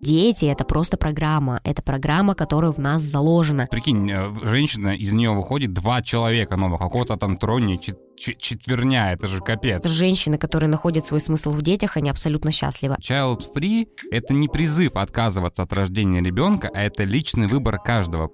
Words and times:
Дети— 0.00 0.44
это 0.46 0.64
просто 0.64 0.96
программа. 0.96 1.60
Это 1.62 1.82
программа, 1.82 2.34
которая 2.34 2.72
в 2.72 2.78
нас 2.78 3.02
заложена. 3.02 3.68
Прикинь, 3.70 4.10
э, 4.10 4.32
женщина, 4.42 4.96
из 4.96 5.12
нее 5.12 5.32
выходит 5.32 5.72
два 5.72 6.00
человека 6.00 6.56
новых, 6.56 6.80
какого-то 6.80 7.16
там 7.16 7.36
троне, 7.36 7.78
четверня, 8.16 9.12
это 9.12 9.26
же 9.26 9.40
капец. 9.40 9.86
Женщины, 9.86 10.38
которые 10.38 10.70
находят 10.70 11.04
свой 11.04 11.20
смысл 11.20 11.50
в 11.50 11.62
детях, 11.62 11.96
они 11.96 12.08
абсолютно 12.08 12.50
счастливы. 12.50 12.96
Child 13.00 13.42
free— 13.54 13.88
это 14.10 14.32
не 14.32 14.48
призыв 14.48 14.96
отказываться 14.96 15.62
от 15.62 15.72
рождения 15.72 16.22
ребенка, 16.22 16.70
а 16.72 16.82
это 16.82 17.04
личный 17.04 17.46
выбор 17.46 17.78
каждого. 17.78 18.30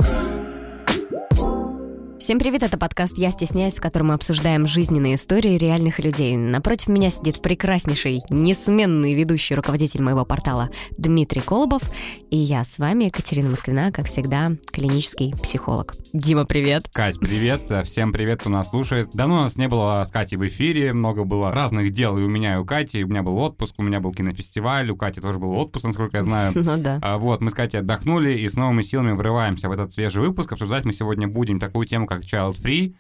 Всем 2.19 2.39
привет, 2.39 2.63
это 2.63 2.79
подкаст 2.79 3.19
«Я 3.19 3.31
стесняюсь», 3.31 3.77
в 3.77 3.83
котором 3.83 4.07
мы 4.07 4.15
обсуждаем 4.15 4.67
жизненные 4.67 5.17
истории 5.17 5.59
реальных 5.59 5.99
людей. 5.99 6.35
Напротив 6.39 6.89
меня 6.89 7.11
сидит 7.11 7.43
прекраснейший, 7.43 8.23
несменный 8.31 9.13
ведущий 9.13 9.55
руководитель 9.55 10.03
моего 10.03 10.25
портала 10.25 10.71
Дмитрий 10.97 11.43
Колобов, 11.43 11.83
и 12.31 12.39
я 12.39 12.65
с 12.65 12.79
вами, 12.79 13.11
Катерина 13.11 13.51
Москвина, 13.51 13.93
как 13.93 14.07
всегда, 14.07 14.53
клинический 14.73 15.35
психолог. 15.43 15.95
Дима, 16.15 16.47
привет. 16.47 16.89
Кать, 16.91 17.21
привет. 17.21 17.61
Всем 17.85 18.13
привет, 18.13 18.41
кто 18.41 18.49
нас 18.49 18.71
слушает. 18.71 19.11
Давно 19.13 19.37
у 19.37 19.41
нас 19.43 19.57
не 19.57 19.69
было 19.69 20.03
с 20.03 20.11
Катей 20.11 20.39
в 20.39 20.49
эфире, 20.49 20.95
много 20.95 21.25
было 21.25 21.53
разных 21.53 21.93
дел 21.93 22.17
и 22.17 22.23
у 22.23 22.29
меня, 22.29 22.55
и 22.55 22.59
у 22.59 22.65
Кати. 22.65 23.05
У 23.05 23.09
меня 23.09 23.23
был 23.23 23.37
отпуск, 23.37 23.75
у 23.77 23.83
меня 23.83 24.01
был 24.01 24.13
кинофестиваль, 24.13 24.91
у 24.91 24.97
Кати 24.97 25.21
тоже 25.21 25.39
был 25.39 25.53
отпуск, 25.53 25.85
насколько 25.85 26.17
я 26.17 26.23
знаю. 26.23 26.53
Ну 26.67 26.79
да. 26.79 26.99
А, 27.03 27.19
вот, 27.19 27.43
мы 27.43 27.51
с 27.51 27.55
Катей 27.55 27.81
отдохнули 27.81 28.33
и 28.33 28.49
с 28.49 28.55
новыми 28.55 28.83
силами 28.83 29.13
врываемся 29.13 29.69
в 29.69 29.73
этот 29.73 29.93
свежий 29.93 30.23
выпуск. 30.23 30.51
Обсуждать 30.51 30.85
мы 30.85 30.93
сегодня 30.93 31.29
будем 31.29 31.61
такую 31.61 31.87
тему, 31.87 32.06
как 32.07 32.23
Child 32.23 32.55
Free. 32.63 32.95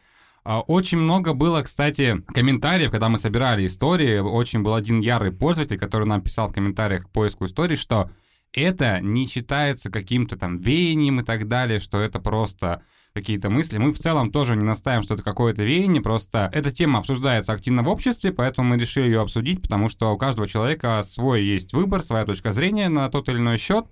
А, 0.44 0.60
очень 0.60 0.98
много 0.98 1.32
было, 1.32 1.62
кстати, 1.62 2.22
комментариев, 2.28 2.90
когда 2.90 3.08
мы 3.08 3.18
собирали 3.18 3.66
истории. 3.66 4.18
Очень 4.18 4.62
был 4.62 4.74
один 4.74 5.00
ярый 5.00 5.32
пользователь, 5.32 5.78
который 5.78 6.06
нам 6.06 6.22
писал 6.22 6.48
в 6.48 6.52
комментариях 6.52 7.04
к 7.04 7.10
поиску 7.10 7.46
истории, 7.46 7.76
что 7.76 8.10
это 8.52 9.00
не 9.00 9.26
считается 9.26 9.90
каким-то 9.90 10.36
там 10.36 10.58
веянием 10.58 11.20
и 11.20 11.24
так 11.24 11.48
далее, 11.48 11.80
что 11.80 11.98
это 11.98 12.20
просто 12.20 12.82
какие-то 13.12 13.50
мысли. 13.50 13.78
Мы 13.78 13.92
в 13.92 13.98
целом 13.98 14.30
тоже 14.30 14.56
не 14.56 14.64
настаиваем, 14.64 15.02
что 15.02 15.14
это 15.14 15.22
какое-то 15.22 15.62
веяние, 15.62 16.02
просто 16.02 16.50
эта 16.52 16.70
тема 16.70 16.98
обсуждается 16.98 17.52
активно 17.52 17.82
в 17.82 17.88
обществе, 17.88 18.30
поэтому 18.30 18.68
мы 18.68 18.78
решили 18.78 19.06
ее 19.06 19.22
обсудить, 19.22 19.62
потому 19.62 19.88
что 19.88 20.12
у 20.12 20.18
каждого 20.18 20.46
человека 20.46 21.02
свой 21.02 21.42
есть 21.42 21.72
выбор, 21.72 22.02
своя 22.02 22.24
точка 22.24 22.52
зрения 22.52 22.88
на 22.88 23.08
тот 23.08 23.28
или 23.28 23.38
иной 23.38 23.56
счет. 23.56 23.86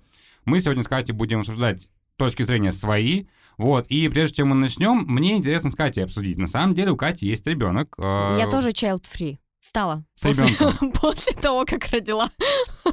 Мы 0.45 0.59
сегодня 0.59 0.83
с 0.83 1.13
будем 1.13 1.39
обсуждать 1.39 1.89
точки 2.17 2.43
зрения 2.43 2.71
свои, 2.71 3.25
вот, 3.57 3.87
и 3.87 4.07
прежде 4.09 4.37
чем 4.37 4.49
мы 4.49 4.55
начнем, 4.55 5.05
мне 5.07 5.35
интересно 5.35 5.71
с 5.71 5.75
Катей 5.75 6.03
обсудить. 6.03 6.37
На 6.37 6.47
самом 6.47 6.75
деле 6.75 6.91
у 6.91 6.97
Кати 6.97 7.27
есть 7.27 7.45
ребенок. 7.47 7.93
Э, 7.97 8.37
Я 8.39 8.49
тоже 8.49 8.69
child-free 8.69 9.37
стала. 9.59 10.05
С 10.15 10.21
после, 10.21 10.47
после 11.01 11.33
того, 11.33 11.65
как 11.65 11.87
родила. 11.89 12.29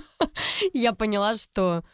Я 0.73 0.93
поняла, 0.93 1.35
что 1.35 1.85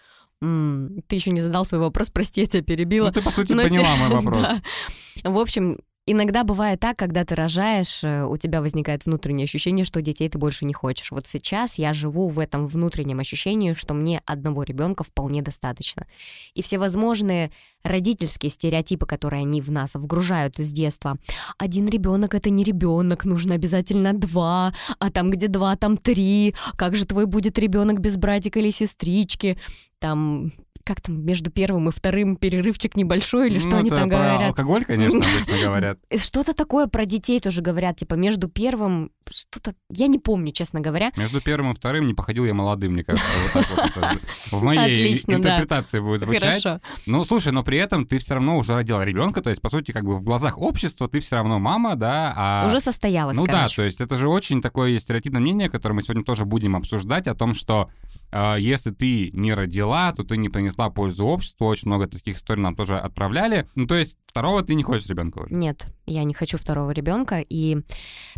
ты 0.40 1.16
еще 1.16 1.32
не 1.32 1.40
задал 1.40 1.64
свой 1.64 1.80
вопрос, 1.80 2.10
прости, 2.10 2.42
я 2.42 2.46
тебя 2.46 2.62
перебила. 2.62 3.06
Ну, 3.06 3.12
ты, 3.12 3.22
по 3.22 3.32
сути, 3.32 3.54
Но 3.54 3.64
поняла 3.64 3.96
мой 3.96 4.08
вопрос. 4.08 4.46
Да. 5.24 5.30
В 5.30 5.38
общем, 5.40 5.80
Иногда 6.10 6.42
бывает 6.42 6.80
так, 6.80 6.96
когда 6.98 7.22
ты 7.26 7.34
рожаешь, 7.34 8.02
э, 8.02 8.24
у 8.24 8.38
тебя 8.38 8.62
возникает 8.62 9.04
внутреннее 9.04 9.44
ощущение, 9.44 9.84
что 9.84 10.00
детей 10.00 10.26
ты 10.30 10.38
больше 10.38 10.64
не 10.64 10.72
хочешь. 10.72 11.10
Вот 11.10 11.26
сейчас 11.26 11.74
я 11.74 11.92
живу 11.92 12.30
в 12.30 12.38
этом 12.38 12.66
внутреннем 12.66 13.18
ощущении, 13.18 13.74
что 13.74 13.92
мне 13.92 14.22
одного 14.24 14.62
ребенка 14.62 15.04
вполне 15.04 15.42
достаточно. 15.42 16.06
И 16.54 16.62
всевозможные 16.62 17.50
родительские 17.82 18.48
стереотипы, 18.48 19.04
которые 19.04 19.42
они 19.42 19.60
в 19.60 19.70
нас 19.70 19.96
вгружают 19.96 20.56
с 20.56 20.72
детства. 20.72 21.18
Один 21.58 21.86
ребенок 21.86 22.34
это 22.34 22.48
не 22.48 22.64
ребенок, 22.64 23.26
нужно 23.26 23.54
обязательно 23.54 24.14
два, 24.14 24.72
а 24.98 25.10
там 25.10 25.30
где 25.30 25.48
два, 25.48 25.76
там 25.76 25.98
три. 25.98 26.54
Как 26.76 26.96
же 26.96 27.04
твой 27.04 27.26
будет 27.26 27.58
ребенок 27.58 28.00
без 28.00 28.16
братика 28.16 28.60
или 28.60 28.70
сестрички? 28.70 29.58
Там 29.98 30.52
как 30.88 31.02
там 31.02 31.22
между 31.22 31.50
первым 31.50 31.90
и 31.90 31.92
вторым 31.92 32.36
перерывчик 32.36 32.96
небольшой 32.96 33.50
или 33.50 33.58
что 33.58 33.68
ну, 33.68 33.76
они 33.76 33.90
там 33.90 34.08
про 34.08 34.16
говорят? 34.16 34.48
Алкоголь, 34.48 34.86
конечно, 34.86 35.18
обычно 35.34 35.62
говорят. 35.62 35.98
Что-то 36.16 36.54
такое 36.54 36.86
про 36.86 37.04
детей 37.04 37.40
тоже 37.40 37.60
говорят, 37.60 37.96
типа 37.96 38.14
между 38.14 38.48
первым 38.48 39.10
что-то, 39.30 39.74
я 39.90 40.06
не 40.06 40.18
помню, 40.18 40.52
честно 40.52 40.80
говоря. 40.80 41.12
Между 41.14 41.42
первым 41.42 41.72
и 41.72 41.74
вторым 41.74 42.06
не 42.06 42.14
походил 42.14 42.46
я 42.46 42.54
молодым, 42.54 42.92
мне 42.92 43.04
кажется, 43.04 43.28
вот 43.52 43.66
так 43.66 43.96
вот 43.96 44.20
в 44.50 44.62
моей 44.62 45.12
интерпретации 45.12 46.00
будет 46.00 46.22
звучать. 46.22 46.62
Хорошо. 46.62 46.80
Ну, 47.06 47.22
слушай, 47.26 47.52
но 47.52 47.62
при 47.62 47.76
этом 47.76 48.06
ты 48.06 48.18
все 48.18 48.34
равно 48.34 48.56
уже 48.56 48.74
родила 48.74 49.04
ребенка, 49.04 49.42
то 49.42 49.50
есть, 49.50 49.60
по 49.60 49.68
сути, 49.68 49.92
как 49.92 50.04
бы 50.04 50.16
в 50.16 50.22
глазах 50.22 50.56
общества 50.56 51.06
ты 51.06 51.20
все 51.20 51.36
равно 51.36 51.58
мама, 51.58 51.96
да, 51.96 52.32
а... 52.34 52.66
Уже 52.66 52.80
состоялась, 52.80 53.36
Ну 53.36 53.46
да, 53.46 53.68
то 53.68 53.82
есть 53.82 54.00
это 54.00 54.16
же 54.16 54.28
очень 54.28 54.62
такое 54.62 54.98
стереотипное 54.98 55.42
мнение, 55.42 55.68
которое 55.68 55.94
мы 55.94 56.02
сегодня 56.02 56.24
тоже 56.24 56.46
будем 56.46 56.76
обсуждать, 56.76 57.28
о 57.28 57.34
том, 57.34 57.52
что 57.52 57.90
если 58.32 58.90
ты 58.90 59.30
не 59.32 59.54
родила, 59.54 60.12
то 60.12 60.22
ты 60.22 60.36
не 60.36 60.48
принесла 60.48 60.90
пользу 60.90 61.24
обществу. 61.26 61.66
Очень 61.66 61.88
много 61.88 62.06
таких 62.06 62.36
историй 62.36 62.62
нам 62.62 62.76
тоже 62.76 62.98
отправляли. 62.98 63.68
Ну, 63.74 63.86
то 63.86 63.94
есть 63.94 64.18
второго 64.26 64.62
ты 64.62 64.74
не 64.74 64.82
хочешь 64.82 65.08
ребенка? 65.08 65.46
Нет, 65.50 65.86
я 66.06 66.24
не 66.24 66.34
хочу 66.34 66.58
второго 66.58 66.90
ребенка. 66.90 67.44
И 67.48 67.78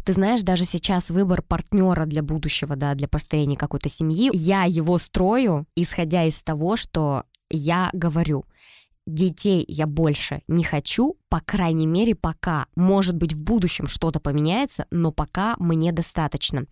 ты 0.04 0.12
знаешь, 0.12 0.42
даже 0.42 0.64
сейчас 0.64 1.10
выбор 1.10 1.42
партнера 1.42 2.04
для 2.06 2.22
будущего, 2.22 2.76
да, 2.76 2.94
для 2.94 3.08
построения 3.08 3.56
какой-то 3.56 3.88
семьи, 3.88 4.30
я 4.32 4.64
его 4.64 4.98
строю, 4.98 5.66
исходя 5.74 6.24
из 6.24 6.40
того, 6.42 6.76
что 6.76 7.24
я 7.50 7.90
говорю 7.92 8.44
детей 9.06 9.64
я 9.68 9.86
больше 9.86 10.42
не 10.48 10.64
хочу, 10.64 11.16
по 11.28 11.40
крайней 11.40 11.86
мере, 11.86 12.14
пока. 12.14 12.66
Может 12.76 13.16
быть, 13.16 13.32
в 13.32 13.40
будущем 13.40 13.86
что-то 13.86 14.20
поменяется, 14.20 14.86
но 14.90 15.10
пока 15.10 15.56
мне 15.58 15.92
достаточно. 15.92 16.64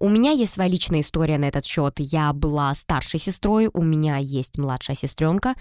У 0.00 0.08
меня 0.08 0.32
есть 0.32 0.54
своя 0.54 0.70
личная 0.70 1.00
история 1.00 1.38
на 1.38 1.44
этот 1.44 1.64
счет. 1.64 1.94
Я 1.98 2.32
была 2.32 2.74
старшей 2.74 3.20
сестрой, 3.20 3.68
у 3.72 3.82
меня 3.82 4.16
есть 4.16 4.58
младшая 4.58 4.96
сестренка. 4.96 5.54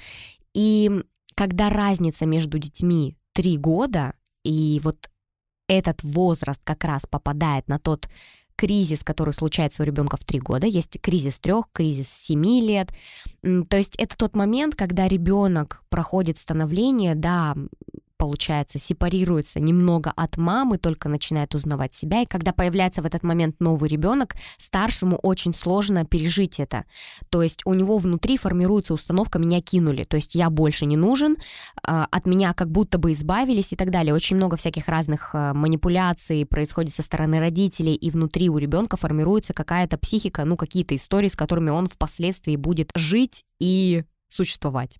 И 0.54 0.90
когда 1.36 1.70
разница 1.70 2.26
между 2.26 2.58
детьми 2.58 3.18
три 3.34 3.58
года, 3.58 4.14
и 4.44 4.80
вот 4.84 5.10
этот 5.68 6.02
возраст 6.04 6.62
как 6.64 6.84
раз 6.86 7.04
попадает 7.08 7.68
на 7.68 7.80
тот 7.80 8.08
кризис, 8.56 9.04
который 9.04 9.34
случается 9.34 9.84
у 9.84 9.86
ребенка 9.86 10.18
в 10.18 10.26
три 10.26 10.40
года. 10.40 10.68
Есть 10.68 11.00
кризис 11.00 11.40
трех, 11.40 11.68
кризис 11.72 12.10
семи 12.10 12.60
лет. 12.60 12.92
То 13.42 13.78
есть 13.78 13.96
это 13.98 14.18
тот 14.18 14.36
момент, 14.36 14.76
когда 14.76 15.08
ребенок 15.08 15.82
проходит 15.90 16.38
становление, 16.38 17.16
да, 17.16 17.56
получается, 18.20 18.80
сепарируется 18.80 19.62
немного 19.62 20.12
от 20.14 20.36
мамы, 20.36 20.78
только 20.78 21.08
начинает 21.08 21.56
узнавать 21.56 21.94
себя. 21.96 22.22
И 22.22 22.26
когда 22.26 22.52
появляется 22.52 23.02
в 23.02 23.06
этот 23.06 23.24
момент 23.24 23.56
новый 23.62 23.90
ребенок, 23.90 24.36
старшему 24.58 25.16
очень 25.24 25.54
сложно 25.54 26.06
пережить 26.06 26.60
это. 26.60 26.84
То 27.30 27.42
есть 27.42 27.62
у 27.66 27.74
него 27.74 27.98
внутри 27.98 28.36
формируется 28.36 28.94
установка 28.94 29.40
«меня 29.40 29.62
кинули», 29.62 30.04
то 30.04 30.18
есть 30.18 30.36
я 30.36 30.50
больше 30.50 30.86
не 30.86 30.98
нужен, 30.98 31.38
а, 31.82 32.08
от 32.12 32.28
меня 32.28 32.54
как 32.54 32.70
будто 32.70 32.98
бы 32.98 33.14
избавились 33.14 33.72
и 33.72 33.78
так 33.78 33.90
далее. 33.90 34.14
Очень 34.14 34.36
много 34.36 34.58
всяких 34.58 34.90
разных 34.90 35.30
а, 35.34 35.54
манипуляций 35.54 36.46
происходит 36.46 36.94
со 36.94 37.04
стороны 37.04 37.40
родителей, 37.40 37.96
и 37.96 38.12
внутри 38.12 38.50
у 38.50 38.58
ребенка 38.58 38.98
формируется 38.98 39.54
какая-то 39.54 39.98
психика, 39.98 40.44
ну 40.44 40.58
какие-то 40.58 40.94
истории, 40.94 41.30
с 41.30 41.38
которыми 41.38 41.70
он 41.70 41.88
впоследствии 41.88 42.58
будет 42.58 42.92
жить 42.96 43.46
и 43.60 44.04
существовать. 44.28 45.00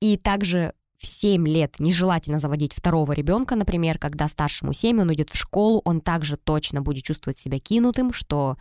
И 0.00 0.16
также 0.16 0.72
в 1.04 1.06
7 1.06 1.46
лет 1.46 1.78
нежелательно 1.78 2.38
заводить 2.38 2.72
второго 2.72 3.12
ребенка, 3.12 3.56
например, 3.56 3.98
когда 3.98 4.26
старшему 4.26 4.72
7, 4.72 5.02
он 5.02 5.12
идет 5.12 5.28
в 5.30 5.36
школу, 5.36 5.82
он 5.84 6.00
также 6.00 6.38
точно 6.38 6.80
будет 6.80 7.04
чувствовать 7.04 7.38
себя 7.38 7.60
кинутым, 7.60 8.14
что 8.14 8.56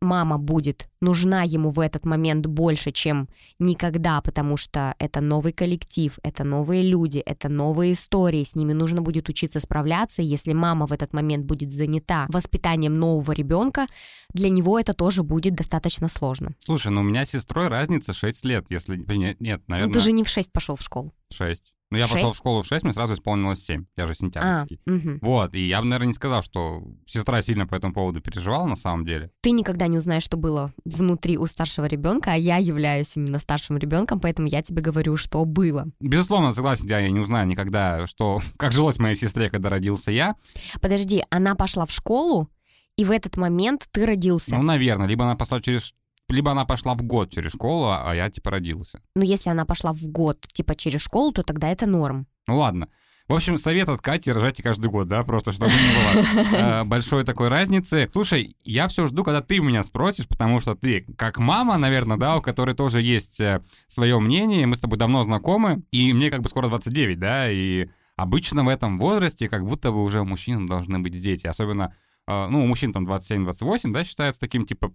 мама 0.00 0.38
будет 0.38 0.88
нужна 1.00 1.42
ему 1.42 1.70
в 1.70 1.80
этот 1.80 2.04
момент 2.04 2.46
больше, 2.46 2.92
чем 2.92 3.28
никогда, 3.58 4.20
потому 4.20 4.56
что 4.56 4.94
это 4.98 5.20
новый 5.20 5.52
коллектив, 5.52 6.18
это 6.22 6.44
новые 6.44 6.82
люди, 6.82 7.18
это 7.18 7.48
новые 7.48 7.92
истории, 7.92 8.44
с 8.44 8.54
ними 8.54 8.72
нужно 8.72 9.02
будет 9.02 9.28
учиться 9.28 9.60
справляться, 9.60 10.22
если 10.22 10.52
мама 10.52 10.86
в 10.86 10.92
этот 10.92 11.12
момент 11.12 11.44
будет 11.44 11.72
занята 11.72 12.26
воспитанием 12.28 12.98
нового 12.98 13.32
ребенка, 13.32 13.86
для 14.32 14.48
него 14.48 14.78
это 14.78 14.94
тоже 14.94 15.22
будет 15.22 15.54
достаточно 15.54 16.08
сложно. 16.08 16.54
Слушай, 16.58 16.92
ну 16.92 17.00
у 17.00 17.04
меня 17.04 17.24
с 17.24 17.30
сестрой 17.30 17.68
разница 17.68 18.12
6 18.12 18.44
лет, 18.44 18.66
если... 18.70 18.96
Нет, 18.96 19.40
нет 19.40 19.62
наверное... 19.68 19.88
Ну 19.88 19.92
ты 19.92 20.00
же 20.00 20.12
не 20.12 20.24
в 20.24 20.28
6 20.28 20.52
пошел 20.52 20.76
в 20.76 20.82
школу. 20.82 21.12
6. 21.32 21.72
Ну, 21.90 21.96
я 21.96 22.04
6? 22.04 22.14
пошел 22.14 22.32
в 22.32 22.36
школу 22.36 22.62
в 22.62 22.66
6, 22.66 22.84
мне 22.84 22.92
сразу 22.92 23.14
исполнилось 23.14 23.64
7. 23.64 23.86
Я 23.96 24.06
же 24.06 24.14
сентябрьский. 24.14 24.80
А, 24.86 24.90
угу. 24.90 25.18
Вот, 25.22 25.54
и 25.54 25.66
я 25.66 25.80
бы, 25.80 25.86
наверное, 25.86 26.08
не 26.08 26.14
сказал, 26.14 26.42
что 26.42 26.82
сестра 27.06 27.40
сильно 27.40 27.66
по 27.66 27.74
этому 27.74 27.94
поводу 27.94 28.20
переживала 28.20 28.66
на 28.66 28.76
самом 28.76 29.06
деле. 29.06 29.30
Ты 29.40 29.52
никогда 29.52 29.86
не 29.86 29.96
узнаешь, 29.96 30.22
что 30.22 30.36
было 30.36 30.74
внутри 30.84 31.38
у 31.38 31.46
старшего 31.46 31.86
ребенка, 31.86 32.32
а 32.32 32.36
я 32.36 32.58
являюсь 32.58 33.16
именно 33.16 33.38
старшим 33.38 33.78
ребенком, 33.78 34.20
поэтому 34.20 34.48
я 34.48 34.62
тебе 34.62 34.82
говорю, 34.82 35.16
что 35.16 35.44
было. 35.44 35.86
Безусловно, 36.00 36.52
согласен, 36.52 36.86
я, 36.88 36.98
я 36.98 37.10
не 37.10 37.20
узнаю 37.20 37.46
никогда, 37.46 38.06
что 38.06 38.40
как 38.58 38.72
жилось 38.72 38.98
моей 38.98 39.16
сестре, 39.16 39.48
когда 39.48 39.70
родился 39.70 40.10
я. 40.10 40.34
Подожди, 40.82 41.24
она 41.30 41.54
пошла 41.54 41.86
в 41.86 41.90
школу, 41.90 42.50
и 42.98 43.04
в 43.04 43.12
этот 43.12 43.36
момент 43.36 43.86
ты 43.92 44.04
родился. 44.04 44.56
Ну, 44.56 44.62
наверное, 44.62 45.06
либо 45.06 45.24
она 45.24 45.36
пошла 45.36 45.60
через 45.60 45.94
либо 46.32 46.50
она 46.50 46.64
пошла 46.64 46.94
в 46.94 47.02
год 47.02 47.30
через 47.30 47.52
школу, 47.52 47.88
а 47.90 48.12
я, 48.14 48.30
типа, 48.30 48.50
родился. 48.50 49.00
Ну, 49.14 49.22
если 49.22 49.50
она 49.50 49.64
пошла 49.64 49.92
в 49.92 50.02
год, 50.02 50.46
типа, 50.52 50.74
через 50.74 51.00
школу, 51.00 51.32
то 51.32 51.42
тогда 51.42 51.68
это 51.68 51.86
норм. 51.86 52.26
Ну, 52.46 52.58
ладно. 52.58 52.88
В 53.28 53.34
общем, 53.34 53.58
совет 53.58 53.90
от 53.90 54.00
Кати 54.00 54.32
рожайте 54.32 54.62
каждый 54.62 54.88
год, 54.90 55.06
да, 55.06 55.22
просто 55.22 55.52
чтобы 55.52 55.70
не 55.70 56.22
было 56.22 56.56
э, 56.56 56.84
большой 56.86 57.24
такой 57.24 57.48
разницы. 57.48 58.08
Слушай, 58.10 58.56
я 58.64 58.88
все 58.88 59.06
жду, 59.06 59.22
когда 59.22 59.42
ты 59.42 59.60
меня 59.60 59.82
спросишь, 59.82 60.26
потому 60.26 60.60
что 60.60 60.74
ты, 60.74 61.04
как 61.18 61.38
мама, 61.38 61.76
наверное, 61.76 62.16
да, 62.16 62.38
у 62.38 62.40
которой 62.40 62.74
тоже 62.74 63.02
есть 63.02 63.38
э, 63.38 63.62
свое 63.86 64.18
мнение, 64.18 64.66
мы 64.66 64.76
с 64.76 64.80
тобой 64.80 64.98
давно 64.98 65.24
знакомы, 65.24 65.82
и 65.92 66.14
мне 66.14 66.30
как 66.30 66.40
бы 66.40 66.48
скоро 66.48 66.68
29, 66.68 67.18
да, 67.18 67.50
и 67.50 67.90
обычно 68.16 68.64
в 68.64 68.68
этом 68.68 68.98
возрасте 68.98 69.50
как 69.50 69.62
будто 69.62 69.92
бы 69.92 70.02
уже 70.02 70.22
у 70.22 70.24
мужчин 70.24 70.64
должны 70.64 70.98
быть 70.98 71.12
дети, 71.12 71.46
особенно 71.46 71.94
э, 72.26 72.48
ну, 72.48 72.64
у 72.64 72.66
мужчин 72.66 72.94
там 72.94 73.06
27-28, 73.06 73.92
да, 73.92 74.04
считается 74.04 74.40
таким, 74.40 74.64
типа, 74.64 74.94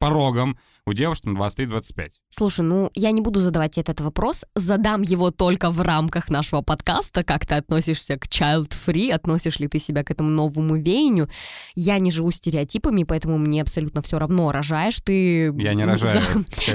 порогом, 0.00 0.58
у 0.86 0.92
девушек 0.92 1.24
там 1.24 1.40
23-25. 1.40 2.10
Слушай, 2.30 2.62
ну 2.62 2.90
я 2.94 3.12
не 3.12 3.20
буду 3.20 3.40
задавать 3.40 3.72
тебе 3.72 3.82
этот 3.82 4.00
вопрос, 4.00 4.44
задам 4.56 5.02
его 5.02 5.30
только 5.30 5.70
в 5.70 5.80
рамках 5.82 6.30
нашего 6.30 6.62
подкаста, 6.62 7.22
как 7.22 7.46
ты 7.46 7.54
относишься 7.54 8.16
к 8.16 8.26
child-free, 8.26 9.12
относишь 9.12 9.60
ли 9.60 9.68
ты 9.68 9.78
себя 9.78 10.02
к 10.02 10.10
этому 10.10 10.30
новому 10.30 10.76
веянию. 10.76 11.28
Я 11.76 11.98
не 11.98 12.10
живу 12.10 12.30
стереотипами, 12.30 13.04
поэтому 13.04 13.38
мне 13.38 13.62
абсолютно 13.62 14.02
все 14.02 14.18
равно, 14.18 14.50
рожаешь 14.50 14.98
ты... 15.00 15.52
Я 15.56 15.74
не 15.74 15.84
рожаю. 15.84 16.22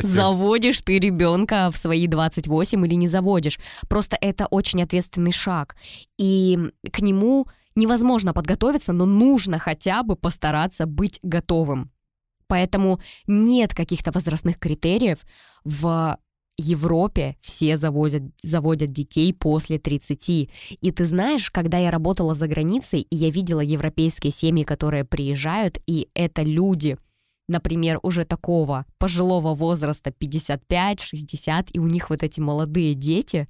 За... 0.01 0.07
Заводишь 0.07 0.81
ты 0.81 1.00
ребенка 1.00 1.69
в 1.74 1.77
свои 1.77 2.07
28 2.07 2.86
или 2.86 2.94
не 2.94 3.07
заводишь. 3.07 3.60
Просто 3.89 4.18
это 4.22 4.45
очень 4.45 4.83
ответственный 4.83 5.31
шаг. 5.31 5.75
И 6.19 6.60
к 6.94 7.00
нему 7.01 7.48
невозможно 7.75 8.33
подготовиться, 8.33 8.94
но 8.94 9.06
нужно 9.06 9.57
хотя 9.60 10.04
бы 10.04 10.16
постараться 10.16 10.86
быть 10.86 11.19
готовым. 11.24 11.92
Поэтому 12.47 13.00
нет 13.27 13.74
каких-то 13.74 14.12
возрастных 14.12 14.59
критериев. 14.59 15.19
В 15.63 16.18
Европе 16.57 17.36
все 17.42 17.75
заводят, 17.77 18.24
заводят 18.44 18.92
детей 18.92 19.33
после 19.33 19.77
30. 19.77 20.30
И 20.30 20.92
ты 20.92 21.06
знаешь, 21.06 21.51
когда 21.51 21.77
я 21.77 21.92
работала 21.92 22.33
за 22.33 22.47
границей, 22.47 23.01
и 23.01 23.15
я 23.15 23.30
видела 23.30 23.59
европейские 23.59 24.31
семьи, 24.31 24.63
которые 24.63 25.03
приезжают, 25.03 25.80
и 25.86 26.07
это 26.13 26.44
люди, 26.44 26.97
например, 27.50 28.00
уже 28.03 28.24
такого 28.24 28.86
пожилого 28.98 29.53
возраста 29.53 30.12
55-60, 30.12 31.71
и 31.74 31.80
у 31.80 31.88
них 31.88 32.09
вот 32.09 32.24
эти 32.24 32.39
молодые 32.39 32.94
дети, 32.94 33.50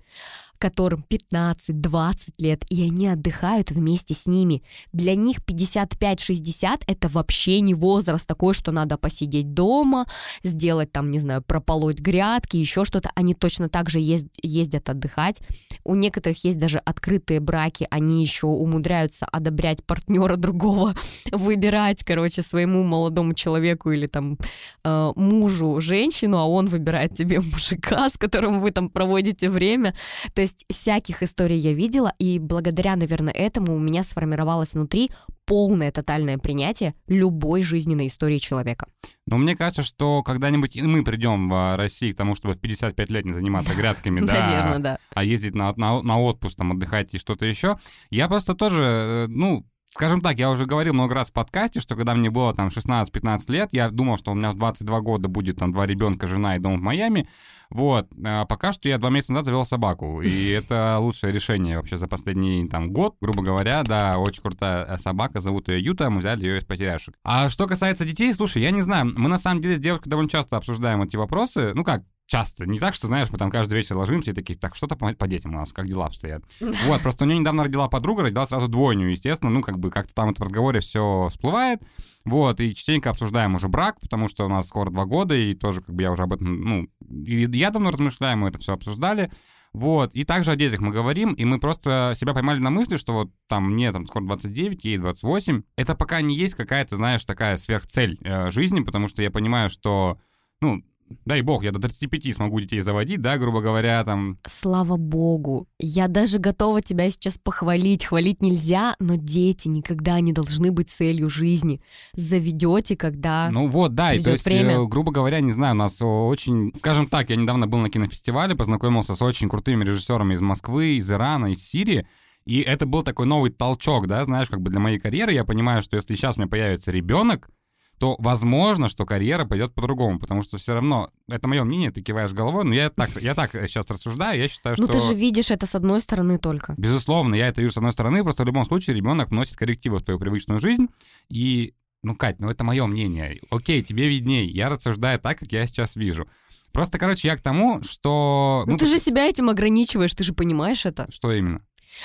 которым 0.57 1.06
15-20 1.10 2.16
лет, 2.38 2.63
и 2.69 2.84
они 2.84 3.07
отдыхают 3.07 3.72
вместе 3.72 4.13
с 4.13 4.28
ними. 4.28 4.63
Для 4.94 5.16
них 5.16 5.38
55-60 5.40 6.81
это 6.88 7.07
вообще 7.07 7.60
не 7.62 7.74
возраст 7.74 8.25
такой, 8.25 8.54
что 8.54 8.72
надо 8.72 8.98
посидеть 8.98 9.54
дома, 9.54 10.07
сделать 10.44 10.92
там, 10.92 11.12
не 11.12 11.19
знаю, 11.19 11.42
прополоть 11.42 12.00
грядки, 12.00 12.57
еще 12.57 12.86
что-то. 12.86 13.12
Они 13.16 13.34
точно 13.34 13.69
так 13.69 13.90
же 13.90 14.00
езд, 14.00 14.25
ездят 14.42 14.90
отдыхать. 14.90 15.42
У 15.84 15.96
некоторых 15.96 16.44
есть 16.44 16.58
даже 16.58 16.80
открытые 16.80 17.40
браки, 17.40 17.88
они 17.90 18.22
еще 18.22 18.48
умудряются 18.48 19.25
одобрять 19.25 19.86
партнера 19.86 20.36
другого, 20.36 20.96
выбирать, 21.31 22.04
короче, 22.04 22.42
своему 22.42 22.84
молодому 22.84 23.34
человеку 23.34 23.92
или 23.92 24.08
там 24.08 24.38
э, 24.84 25.12
мужу 25.16 25.80
женщину, 25.81 26.38
а 26.38 26.46
он 26.46 26.66
выбирает 26.66 27.16
тебе 27.16 27.40
мужика, 27.40 28.10
с 28.13 28.18
которым 28.18 28.62
вы 28.62 28.72
там 28.72 28.90
проводите 28.90 29.50
время. 29.50 29.96
То 30.34 30.42
есть 30.45 30.65
всяких 30.69 31.24
историй 31.24 31.57
я 31.57 31.74
видела, 31.74 32.13
и 32.19 32.39
благодаря, 32.39 32.95
наверное, 32.95 33.33
этому 33.33 33.75
у 33.75 33.80
меня 33.80 34.03
сформировалось 34.03 34.74
внутри 34.74 35.12
полное 35.45 35.92
тотальное 35.92 36.38
принятие 36.38 36.95
любой 37.07 37.62
жизненной 37.62 38.07
истории 38.07 38.38
человека. 38.38 38.88
Но 39.27 39.38
мне 39.38 39.56
кажется, 39.56 39.83
что 39.83 40.24
когда-нибудь 40.24 40.75
и 40.75 40.81
мы 40.81 41.03
придем 41.03 41.50
в 41.50 41.75
России 41.77 42.12
к 42.12 42.18
тому, 42.18 42.36
чтобы 42.36 42.56
в 42.56 42.59
55 42.59 43.09
лет 43.09 43.25
не 43.25 43.33
заниматься 43.33 43.75
грядками, 43.77 44.19
да, 44.21 44.77
да, 44.80 45.00
а 45.13 45.24
ездить 45.24 45.56
на, 45.56 45.74
на, 45.75 46.01
на 46.01 46.19
отпуск, 46.19 46.57
там, 46.57 46.71
отдыхать 46.71 47.13
и 47.13 47.19
что-то 47.19 47.45
еще. 47.45 47.77
Я 48.09 48.27
просто 48.27 48.56
тоже, 48.56 48.83
э, 48.83 49.27
ну, 49.27 49.65
Скажем 49.95 50.19
так, 50.19 50.38
я 50.39 50.51
уже 50.51 50.65
говорил 50.65 50.94
много 50.94 51.15
раз 51.15 51.30
в 51.30 51.33
подкасте, 51.33 51.80
что 51.80 51.95
когда 51.95 52.15
мне 52.15 52.30
было 52.30 52.53
там 52.53 52.68
16-15 52.68 53.39
лет, 53.48 53.69
я 53.71 53.89
думал, 53.89 54.18
что 54.18 54.31
у 54.31 54.36
меня 54.36 54.51
в 54.51 54.57
22 54.57 55.00
года 55.00 55.30
будет 55.30 55.56
там 55.56 55.71
два 55.71 55.86
ребенка, 55.86 56.27
жена 56.27 56.57
и 56.57 56.59
дом 56.59 56.80
в 56.80 56.81
Майами. 56.81 57.30
Вот. 57.75 58.07
А 58.24 58.45
пока 58.45 58.72
что 58.72 58.88
я 58.88 58.98
два 58.98 59.10
месяца 59.10 59.33
назад 59.33 59.48
завел 59.48 59.66
собаку. 59.66 60.22
И 60.22 60.50
это 60.51 60.98
лучшее 61.00 61.33
решение 61.33 61.75
вообще 61.77 61.98
за 61.98 62.07
последний 62.07 62.66
там 62.69 62.89
год, 62.92 63.18
грубо 63.19 63.44
говоря. 63.44 63.83
Да, 63.83 64.13
очень 64.18 64.42
крутая 64.42 64.98
собака, 64.98 65.42
зовут 65.42 65.68
ее 65.68 65.83
Юта, 65.83 66.10
мы 66.10 66.19
взяли 66.19 66.45
ее 66.45 66.60
из 66.60 66.63
потеряшек. 66.63 67.16
А 67.25 67.50
что 67.50 67.68
касается 67.68 68.06
детей, 68.06 68.33
слушай, 68.33 68.62
я 68.62 68.72
не 68.72 68.81
знаю, 68.81 69.12
мы 69.18 69.27
на 69.27 69.38
самом 69.38 69.62
деле 69.62 69.75
с 69.75 69.80
девушкой 69.80 70.07
довольно 70.07 70.30
часто 70.30 70.56
обсуждаем 70.56 71.04
эти 71.04 71.18
вопросы. 71.18 71.74
Ну 71.75 71.83
как, 71.83 72.04
часто. 72.27 72.66
Не 72.66 72.80
так, 72.80 72.94
что, 72.94 73.07
знаешь, 73.07 73.30
мы 73.30 73.38
там 73.38 73.51
каждый 73.51 73.74
вечер 73.74 73.98
ложимся 73.98 74.31
и 74.31 74.33
такие, 74.33 74.57
так, 74.57 74.75
что-то 74.77 74.95
по, 74.95 75.13
по 75.13 75.27
детям 75.27 75.54
у 75.54 75.60
нас, 75.60 75.74
как 75.74 75.88
дела 75.88 76.06
обстоят. 76.06 76.44
Вот, 76.86 77.01
просто 77.01 77.25
у 77.25 77.27
нее 77.27 77.39
недавно 77.39 77.66
родила 77.66 77.89
подруга, 77.89 78.24
родила 78.24 78.45
сразу 78.45 78.69
двойню, 78.69 79.10
естественно, 79.10 79.51
ну, 79.51 79.62
как 79.62 79.80
бы 79.80 79.92
как-то 79.92 80.13
там 80.13 80.30
это 80.30 80.42
в 80.42 80.45
разговоре 80.45 80.80
все 80.80 81.27
всплывает. 81.30 81.81
Вот, 82.25 82.60
и 82.60 82.74
частенько 82.74 83.12
обсуждаем 83.12 83.54
уже 83.54 83.68
брак, 83.68 84.00
потому 84.01 84.27
что 84.27 84.45
у 84.45 84.50
нас 84.50 84.68
скоро 84.68 84.89
два 84.89 85.06
года, 85.06 85.36
и 85.36 85.54
тоже 85.54 85.81
как 85.81 85.94
бы 85.94 86.01
я 86.01 86.12
уже 86.12 86.24
об 86.24 86.33
этом, 86.33 86.60
ну, 86.62 86.88
я 87.07 87.69
давно 87.69 87.92
размышляю, 87.92 88.38
мы 88.38 88.50
это 88.50 88.57
все 88.57 88.74
обсуждали. 88.74 89.31
Вот, 89.74 90.13
и 90.16 90.24
также 90.24 90.51
о 90.51 90.56
детях 90.56 90.80
мы 90.80 90.92
говорим, 90.92 91.33
и 91.33 91.44
мы 91.44 91.60
просто 91.60 92.13
себя 92.16 92.33
поймали 92.33 92.60
на 92.60 92.69
мысли, 92.69 92.95
что 92.95 93.13
вот 93.13 93.31
там 93.48 93.74
мне 93.74 93.92
там 93.92 94.07
скоро 94.07 94.24
29, 94.25 94.86
ей 94.86 94.98
28. 94.98 95.63
Это 95.75 95.95
пока 95.95 96.22
не 96.22 96.36
есть 96.36 96.56
какая-то, 96.56 96.95
знаешь, 96.95 97.25
такая 97.25 97.57
сверхцель 97.57 98.18
э, 98.24 98.51
жизни, 98.51 98.80
потому 98.80 99.10
что 99.10 99.22
я 99.22 99.30
понимаю, 99.30 99.69
что, 99.69 100.18
ну, 100.62 100.81
дай 101.25 101.42
бог, 101.42 101.63
я 101.63 101.72
до 101.72 101.80
35 101.80 102.36
смогу 102.36 102.60
детей 102.60 102.81
заводить, 102.81 103.22
да, 103.22 103.38
грубо 103.38 103.62
говоря, 103.62 104.04
там. 104.04 104.40
Слава 104.46 104.98
богу. 104.98 105.68
Я 105.80 106.07
даже 106.07 106.40
готова 106.40 106.81
тебя 106.81 107.10
сейчас 107.10 107.38
похвалить. 107.38 108.06
Хвалить 108.06 108.42
нельзя, 108.42 108.96
но 109.00 109.16
дети 109.16 109.68
никогда 109.68 110.19
не 110.19 110.34
должны 110.34 110.72
быть 110.72 110.90
целью 110.90 111.30
жизни. 111.30 111.81
Заведете, 112.13 112.96
когда 112.96 113.50
Ну 113.52 113.68
вот, 113.68 113.96
да, 113.96 114.13
и 114.13 114.19
то 114.19 114.31
есть, 114.31 114.46
время. 114.46 114.75
Э, 114.75 114.86
грубо 114.88 115.12
говоря, 115.12 115.40
не 115.42 115.52
знаю, 115.52 115.75
у 115.75 115.78
нас 115.78 116.02
очень... 116.02 116.72
Скажем 116.75 117.08
так, 117.08 117.30
я 117.30 117.36
недавно 117.36 117.68
был 117.68 117.80
на 117.80 117.90
кинофестивале, 117.90 118.56
познакомился 118.56 119.16
с 119.16 119.22
очень 119.22 119.50
крутыми 119.50 119.84
режиссерами 119.84 120.34
из 120.34 120.42
Москвы, 120.42 120.98
из 120.98 121.12
Ирана, 121.12 121.48
из 121.48 121.63
Сирии, 121.63 122.08
и 122.46 122.62
это 122.62 122.86
был 122.86 123.01
такой 123.01 123.25
новый 123.25 123.50
толчок, 123.50 124.06
да, 124.08 124.24
знаешь, 124.24 124.50
как 124.50 124.62
бы 124.62 124.69
для 124.69 124.80
моей 124.80 125.00
карьеры. 125.00 125.34
Я 125.34 125.46
понимаю, 125.46 125.81
что 125.81 125.96
если 125.96 126.13
сейчас 126.13 126.38
у 126.38 126.42
меня 126.42 126.48
появится 126.48 126.92
ребенок, 126.92 127.50
то 127.97 128.15
возможно, 128.19 128.89
что 128.89 129.06
карьера 129.06 129.45
пойдет 129.45 129.74
по-другому, 129.74 130.19
потому 130.19 130.42
что 130.42 130.57
все 130.57 130.74
равно, 130.74 131.09
это 131.27 131.47
мое 131.47 131.63
мнение, 131.63 131.92
ты 131.92 132.01
киваешь 132.01 132.33
головой, 132.33 132.65
но 132.65 132.74
я 132.74 132.89
так, 132.89 133.09
я 133.21 133.33
так 133.33 133.51
сейчас 133.51 133.89
рассуждаю, 133.89 134.39
я 134.39 134.47
считаю, 134.47 134.75
ну, 134.77 134.86
что... 134.86 134.94
ты 134.94 135.00
же 135.00 135.15
видишь 135.15 135.51
это 135.51 135.65
с 135.65 135.75
одной 135.75 136.01
стороны 136.01 136.38
только. 136.38 136.75
Безусловно, 136.77 137.36
я 137.36 137.47
это 137.47 137.62
вижу 137.62 137.74
с 137.74 137.77
одной 137.77 137.94
стороны, 137.94 138.24
просто 138.24 138.44
в 138.44 138.47
любом 138.47 138.65
случае 138.65 138.95
ребенок 138.95 139.30
вносит 139.30 139.56
коррективы 139.56 140.00
в 140.00 140.03
твою 140.03 140.19
привычную 140.19 140.59
жизнь, 140.59 140.88
и, 141.30 141.74
ну, 142.03 142.15
Кать, 142.15 142.39
ну 142.39 142.50
это 142.50 142.63
мое 142.63 142.86
мнение. 142.86 143.39
Окей, 143.50 143.81
тебе 143.81 144.09
видней, 144.09 144.48
я 144.48 144.69
рассуждаю 144.69 145.19
так, 145.19 145.39
как 145.39 145.51
я 145.51 145.65
сейчас 145.65 145.95
вижу. 145.95 146.27
Просто, 146.74 147.00
короче, 147.00 147.30
я 147.30 147.38
к 147.38 147.41
тому, 147.41 147.81
что... 147.84 148.63
Ну, 148.65 148.74
ну 148.74 148.77
ты 148.77 148.86
же 148.86 149.00
себя 149.00 149.25
этим 149.25 149.50
ограничиваешь, 149.50 150.13
ты 150.13 150.25
же 150.25 150.34
понимаешь 150.34 150.86
это. 150.86 151.10
Что 151.10 151.31
именно? 151.31 151.62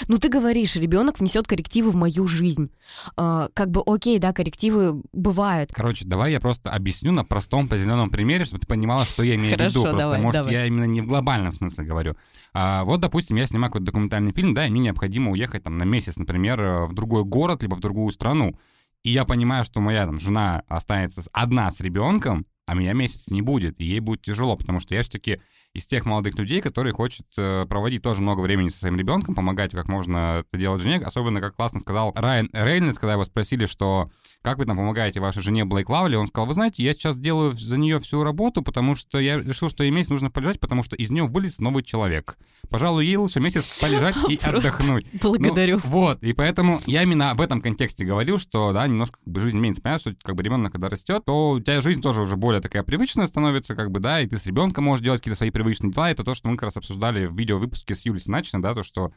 Ну, 0.08 0.18
ты 0.18 0.28
говоришь, 0.28 0.76
ребенок 0.76 1.20
внесет 1.20 1.46
коррективы 1.46 1.90
в 1.90 1.96
мою 1.96 2.26
жизнь. 2.26 2.70
А, 3.16 3.48
как 3.54 3.70
бы, 3.70 3.82
окей, 3.84 4.18
да, 4.18 4.32
коррективы 4.32 5.02
бывают. 5.12 5.72
Короче, 5.72 6.04
давай 6.04 6.32
я 6.32 6.40
просто 6.40 6.70
объясню 6.70 7.12
на 7.12 7.24
простом 7.24 7.68
позитивном 7.68 8.10
примере, 8.10 8.44
чтобы 8.44 8.60
ты 8.60 8.66
понимала, 8.66 9.04
что 9.04 9.22
я 9.22 9.34
имею 9.34 9.56
в 9.56 9.60
виду. 9.60 9.82
Просто, 9.82 9.98
давай, 9.98 10.20
может, 10.20 10.40
давай. 10.42 10.52
я 10.54 10.66
именно 10.66 10.84
не 10.84 11.00
в 11.00 11.06
глобальном 11.06 11.52
смысле 11.52 11.84
говорю. 11.84 12.16
А, 12.52 12.84
вот, 12.84 13.00
допустим, 13.00 13.36
я 13.36 13.46
снимаю 13.46 13.70
какой-то 13.70 13.86
документальный 13.86 14.32
фильм, 14.32 14.54
да, 14.54 14.66
и 14.66 14.70
мне 14.70 14.80
необходимо 14.80 15.30
уехать 15.30 15.64
там 15.64 15.78
на 15.78 15.84
месяц, 15.84 16.16
например, 16.16 16.86
в 16.86 16.92
другой 16.94 17.24
город, 17.24 17.62
либо 17.62 17.74
в 17.74 17.80
другую 17.80 18.10
страну. 18.12 18.58
И 19.02 19.10
я 19.10 19.24
понимаю, 19.24 19.64
что 19.64 19.80
моя 19.80 20.04
там 20.04 20.20
жена 20.20 20.62
останется 20.68 21.22
одна 21.32 21.70
с 21.70 21.80
ребенком, 21.80 22.46
а 22.66 22.74
меня 22.74 22.92
месяц 22.92 23.30
не 23.30 23.42
будет, 23.42 23.80
и 23.80 23.84
ей 23.84 24.00
будет 24.00 24.22
тяжело, 24.22 24.56
потому 24.56 24.78
что 24.78 24.94
я 24.94 25.02
все-таки 25.02 25.40
из 25.72 25.86
тех 25.86 26.04
молодых 26.04 26.36
людей, 26.36 26.60
которые 26.60 26.92
хочет 26.92 27.26
э, 27.38 27.64
проводить 27.66 28.02
тоже 28.02 28.22
много 28.22 28.40
времени 28.40 28.68
со 28.68 28.78
своим 28.78 28.96
ребенком, 28.96 29.34
помогать 29.34 29.70
как 29.70 29.88
можно 29.88 30.44
это 30.44 30.58
делать 30.58 30.82
жене. 30.82 30.98
Особенно, 30.98 31.40
как 31.40 31.54
классно 31.54 31.80
сказал 31.80 32.12
Райан 32.16 32.48
Рейнольдс, 32.52 32.98
когда 32.98 33.12
его 33.12 33.24
спросили, 33.24 33.66
что 33.66 34.10
как 34.42 34.58
вы 34.58 34.64
там 34.64 34.76
помогаете 34.76 35.20
вашей 35.20 35.42
жене 35.42 35.64
Блейк 35.64 35.88
Лавли, 35.88 36.16
он 36.16 36.26
сказал, 36.26 36.46
вы 36.46 36.54
знаете, 36.54 36.82
я 36.82 36.94
сейчас 36.94 37.18
делаю 37.18 37.56
за 37.56 37.76
нее 37.76 38.00
всю 38.00 38.24
работу, 38.24 38.62
потому 38.62 38.96
что 38.96 39.18
я 39.18 39.38
решил, 39.38 39.68
что 39.68 39.84
ей 39.84 39.90
месяц 39.90 40.08
нужно 40.08 40.30
полежать, 40.30 40.58
потому 40.58 40.82
что 40.82 40.96
из 40.96 41.10
нее 41.10 41.24
вылез 41.24 41.58
новый 41.58 41.82
человек. 41.82 42.38
Пожалуй, 42.68 43.04
ей 43.04 43.16
лучше 43.16 43.38
месяц 43.38 43.78
полежать 43.80 44.16
и 44.28 44.40
отдохнуть. 44.42 45.06
Благодарю. 45.22 45.76
Ну, 45.84 45.90
вот, 45.90 46.22
и 46.22 46.32
поэтому 46.32 46.80
я 46.86 47.02
именно 47.02 47.34
в 47.34 47.40
этом 47.40 47.60
контексте 47.60 48.04
говорил, 48.04 48.38
что, 48.38 48.72
да, 48.72 48.86
немножко 48.86 49.18
как 49.22 49.32
бы, 49.32 49.40
жизнь 49.40 49.58
меняется. 49.58 49.82
Понятно, 49.82 50.12
что 50.12 50.20
как 50.22 50.34
бы 50.34 50.42
ребенок, 50.42 50.72
когда 50.72 50.88
растет, 50.88 51.22
то 51.26 51.50
у 51.50 51.60
тебя 51.60 51.80
жизнь 51.80 52.00
тоже 52.00 52.22
уже 52.22 52.36
более 52.36 52.60
такая 52.60 52.82
привычная 52.82 53.26
становится, 53.26 53.76
как 53.76 53.90
бы, 53.90 54.00
да, 54.00 54.20
и 54.20 54.26
ты 54.26 54.38
с 54.38 54.46
ребенком 54.46 54.84
можешь 54.84 55.04
делать 55.04 55.20
какие-то 55.20 55.36
свои 55.36 55.50
привычные 55.62 55.92
дела. 55.92 56.10
Это 56.10 56.24
то, 56.24 56.34
что 56.34 56.48
мы 56.48 56.56
как 56.56 56.64
раз 56.64 56.76
обсуждали 56.76 57.26
в 57.26 57.36
видеовыпуске 57.36 57.94
с 57.94 58.04
Юлей 58.06 58.20
Синачиной, 58.20 58.62
да, 58.62 58.74
то, 58.74 58.82
что 58.82 59.12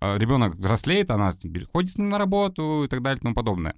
э, 0.00 0.18
ребенок 0.18 0.56
взрослеет, 0.56 1.10
она 1.10 1.32
ходит 1.72 1.90
с 1.90 1.98
ним 1.98 2.08
на 2.08 2.18
работу 2.18 2.84
и 2.84 2.88
так 2.88 3.02
далее 3.02 3.18
и 3.18 3.22
тому 3.22 3.34
подобное. 3.34 3.74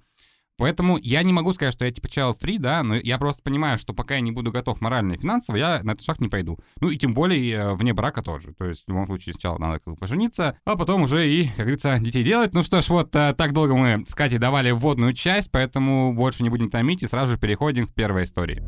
Поэтому 0.59 0.97
я 1.01 1.23
не 1.23 1.31
могу 1.31 1.53
сказать, 1.53 1.73
что 1.73 1.85
я 1.85 1.91
типа 1.91 2.07
child 2.07 2.37
free, 2.37 2.59
да, 2.59 2.83
но 2.83 2.95
я 2.95 3.17
просто 3.17 3.41
понимаю, 3.41 3.77
что 3.77 3.93
пока 3.93 4.15
я 4.15 4.21
не 4.21 4.33
буду 4.33 4.51
готов 4.51 4.81
морально 4.81 5.13
и 5.13 5.17
финансово, 5.17 5.55
я 5.55 5.81
на 5.83 5.91
этот 5.91 6.03
шаг 6.03 6.19
не 6.19 6.27
пойду. 6.27 6.59
Ну 6.81 6.89
и 6.89 6.97
тем 6.97 7.13
более 7.13 7.55
э, 7.55 7.73
вне 7.75 7.93
брака 7.93 8.21
тоже. 8.21 8.53
То 8.53 8.65
есть 8.65 8.83
в 8.85 8.89
любом 8.89 9.05
случае 9.05 9.33
сначала 9.33 9.57
надо 9.57 9.79
как 9.79 9.93
бы 9.93 9.95
пожениться, 9.95 10.59
а 10.65 10.75
потом 10.75 11.03
уже 11.03 11.27
и, 11.31 11.47
как 11.47 11.59
говорится, 11.59 11.97
детей 11.99 12.25
делать. 12.25 12.53
Ну 12.53 12.61
что 12.63 12.81
ж, 12.81 12.89
вот 12.89 13.15
э, 13.15 13.33
так 13.37 13.53
долго 13.53 13.73
мы 13.73 14.03
с 14.05 14.13
Катей 14.13 14.37
давали 14.37 14.71
вводную 14.71 15.13
часть, 15.13 15.49
поэтому 15.49 16.13
больше 16.13 16.43
не 16.43 16.49
будем 16.49 16.69
томить 16.69 17.03
и 17.03 17.07
сразу 17.07 17.33
же 17.33 17.39
переходим 17.39 17.87
к 17.87 17.93
первой 17.93 18.23
истории. 18.23 18.61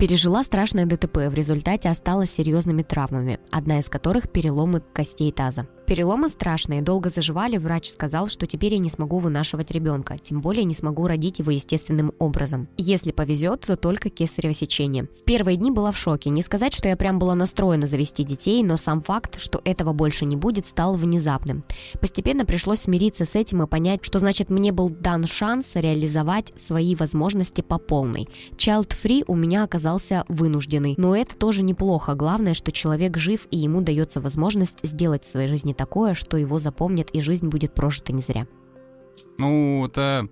Пережила 0.00 0.42
страшное 0.42 0.86
ДТП, 0.86 1.28
в 1.28 1.34
результате 1.34 1.90
осталась 1.90 2.30
серьезными 2.30 2.82
травмами, 2.82 3.38
одна 3.52 3.80
из 3.80 3.90
которых 3.90 4.32
переломы 4.32 4.80
костей 4.94 5.30
таза. 5.30 5.68
Переломы 5.90 6.28
страшные, 6.28 6.82
долго 6.82 7.10
заживали, 7.10 7.56
врач 7.56 7.90
сказал, 7.90 8.28
что 8.28 8.46
теперь 8.46 8.74
я 8.74 8.78
не 8.78 8.90
смогу 8.90 9.18
вынашивать 9.18 9.72
ребенка, 9.72 10.18
тем 10.18 10.40
более 10.40 10.62
не 10.62 10.72
смогу 10.72 11.08
родить 11.08 11.40
его 11.40 11.50
естественным 11.50 12.12
образом. 12.20 12.68
Если 12.76 13.10
повезет, 13.10 13.62
то 13.62 13.76
только 13.76 14.08
кесарево 14.08 14.54
сечение. 14.54 15.08
В 15.12 15.24
первые 15.24 15.56
дни 15.56 15.72
была 15.72 15.90
в 15.90 15.98
шоке. 15.98 16.30
Не 16.30 16.44
сказать, 16.44 16.74
что 16.74 16.86
я 16.86 16.96
прям 16.96 17.18
была 17.18 17.34
настроена 17.34 17.88
завести 17.88 18.22
детей, 18.22 18.62
но 18.62 18.76
сам 18.76 19.02
факт, 19.02 19.40
что 19.40 19.60
этого 19.64 19.92
больше 19.92 20.26
не 20.26 20.36
будет, 20.36 20.66
стал 20.66 20.94
внезапным. 20.94 21.64
Постепенно 22.00 22.44
пришлось 22.44 22.82
смириться 22.82 23.24
с 23.24 23.34
этим 23.34 23.64
и 23.64 23.66
понять, 23.66 24.04
что 24.04 24.20
значит 24.20 24.48
мне 24.48 24.70
был 24.70 24.90
дан 24.90 25.26
шанс 25.26 25.72
реализовать 25.74 26.52
свои 26.54 26.94
возможности 26.94 27.62
по 27.62 27.78
полной. 27.78 28.28
Child-free 28.52 29.24
у 29.26 29.34
меня 29.34 29.64
оказался 29.64 30.24
вынужденный, 30.28 30.94
но 30.98 31.16
это 31.16 31.34
тоже 31.34 31.64
неплохо. 31.64 32.14
Главное, 32.14 32.54
что 32.54 32.70
человек 32.70 33.16
жив 33.16 33.48
и 33.50 33.58
ему 33.58 33.80
дается 33.80 34.20
возможность 34.20 34.78
сделать 34.84 35.24
в 35.24 35.26
своей 35.28 35.48
жизни 35.48 35.74
такое, 35.80 36.12
что 36.12 36.36
его 36.36 36.58
запомнят 36.58 37.08
и 37.10 37.22
жизнь 37.22 37.48
будет 37.48 37.74
прожита 37.74 38.12
не 38.12 38.20
зря. 38.20 38.46
Ну, 39.38 39.86
это... 39.86 40.28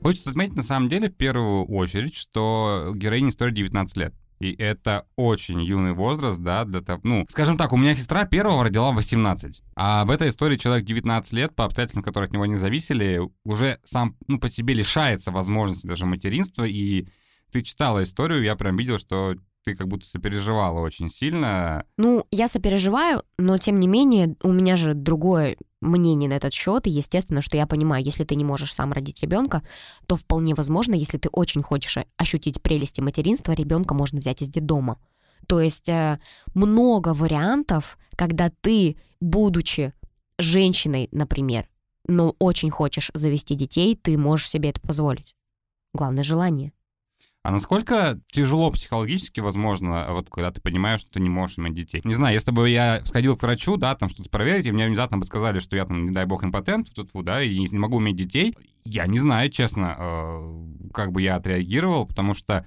Хочется 0.00 0.30
отметить, 0.30 0.56
на 0.56 0.62
самом 0.62 0.88
деле, 0.88 1.10
в 1.10 1.14
первую 1.14 1.66
очередь, 1.66 2.14
что 2.14 2.92
героине 2.94 3.28
истории 3.28 3.52
19 3.52 3.96
лет. 3.98 4.14
И 4.40 4.52
это 4.54 5.06
очень 5.14 5.62
юный 5.62 5.92
возраст, 5.92 6.40
да, 6.40 6.64
для 6.64 6.80
того... 6.80 7.00
Ну, 7.04 7.26
скажем 7.28 7.58
так, 7.58 7.74
у 7.74 7.76
меня 7.76 7.94
сестра 7.94 8.24
первого 8.24 8.64
родила 8.64 8.90
в 8.92 8.96
18. 8.96 9.62
А 9.76 10.06
в 10.06 10.10
этой 10.10 10.30
истории 10.30 10.56
человек 10.56 10.86
19 10.86 11.32
лет, 11.34 11.54
по 11.54 11.66
обстоятельствам, 11.66 12.02
которые 12.02 12.28
от 12.28 12.32
него 12.32 12.46
не 12.46 12.56
зависели, 12.56 13.20
уже 13.44 13.78
сам, 13.84 14.16
ну, 14.26 14.40
по 14.40 14.48
себе 14.48 14.72
лишается 14.72 15.30
возможности 15.32 15.86
даже 15.86 16.06
материнства. 16.06 16.64
И 16.64 17.06
ты 17.52 17.60
читала 17.60 18.02
историю, 18.02 18.42
я 18.42 18.56
прям 18.56 18.76
видел, 18.76 18.98
что 18.98 19.36
ты 19.64 19.74
как 19.74 19.88
будто 19.88 20.06
сопереживала 20.06 20.80
очень 20.80 21.08
сильно. 21.08 21.84
Ну, 21.96 22.26
я 22.30 22.48
сопереживаю, 22.48 23.22
но 23.38 23.58
тем 23.58 23.78
не 23.78 23.88
менее 23.88 24.36
у 24.42 24.52
меня 24.52 24.76
же 24.76 24.94
другое 24.94 25.56
мнение 25.80 26.28
на 26.28 26.34
этот 26.34 26.52
счет, 26.52 26.86
и 26.86 26.90
естественно, 26.90 27.42
что 27.42 27.56
я 27.56 27.66
понимаю, 27.66 28.04
если 28.04 28.24
ты 28.24 28.34
не 28.34 28.44
можешь 28.44 28.72
сам 28.72 28.92
родить 28.92 29.22
ребенка, 29.22 29.62
то 30.06 30.16
вполне 30.16 30.54
возможно, 30.54 30.94
если 30.94 31.18
ты 31.18 31.28
очень 31.28 31.62
хочешь 31.62 31.98
ощутить 32.16 32.62
прелести 32.62 33.00
материнства, 33.00 33.52
ребенка 33.52 33.94
можно 33.94 34.18
взять 34.18 34.42
из 34.42 34.48
детдома. 34.48 35.00
То 35.48 35.60
есть 35.60 35.88
э, 35.88 36.20
много 36.54 37.14
вариантов, 37.14 37.98
когда 38.16 38.50
ты, 38.60 38.96
будучи 39.20 39.92
женщиной, 40.38 41.08
например, 41.10 41.68
но 42.06 42.34
очень 42.38 42.70
хочешь 42.70 43.10
завести 43.14 43.54
детей, 43.54 43.96
ты 43.96 44.16
можешь 44.16 44.48
себе 44.48 44.70
это 44.70 44.80
позволить. 44.80 45.34
Главное 45.92 46.22
желание. 46.22 46.72
А 47.42 47.50
насколько 47.50 48.20
тяжело 48.30 48.70
психологически, 48.70 49.40
возможно, 49.40 50.06
вот 50.10 50.30
когда 50.30 50.52
ты 50.52 50.60
понимаешь, 50.60 51.00
что 51.00 51.12
ты 51.12 51.20
не 51.20 51.28
можешь 51.28 51.58
иметь 51.58 51.74
детей? 51.74 52.00
Не 52.04 52.14
знаю, 52.14 52.34
если 52.34 52.52
бы 52.52 52.70
я 52.70 53.04
сходил 53.04 53.36
к 53.36 53.42
врачу, 53.42 53.76
да, 53.76 53.96
там 53.96 54.08
что-то 54.08 54.30
проверить, 54.30 54.66
и 54.66 54.72
мне 54.72 54.86
внезапно 54.86 55.18
бы 55.18 55.24
сказали, 55.24 55.58
что 55.58 55.74
я 55.74 55.84
там, 55.84 56.06
не 56.06 56.12
дай 56.12 56.24
бог, 56.24 56.44
импотент, 56.44 56.94
тут, 56.94 57.10
да, 57.24 57.42
и 57.42 57.58
не 57.58 57.78
могу 57.78 58.00
иметь 58.00 58.14
детей, 58.14 58.56
я 58.84 59.08
не 59.08 59.18
знаю, 59.18 59.50
честно, 59.50 59.96
э, 59.98 60.90
как 60.94 61.10
бы 61.10 61.20
я 61.20 61.34
отреагировал, 61.34 62.06
потому 62.06 62.34
что 62.34 62.64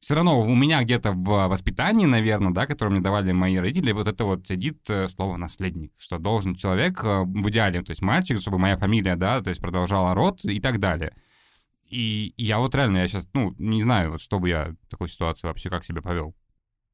все 0.00 0.14
равно 0.14 0.40
у 0.40 0.54
меня 0.56 0.82
где-то 0.82 1.12
в 1.12 1.46
воспитании, 1.48 2.06
наверное, 2.06 2.52
да, 2.52 2.66
которое 2.66 2.90
мне 2.90 3.00
давали 3.00 3.30
мои 3.30 3.56
родители, 3.56 3.92
вот 3.92 4.08
это 4.08 4.24
вот 4.24 4.46
сидит 4.46 4.78
э, 4.90 5.06
слово 5.06 5.36
«наследник», 5.36 5.92
что 5.98 6.18
должен 6.18 6.56
человек 6.56 7.00
э, 7.04 7.22
в 7.22 7.48
идеале, 7.50 7.80
то 7.82 7.90
есть 7.90 8.02
мальчик, 8.02 8.40
чтобы 8.40 8.58
моя 8.58 8.76
фамилия, 8.76 9.14
да, 9.14 9.40
то 9.40 9.50
есть 9.50 9.60
продолжала 9.60 10.14
род 10.14 10.44
и 10.44 10.58
так 10.58 10.80
далее. 10.80 11.12
И 11.88 12.34
я 12.36 12.58
вот 12.58 12.74
реально, 12.74 12.98
я 12.98 13.08
сейчас, 13.08 13.28
ну, 13.32 13.54
не 13.58 13.82
знаю, 13.82 14.12
вот 14.12 14.20
что 14.20 14.38
бы 14.38 14.48
я 14.48 14.74
в 14.86 14.90
такой 14.90 15.08
ситуации 15.08 15.46
вообще 15.46 15.70
как 15.70 15.84
себя 15.84 16.02
повел. 16.02 16.34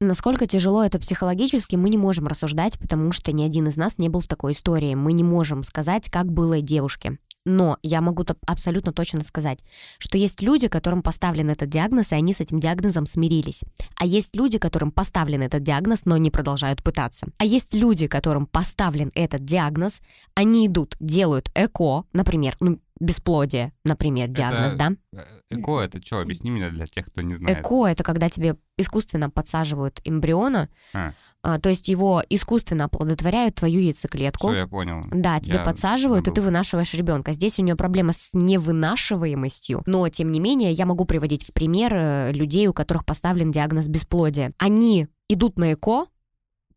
Насколько 0.00 0.46
тяжело 0.46 0.82
это 0.82 0.99
психологически, 0.99 1.76
мы 1.76 1.88
не 1.88 1.96
можем 1.96 2.26
рассуждать, 2.26 2.76
потому 2.78 3.12
что 3.12 3.30
ни 3.30 3.44
один 3.44 3.68
из 3.68 3.76
нас 3.76 3.99
не 3.99 4.08
был 4.08 4.18
в 4.18 4.26
такой 4.26 4.50
истории. 4.50 4.96
Мы 4.96 5.12
не 5.12 5.22
можем 5.22 5.62
сказать, 5.62 6.11
как 6.11 6.26
было 6.26 6.61
девушке. 6.61 7.18
Но 7.44 7.78
я 7.82 8.00
могу 8.00 8.25
абсолютно 8.46 8.92
точно 8.92 9.25
сказать, 9.25 9.61
что 9.99 10.18
есть 10.18 10.42
люди, 10.42 10.68
которым 10.68 11.02
поставлен 11.02 11.50
этот 11.50 11.68
диагноз, 11.68 12.12
и 12.12 12.14
они 12.16 12.34
с 12.34 12.40
этим 12.40 12.61
диагнозом 12.61 13.06
смирились. 13.06 13.62
А 13.96 14.06
есть 14.06 14.37
люди, 14.37 14.58
которым 14.58 14.92
поставлен 14.92 15.42
этот 15.42 15.62
диагноз, 15.62 16.04
но 16.04 16.16
они 16.16 16.30
продолжают 16.30 16.82
пытаться. 16.82 17.28
А 17.38 17.44
есть 17.44 17.75
люди, 17.75 18.06
которым 18.06 18.46
поставлен 18.46 19.11
этот 19.14 19.44
диагноз, 19.44 20.00
они 20.34 20.66
идут, 20.66 20.96
делают 21.00 21.50
ЭКО, 21.54 22.04
например, 22.12 22.56
ну, 22.61 22.80
бесплодие, 23.00 23.72
например, 23.84 24.28
диагноз, 24.28 24.75
это, 24.75 24.96
да? 25.12 25.20
Э, 25.20 25.40
ЭКО 25.50 25.80
это 25.80 26.02
что? 26.04 26.20
Объясни 26.20 26.50
мне 26.50 26.70
для 26.70 26.87
тех, 26.87 27.06
кто 27.06 27.22
не 27.22 27.34
знает. 27.34 27.58
ЭКО 27.58 27.87
это 27.87 28.04
когда 28.04 28.28
тебе 28.28 28.56
искусственно 28.76 29.30
подсаживают 29.30 30.00
эмбриона, 30.04 30.68
а. 30.94 31.12
А, 31.44 31.58
то 31.58 31.68
есть 31.68 31.88
его 31.88 32.22
искусственно 32.30 32.84
оплодотворяют 32.84 33.56
твою 33.56 33.80
яйцеклетку. 33.80 34.49
Все, 34.49 34.58
я 34.58 34.66
понял. 34.68 35.02
Да, 35.11 35.40
тебе 35.40 35.56
я 35.56 35.64
подсаживают, 35.64 36.25
забыл. 36.25 36.32
и 36.32 36.37
ты 36.37 36.42
вынашиваешь 36.42 36.94
ребенка. 36.94 37.32
Здесь 37.32 37.58
у 37.58 37.62
нее 37.62 37.75
проблема 37.75 38.12
с 38.12 38.30
невынашиваемостью, 38.32 39.82
но 39.87 40.08
тем 40.08 40.30
не 40.30 40.38
менее 40.38 40.70
я 40.70 40.87
могу 40.87 41.04
приводить 41.04 41.44
в 41.44 41.52
пример 41.52 41.94
э, 41.94 42.32
людей, 42.32 42.68
у 42.68 42.72
которых 42.72 43.04
поставлен 43.04 43.50
диагноз 43.50 43.88
бесплодия. 43.88 44.52
Они 44.58 45.08
идут 45.28 45.58
на 45.58 45.72
ЭКО, 45.72 46.06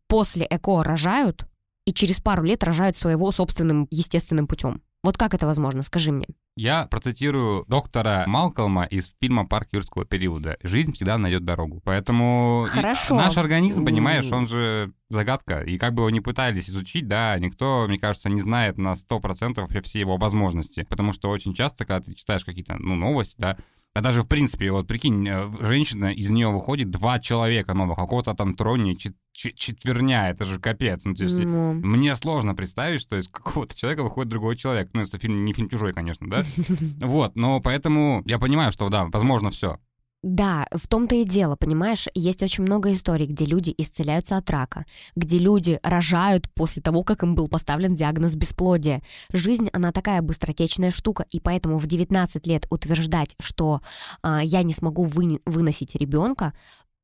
после 0.08 0.46
ЭКО 0.50 0.82
рожают, 0.82 1.46
и 1.84 1.92
через 1.92 2.20
пару 2.20 2.42
лет 2.42 2.64
рожают 2.64 2.96
своего 2.96 3.30
собственным 3.30 3.86
естественным 3.90 4.48
путем. 4.48 4.82
Вот 5.02 5.16
как 5.16 5.34
это 5.34 5.46
возможно, 5.46 5.82
скажи 5.82 6.10
мне. 6.10 6.26
Я 6.56 6.86
процитирую 6.86 7.64
доктора 7.68 8.24
Малкольма 8.26 8.84
из 8.84 9.14
фильма 9.20 9.46
«Парк 9.46 9.68
юрского 9.72 10.06
периода». 10.06 10.56
«Жизнь 10.62 10.92
всегда 10.92 11.18
найдет 11.18 11.44
дорогу». 11.44 11.82
Поэтому 11.84 12.66
Хорошо. 12.70 13.14
наш 13.14 13.36
организм, 13.36 13.84
понимаешь, 13.84 14.32
он 14.32 14.46
же 14.46 14.92
загадка. 15.10 15.60
И 15.60 15.76
как 15.76 15.92
бы 15.92 16.02
его 16.02 16.10
ни 16.10 16.20
пытались 16.20 16.70
изучить, 16.70 17.06
да, 17.08 17.36
никто, 17.38 17.84
мне 17.86 17.98
кажется, 17.98 18.30
не 18.30 18.40
знает 18.40 18.78
на 18.78 18.94
100% 18.94 19.60
вообще 19.60 19.82
все 19.82 20.00
его 20.00 20.16
возможности. 20.16 20.86
Потому 20.88 21.12
что 21.12 21.28
очень 21.28 21.52
часто, 21.52 21.84
когда 21.84 22.00
ты 22.00 22.14
читаешь 22.14 22.44
какие-то 22.44 22.76
ну, 22.78 22.96
новости, 22.96 23.36
да, 23.38 23.58
а 23.96 24.02
даже, 24.02 24.22
в 24.22 24.26
принципе, 24.26 24.70
вот 24.70 24.86
прикинь, 24.86 25.26
э, 25.26 25.50
женщина, 25.60 26.12
из 26.12 26.28
нее 26.28 26.48
выходит 26.50 26.90
два 26.90 27.18
человека 27.18 27.72
новых, 27.72 27.96
какого-то 27.96 28.34
там 28.34 28.54
троне 28.54 28.94
четверня, 29.32 30.28
это 30.28 30.44
же 30.44 30.60
капец. 30.60 31.06
Ну, 31.06 31.14
то 31.14 31.24
есть, 31.24 31.42
ну. 31.42 31.72
Мне 31.72 32.14
сложно 32.14 32.54
представить, 32.54 33.00
что 33.00 33.16
из 33.16 33.26
какого-то 33.26 33.74
человека 33.74 34.02
выходит 34.02 34.28
другой 34.28 34.56
человек. 34.56 34.90
Ну, 34.92 35.00
это 35.00 35.18
фильм, 35.18 35.46
не 35.46 35.54
фильм 35.54 35.70
«Чужой», 35.70 35.94
конечно, 35.94 36.28
да? 36.28 36.44
Вот, 37.06 37.36
но 37.36 37.60
поэтому 37.60 38.22
я 38.26 38.38
понимаю, 38.38 38.70
что, 38.70 38.90
да, 38.90 39.06
возможно, 39.06 39.48
все. 39.48 39.78
Да, 40.22 40.66
в 40.72 40.88
том-то 40.88 41.14
и 41.14 41.24
дело, 41.24 41.56
понимаешь, 41.56 42.08
есть 42.14 42.42
очень 42.42 42.64
много 42.64 42.92
историй, 42.92 43.26
где 43.26 43.44
люди 43.44 43.72
исцеляются 43.76 44.36
от 44.36 44.50
рака, 44.50 44.84
где 45.14 45.38
люди 45.38 45.78
рожают 45.82 46.50
после 46.52 46.82
того, 46.82 47.04
как 47.04 47.22
им 47.22 47.34
был 47.34 47.48
поставлен 47.48 47.94
диагноз 47.94 48.34
бесплодия. 48.34 49.02
Жизнь, 49.32 49.68
она 49.72 49.92
такая 49.92 50.22
быстротечная 50.22 50.90
штука, 50.90 51.26
и 51.30 51.38
поэтому 51.38 51.78
в 51.78 51.86
19 51.86 52.44
лет 52.46 52.66
утверждать, 52.70 53.36
что 53.40 53.82
а, 54.22 54.42
я 54.42 54.62
не 54.62 54.72
смогу 54.72 55.04
вы, 55.04 55.40
выносить 55.44 55.94
ребенка, 55.94 56.54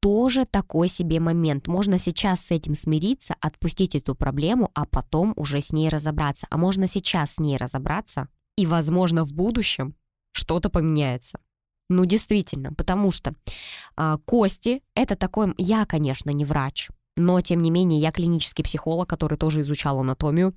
тоже 0.01 0.45
такой 0.45 0.89
себе 0.89 1.21
момент. 1.21 1.69
Можно 1.69 1.99
сейчас 1.99 2.41
с 2.41 2.51
этим 2.51 2.75
смириться, 2.75 3.37
отпустить 3.41 3.95
эту 3.95 4.17
проблему, 4.17 4.71
а 4.75 4.85
потом 4.85 5.33
уже 5.37 5.61
с 5.61 5.71
ней 5.71 5.89
разобраться. 5.89 6.49
А 6.51 6.57
можно 6.57 6.89
сейчас 6.89 7.35
с 7.35 7.39
ней 7.39 7.57
разобраться, 7.57 8.27
и, 8.57 8.67
возможно, 8.67 9.25
в 9.25 9.33
будущем 9.33 9.95
что-то 10.33 10.71
поменяется. 10.71 11.39
Ну, 11.89 12.05
действительно, 12.05 12.73
потому 12.73 13.11
что 13.11 13.35
э, 13.97 14.17
кости— 14.25 14.83
это 14.95 15.17
такой... 15.17 15.55
Я, 15.59 15.85
конечно, 15.85 16.31
не 16.31 16.45
врач, 16.45 16.89
но, 17.17 17.41
тем 17.41 17.61
не 17.61 17.71
менее, 17.71 18.01
я 18.01 18.11
клинический 18.11 18.65
психолог, 18.65 19.09
который 19.09 19.37
тоже 19.37 19.61
изучал 19.61 20.01
анатомию. 20.01 20.55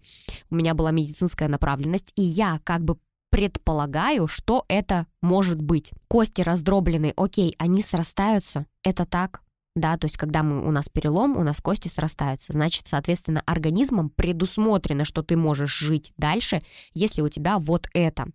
У 0.49 0.55
меня 0.55 0.73
была 0.73 0.91
медицинская 0.91 1.49
направленность, 1.49 2.13
и 2.15 2.21
я 2.21 2.61
как 2.63 2.83
бы 2.83 2.97
предполагаю, 3.29 4.27
что 4.27 4.63
это 4.69 5.07
может 5.21 5.61
быть. 5.61 5.91
Кости 6.07 6.41
раздроблены, 6.41 7.13
окей, 7.17 7.53
они 7.57 7.81
срастаются, 7.81 8.65
это 8.83 9.05
так, 9.05 9.41
да, 9.75 9.97
то 9.97 10.05
есть 10.05 10.15
когда 10.15 10.41
мы, 10.41 10.65
у 10.65 10.71
нас 10.71 10.87
перелом, 10.87 11.35
у 11.35 11.43
нас 11.43 11.59
кости 11.59 11.89
срастаются, 11.89 12.53
значит, 12.53 12.87
соответственно, 12.87 13.43
организмом 13.45 14.09
предусмотрено, 14.09 15.03
что 15.03 15.21
ты 15.21 15.35
можешь 15.35 15.77
жить 15.77 16.13
дальше, 16.15 16.61
если 16.93 17.21
у 17.21 17.27
тебя 17.27 17.59
вот 17.59 17.89
это. 17.93 18.27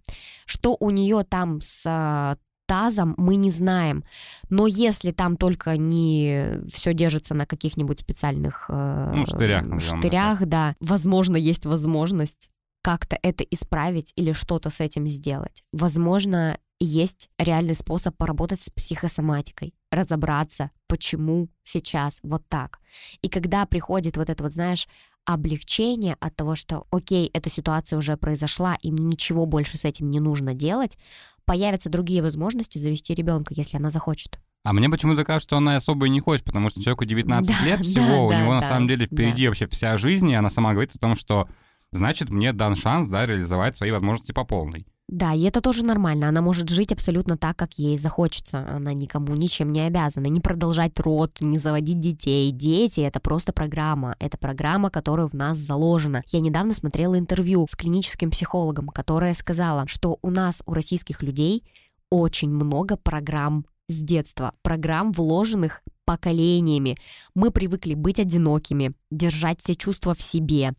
Что 0.44 0.76
у 0.78 0.90
нее 0.90 1.24
там 1.24 1.62
с 1.62 2.36
тазом, 2.70 3.14
мы 3.16 3.34
не 3.34 3.50
знаем. 3.50 4.04
Но 4.48 4.68
если 4.68 5.10
там 5.10 5.36
только 5.36 5.76
не 5.76 6.60
все 6.72 6.94
держится 6.94 7.34
на 7.34 7.44
каких-нибудь 7.44 7.98
специальных 7.98 8.66
э, 8.68 9.12
ну, 9.12 9.26
штырях, 9.26 9.64
штырях 9.82 10.46
да, 10.46 10.76
возможно, 10.78 11.36
есть 11.36 11.66
возможность 11.66 12.48
как-то 12.82 13.18
это 13.22 13.42
исправить 13.42 14.12
или 14.14 14.30
что-то 14.32 14.70
с 14.70 14.78
этим 14.78 15.08
сделать. 15.08 15.64
Возможно, 15.72 16.58
есть 16.78 17.28
реальный 17.38 17.74
способ 17.74 18.16
поработать 18.16 18.62
с 18.62 18.70
психосоматикой, 18.70 19.74
разобраться, 19.90 20.70
почему 20.86 21.48
сейчас 21.64 22.20
вот 22.22 22.44
так. 22.48 22.78
И 23.20 23.28
когда 23.28 23.66
приходит 23.66 24.16
вот 24.16 24.30
это 24.30 24.44
вот, 24.44 24.52
знаешь, 24.52 24.86
облегчение 25.24 26.16
от 26.20 26.36
того, 26.36 26.54
что, 26.54 26.86
окей, 26.90 27.30
эта 27.32 27.50
ситуация 27.50 27.98
уже 27.98 28.16
произошла, 28.16 28.76
и 28.82 28.90
мне 28.90 29.04
ничего 29.04 29.46
больше 29.46 29.76
с 29.76 29.84
этим 29.84 30.10
не 30.10 30.20
нужно 30.20 30.54
делать, 30.54 30.98
появятся 31.44 31.88
другие 31.88 32.22
возможности 32.22 32.78
завести 32.78 33.14
ребенка, 33.14 33.54
если 33.56 33.76
она 33.76 33.90
захочет. 33.90 34.38
А 34.62 34.72
мне 34.72 34.90
почему-то 34.90 35.24
кажется, 35.24 35.48
что 35.48 35.56
она 35.56 35.76
особо 35.76 36.06
и 36.06 36.10
не 36.10 36.20
хочет, 36.20 36.44
потому 36.44 36.68
что 36.68 36.82
человеку 36.82 37.04
19 37.04 37.50
да, 37.50 37.64
лет 37.64 37.80
всего, 37.84 38.30
да, 38.30 38.36
у 38.36 38.40
него 38.40 38.52
да, 38.52 38.60
на 38.60 38.62
самом 38.62 38.86
деле 38.88 39.06
впереди 39.06 39.44
да. 39.44 39.50
вообще 39.50 39.66
вся 39.66 39.96
жизнь, 39.96 40.28
и 40.30 40.34
она 40.34 40.50
сама 40.50 40.72
говорит 40.72 40.94
о 40.94 40.98
том, 40.98 41.14
что 41.14 41.48
значит 41.92 42.30
мне 42.30 42.52
дан 42.52 42.76
шанс, 42.76 43.08
да, 43.08 43.26
реализовать 43.26 43.76
свои 43.76 43.90
возможности 43.90 44.32
по 44.32 44.44
полной. 44.44 44.86
Да, 45.10 45.34
и 45.34 45.42
это 45.42 45.60
тоже 45.60 45.84
нормально. 45.84 46.28
Она 46.28 46.40
может 46.40 46.68
жить 46.68 46.92
абсолютно 46.92 47.36
так, 47.36 47.56
как 47.56 47.74
ей 47.80 47.98
захочется. 47.98 48.64
Она 48.70 48.92
никому 48.92 49.34
ничем 49.34 49.72
не 49.72 49.80
обязана. 49.80 50.26
Не 50.26 50.38
продолжать 50.38 51.00
род, 51.00 51.40
не 51.40 51.58
заводить 51.58 51.98
детей. 51.98 52.52
Дети— 52.52 53.00
это 53.02 53.18
просто 53.18 53.52
программа. 53.52 54.14
Это 54.20 54.38
программа, 54.38 54.88
которая 54.88 55.26
в 55.26 55.34
нас 55.34 55.58
заложена. 55.58 56.22
Я 56.28 56.38
недавно 56.38 56.72
смотрела 56.72 57.18
интервью 57.18 57.66
с 57.68 57.74
клиническим 57.74 58.30
психологом, 58.30 58.86
которая 58.86 59.34
сказала, 59.34 59.88
что 59.88 60.20
у 60.22 60.30
нас, 60.30 60.62
у 60.64 60.74
российских 60.74 61.24
людей, 61.24 61.64
очень 62.08 62.50
много 62.50 62.96
программ 62.96 63.66
с 63.88 64.04
детства, 64.04 64.52
программ, 64.62 65.10
вложенных 65.10 65.82
поколениями. 66.04 66.96
Мы 67.34 67.50
привыкли 67.50 67.94
быть 67.94 68.20
одинокими, 68.20 68.92
держать 69.10 69.60
все 69.60 69.74
чувства 69.74 70.14
в 70.14 70.22
себе. 70.22 70.74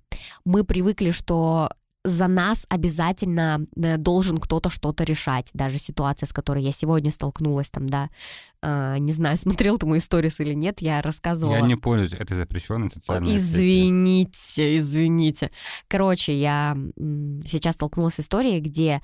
Мы 0.45 0.63
привыкли, 0.63 1.11
что 1.11 1.69
за 2.03 2.27
нас 2.27 2.65
обязательно 2.70 3.65
э, 3.75 3.98
должен 3.98 4.38
кто-то 4.38 4.70
что-то 4.70 5.03
решать. 5.03 5.50
Даже 5.53 5.77
ситуация, 5.77 6.25
с 6.25 6.34
которой 6.34 6.63
я 6.63 6.72
сегодня 6.72 7.12
столкнулась, 7.12 7.70
там, 7.70 7.88
да, 7.88 8.10
э, 8.62 8.98
не 8.98 9.12
знаю, 9.12 9.38
смотрел 9.41 9.77
ты 9.77 9.86
мои 9.86 10.00
сторис 10.00 10.39
или 10.39 10.53
нет, 10.53 10.81
я 10.81 11.01
рассказывала. 11.01 11.55
Я 11.55 11.62
не 11.62 11.75
пользуюсь 11.75 12.13
этой 12.13 12.36
запрещенной 12.36 12.89
социальной 12.89 13.36
Извините, 13.36 14.31
сети. 14.34 14.77
извините. 14.77 15.51
Короче, 15.88 16.39
я 16.39 16.75
сейчас 17.46 17.75
столкнулась 17.75 18.15
с 18.15 18.20
историей, 18.22 18.62
где 18.62 19.01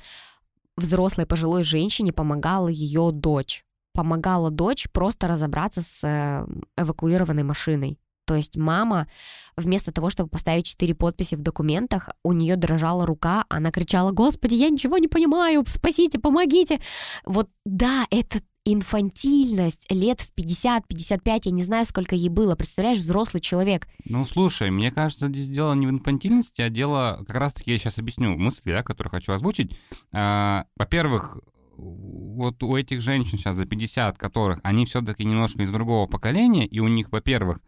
взрослой 0.75 1.25
пожилой 1.25 1.63
женщине 1.63 2.13
помогала 2.13 2.67
ее 2.67 3.11
дочь. 3.11 3.63
Помогала 3.93 4.51
дочь 4.51 4.87
просто 4.91 5.27
разобраться 5.27 5.81
с 5.81 6.03
э, 6.03 6.45
эвакуированной 6.77 7.43
машиной. 7.43 7.97
То 8.27 8.35
есть 8.35 8.57
мама, 8.57 9.07
вместо 9.55 9.93
того, 9.93 10.09
чтобы 10.09 10.29
поставить 10.29 10.65
четыре 10.65 10.93
подписи 10.93 11.35
в 11.35 11.41
документах, 11.41 12.09
у 12.23 12.33
нее 12.33 12.57
дрожала 12.57 13.05
рука, 13.05 13.45
она 13.47 13.71
кричала, 13.71 14.11
«Господи, 14.11 14.53
я 14.55 14.69
ничего 14.69 14.97
не 14.97 15.07
понимаю, 15.07 15.63
спасите, 15.65 16.19
помогите!» 16.19 16.81
Вот 17.25 17.49
да, 17.65 18.05
это 18.11 18.41
инфантильность 18.65 19.89
лет 19.89 20.19
в 20.19 20.37
50-55, 20.37 21.41
я 21.45 21.51
не 21.51 21.63
знаю, 21.63 21.85
сколько 21.85 22.15
ей 22.15 22.27
было, 22.27 22.55
представляешь, 22.55 22.97
взрослый 22.97 23.39
человек. 23.39 23.87
Ну, 24.03 24.25
слушай, 24.25 24.69
мне 24.71 24.91
кажется, 24.91 25.29
здесь 25.29 25.47
дело 25.47 25.73
не 25.73 25.87
в 25.87 25.89
инфантильности, 25.89 26.61
а 26.61 26.69
дело, 26.69 27.23
как 27.25 27.37
раз-таки 27.37 27.71
я 27.71 27.77
сейчас 27.77 27.97
объясню 27.97 28.37
мысли, 28.37 28.71
да, 28.71 28.83
которые 28.83 29.11
хочу 29.11 29.31
озвучить. 29.31 29.79
А, 30.11 30.65
во-первых, 30.75 31.37
вот 31.77 32.61
у 32.61 32.75
этих 32.75 32.99
женщин 32.99 33.37
сейчас 33.37 33.55
за 33.55 33.65
50, 33.65 34.17
которых 34.17 34.59
они 34.63 34.85
все-таки 34.85 35.23
немножко 35.23 35.61
из 35.61 35.71
другого 35.71 36.07
поколения, 36.07 36.65
и 36.65 36.79
у 36.79 36.89
них, 36.89 37.09
во-первых, 37.11 37.59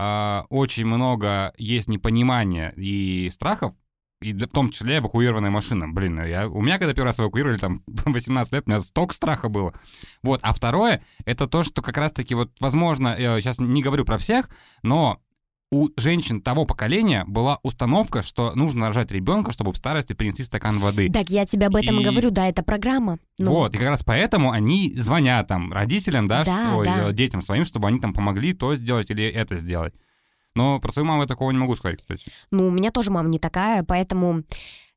а, 0.00 0.46
очень 0.48 0.86
много 0.86 1.52
есть 1.58 1.88
непонимания 1.88 2.72
и 2.76 3.28
страхов, 3.32 3.74
и 4.20 4.32
в 4.32 4.46
том 4.46 4.70
числе 4.70 4.98
эвакуированная 4.98 5.50
машина. 5.50 5.88
Блин, 5.88 6.22
я, 6.24 6.48
у 6.48 6.60
меня 6.60 6.78
когда 6.78 6.94
первый 6.94 7.08
раз 7.08 7.18
эвакуировали, 7.18 7.58
там, 7.58 7.82
18 7.86 8.52
лет, 8.52 8.62
у 8.66 8.70
меня 8.70 8.80
столько 8.80 9.12
страха 9.12 9.48
было. 9.48 9.74
Вот, 10.22 10.38
а 10.44 10.52
второе, 10.52 11.02
это 11.24 11.48
то, 11.48 11.64
что 11.64 11.82
как 11.82 11.96
раз-таки, 11.96 12.36
вот, 12.36 12.52
возможно, 12.60 13.16
я 13.18 13.40
сейчас 13.40 13.58
не 13.58 13.82
говорю 13.82 14.04
про 14.04 14.18
всех, 14.18 14.48
но 14.84 15.20
у 15.70 15.88
женщин 15.96 16.40
того 16.40 16.64
поколения 16.64 17.24
была 17.26 17.58
установка, 17.62 18.22
что 18.22 18.54
нужно 18.54 18.88
рожать 18.88 19.10
ребенка, 19.10 19.52
чтобы 19.52 19.72
в 19.72 19.76
старости 19.76 20.14
принести 20.14 20.42
стакан 20.42 20.80
воды. 20.80 21.10
Так 21.10 21.28
я 21.28 21.44
тебе 21.44 21.66
об 21.66 21.76
этом 21.76 22.00
и 22.00 22.04
говорю, 22.04 22.30
да, 22.30 22.48
это 22.48 22.62
программа. 22.62 23.18
Ну. 23.38 23.50
Вот, 23.50 23.74
и 23.74 23.78
как 23.78 23.88
раз 23.88 24.02
поэтому 24.02 24.50
они 24.50 24.92
звонят 24.94 25.48
там 25.48 25.72
родителям, 25.72 26.26
да, 26.26 26.44
да, 26.44 26.66
что, 26.66 26.84
да. 26.84 27.12
детям 27.12 27.42
своим, 27.42 27.64
чтобы 27.64 27.88
они 27.88 28.00
там 28.00 28.14
помогли 28.14 28.54
то 28.54 28.74
сделать 28.74 29.10
или 29.10 29.24
это 29.24 29.58
сделать. 29.58 29.94
Но 30.54 30.80
про 30.80 30.90
свою 30.90 31.06
маму 31.06 31.22
я 31.22 31.28
такого 31.28 31.50
не 31.50 31.58
могу 31.58 31.76
сказать, 31.76 32.00
кстати. 32.00 32.30
Ну, 32.50 32.66
у 32.68 32.70
меня 32.70 32.90
тоже 32.90 33.10
мама 33.10 33.28
не 33.28 33.38
такая, 33.38 33.84
поэтому 33.84 34.44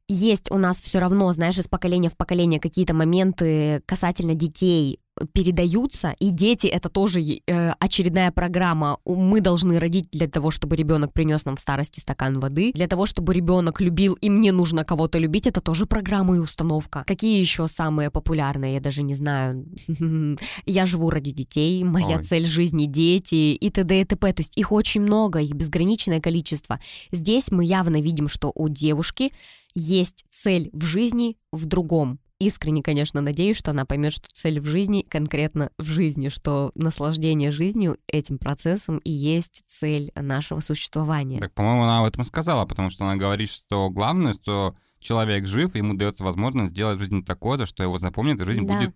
есть 0.08 0.50
у 0.52 0.58
нас 0.58 0.82
все 0.82 1.00
равно, 1.00 1.32
знаешь, 1.34 1.58
из 1.58 1.68
поколения 1.68 2.10
в 2.10 2.18
поколение 2.18 2.60
какие-то 2.60 2.94
моменты 2.94 3.82
касательно 3.86 4.36
детей, 4.36 5.00
передаются, 5.34 6.14
и 6.20 6.30
дети 6.32 6.68
это 6.68 6.90
тоже 6.90 7.22
э, 7.22 7.72
очередная 7.80 8.32
программа. 8.32 8.98
Мы 9.06 9.42
должны 9.42 9.80
родить 9.80 10.10
для 10.12 10.28
того, 10.28 10.52
чтобы 10.52 10.76
ребенок 10.76 11.14
принес 11.14 11.46
нам 11.46 11.56
в 11.56 11.60
старости 11.60 12.00
стакан 12.00 12.40
воды, 12.40 12.72
для 12.74 12.88
того, 12.88 13.06
чтобы 13.06 13.34
ребенок 13.34 13.82
любил, 13.82 14.14
и 14.14 14.30
мне 14.30 14.52
нужно 14.52 14.84
кого-то 14.84 15.18
любить, 15.18 15.48
это 15.48 15.62
тоже 15.62 15.86
программа 15.86 16.38
и 16.38 16.40
установка. 16.40 17.04
Какие 17.06 17.40
еще 17.40 17.68
самые 17.68 18.10
популярные, 18.10 18.76
я 18.76 18.80
даже 18.80 19.04
не 19.04 19.14
знаю. 19.14 19.66
Я 20.66 20.86
живу 20.86 21.10
ради 21.10 21.32
детей, 21.32 21.84
моя 21.84 22.18
Ой. 22.18 22.24
цель 22.24 22.46
жизни 22.46 22.86
дети 22.86 23.54
и 23.54 23.70
т.д. 23.70 24.02
и 24.02 24.06
т.п. 24.06 24.34
То 24.34 24.42
есть 24.42 24.58
их 24.58 24.72
очень 24.72 25.02
много, 25.02 25.40
их 25.40 25.54
безграничное 25.54 26.20
количество. 26.20 26.80
Здесь 27.12 27.52
мы 27.52 27.66
явно 27.66 28.02
видим, 28.02 28.28
что 28.28 28.52
у 28.54 28.70
девушки 28.70 29.32
есть 29.76 30.26
цель 30.30 30.70
в 30.74 30.84
жизни 30.84 31.38
в 31.52 31.66
другом 31.66 32.20
искренне, 32.42 32.82
конечно, 32.82 33.22
надеюсь, 33.22 33.58
что 33.58 33.72
она 33.72 33.86
поймет, 33.86 34.14
что 34.14 34.28
цель 34.34 34.60
в 34.60 34.66
жизни 34.66 35.06
конкретно 35.08 35.70
в 35.78 35.86
жизни, 35.86 36.30
что 36.30 36.72
наслаждение 36.76 37.52
жизнью 37.52 37.98
этим 38.08 38.40
процессом 38.40 38.98
и 39.00 39.12
есть 39.12 39.64
цель 39.68 40.12
нашего 40.16 40.60
существования. 40.60 41.40
Так, 41.40 41.54
по-моему, 41.54 41.84
она 41.84 42.00
об 42.00 42.06
этом 42.06 42.26
сказала, 42.26 42.66
потому 42.66 42.90
что 42.90 43.06
она 43.06 43.16
говорит, 43.16 43.50
что 43.50 43.90
главное, 43.90 44.34
что 44.34 44.76
человек 45.00 45.46
жив, 45.46 45.76
ему 45.76 45.94
дается 45.94 46.24
возможность 46.24 46.72
сделать 46.72 46.98
в 46.98 47.02
жизни 47.02 47.22
такое, 47.22 47.58
за 47.58 47.66
что 47.68 47.84
его 47.84 47.98
запомнит, 48.00 48.42
и 48.42 48.46
жизнь 48.46 48.66
да. 48.66 48.78
будет 48.78 48.96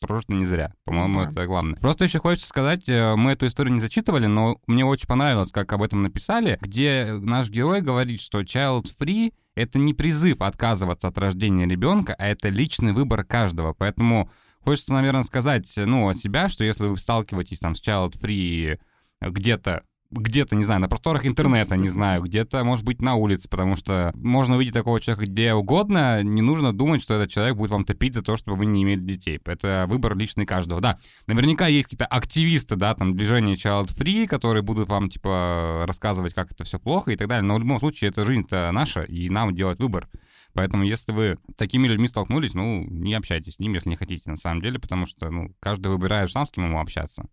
прожито 0.00 0.34
не 0.34 0.46
зря. 0.46 0.72
По-моему, 0.84 1.24
да. 1.24 1.30
это 1.30 1.46
главное. 1.46 1.80
Просто 1.80 2.04
еще 2.04 2.18
хочется 2.18 2.48
сказать, 2.48 2.88
э, 2.88 3.16
мы 3.16 3.32
эту 3.32 3.46
историю 3.46 3.74
не 3.74 3.80
зачитывали, 3.80 4.26
но 4.26 4.60
мне 4.66 4.84
очень 4.84 5.06
понравилось, 5.06 5.50
как 5.50 5.72
об 5.72 5.82
этом 5.82 6.02
написали, 6.02 6.58
где 6.60 7.16
наш 7.20 7.48
герой 7.48 7.80
говорит, 7.80 8.20
что 8.20 8.40
child 8.40 8.86
free— 8.98 9.32
это 9.54 9.78
не 9.78 9.94
призыв 9.94 10.40
отказываться 10.40 11.08
от 11.08 11.18
рождения 11.18 11.66
ребенка, 11.66 12.14
а 12.18 12.26
это 12.26 12.48
личный 12.48 12.92
выбор 12.92 13.24
каждого. 13.24 13.72
Поэтому 13.72 14.30
хочется, 14.60 14.92
наверное, 14.92 15.22
сказать, 15.22 15.72
ну, 15.76 16.08
от 16.08 16.18
себя, 16.18 16.48
что 16.48 16.64
если 16.64 16.86
вы 16.86 16.96
сталкиваетесь 16.96 17.60
там 17.60 17.74
с 17.74 17.82
child 17.86 18.14
free 18.20 18.78
где-то 19.20 19.82
где-то, 20.14 20.56
не 20.56 20.64
знаю, 20.64 20.80
на 20.80 20.88
просторах 20.88 21.26
интернета, 21.26 21.76
не 21.76 21.88
знаю, 21.88 22.22
где-то, 22.22 22.64
может 22.64 22.84
быть, 22.84 23.02
на 23.02 23.14
улице, 23.14 23.48
потому 23.48 23.76
что 23.76 24.12
можно 24.14 24.56
увидеть 24.56 24.74
такого 24.74 25.00
человека 25.00 25.26
где 25.26 25.54
угодно, 25.54 26.22
не 26.22 26.42
нужно 26.42 26.72
думать, 26.72 27.02
что 27.02 27.14
этот 27.14 27.30
человек 27.30 27.56
будет 27.56 27.70
вам 27.70 27.84
топить 27.84 28.14
за 28.14 28.22
то, 28.22 28.36
чтобы 28.36 28.58
вы 28.58 28.66
не 28.66 28.82
имели 28.82 29.00
детей. 29.00 29.40
Это 29.44 29.86
выбор 29.88 30.16
личный 30.16 30.46
каждого. 30.46 30.80
Да, 30.80 30.98
наверняка 31.26 31.66
есть 31.66 31.88
какие-то 31.88 32.06
активисты, 32.06 32.76
да, 32.76 32.94
там, 32.94 33.16
движение 33.16 33.56
Child 33.56 33.96
Free, 33.96 34.26
которые 34.26 34.62
будут 34.62 34.88
вам, 34.88 35.08
типа, 35.08 35.84
рассказывать, 35.86 36.34
как 36.34 36.52
это 36.52 36.64
все 36.64 36.78
плохо 36.78 37.12
и 37.12 37.16
так 37.16 37.28
далее, 37.28 37.44
но 37.44 37.56
в 37.56 37.60
любом 37.60 37.78
случае, 37.78 38.10
это 38.10 38.24
жизнь-то 38.24 38.70
наша, 38.72 39.02
и 39.02 39.28
нам 39.28 39.54
делать 39.54 39.78
выбор. 39.78 40.08
Поэтому, 40.54 40.84
если 40.84 41.12
вы 41.12 41.38
с 41.50 41.56
такими 41.56 41.88
людьми 41.88 42.06
столкнулись, 42.06 42.54
ну, 42.54 42.84
не 42.88 43.14
общайтесь 43.14 43.54
с 43.54 43.58
ними, 43.58 43.74
если 43.74 43.90
не 43.90 43.96
хотите, 43.96 44.30
на 44.30 44.36
самом 44.36 44.62
деле, 44.62 44.78
потому 44.78 45.04
что, 45.04 45.28
ну, 45.30 45.54
каждый 45.60 45.88
выбирает 45.88 46.30
сам, 46.30 46.46
с 46.46 46.50
кем 46.50 46.66
ему 46.66 46.80
общаться. 46.80 47.26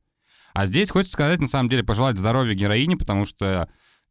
А 0.54 0.66
здесь 0.66 0.90
хочется 0.92 1.14
сказать, 1.14 1.40
на 1.40 1.48
самом 1.48 1.70
деле, 1.70 1.84
пожелать 1.84 2.18
здоровья 2.18 2.54
героине, 2.54 2.98
потому 2.98 3.26
что 3.26 3.70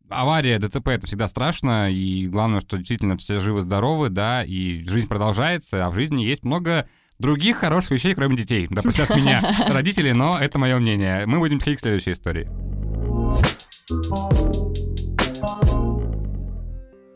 авария, 0.08 0.58
ДТП— 0.58 0.88
это 0.90 1.06
всегда 1.06 1.28
страшно, 1.28 1.90
и 1.90 2.26
главное, 2.26 2.60
что 2.60 2.76
действительно 2.76 3.16
все 3.16 3.40
живы-здоровы, 3.40 4.08
да, 4.08 4.44
и 4.44 4.82
жизнь 4.84 5.08
продолжается, 5.08 5.86
а 5.86 5.90
в 5.90 5.94
жизни 5.94 6.22
есть 6.22 6.44
много 6.44 6.88
других 7.18 7.58
хороших 7.58 7.92
вещей, 7.92 8.14
кроме 8.14 8.36
детей. 8.36 8.66
Да, 8.70 8.82
простят 8.82 9.10
меня 9.10 9.42
родители, 9.68 10.12
но 10.12 10.38
это 10.38 10.58
мое 10.58 10.78
мнение. 10.78 11.24
Мы 11.26 11.38
будем 11.38 11.58
переходить 11.58 11.78
к 11.78 11.82
следующей 11.82 12.12
истории. 12.12 12.48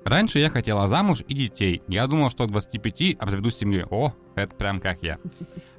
Раньше 0.04 0.38
я 0.38 0.50
хотела 0.50 0.86
замуж 0.86 1.22
и 1.26 1.34
детей. 1.34 1.82
Я 1.88 2.06
думал, 2.06 2.30
что 2.30 2.46
к 2.46 2.50
25 2.50 3.16
обзаведусь 3.18 3.56
семьей. 3.56 3.84
О, 3.90 4.12
это 4.34 4.54
прям 4.54 4.80
как 4.80 5.02
я. 5.02 5.18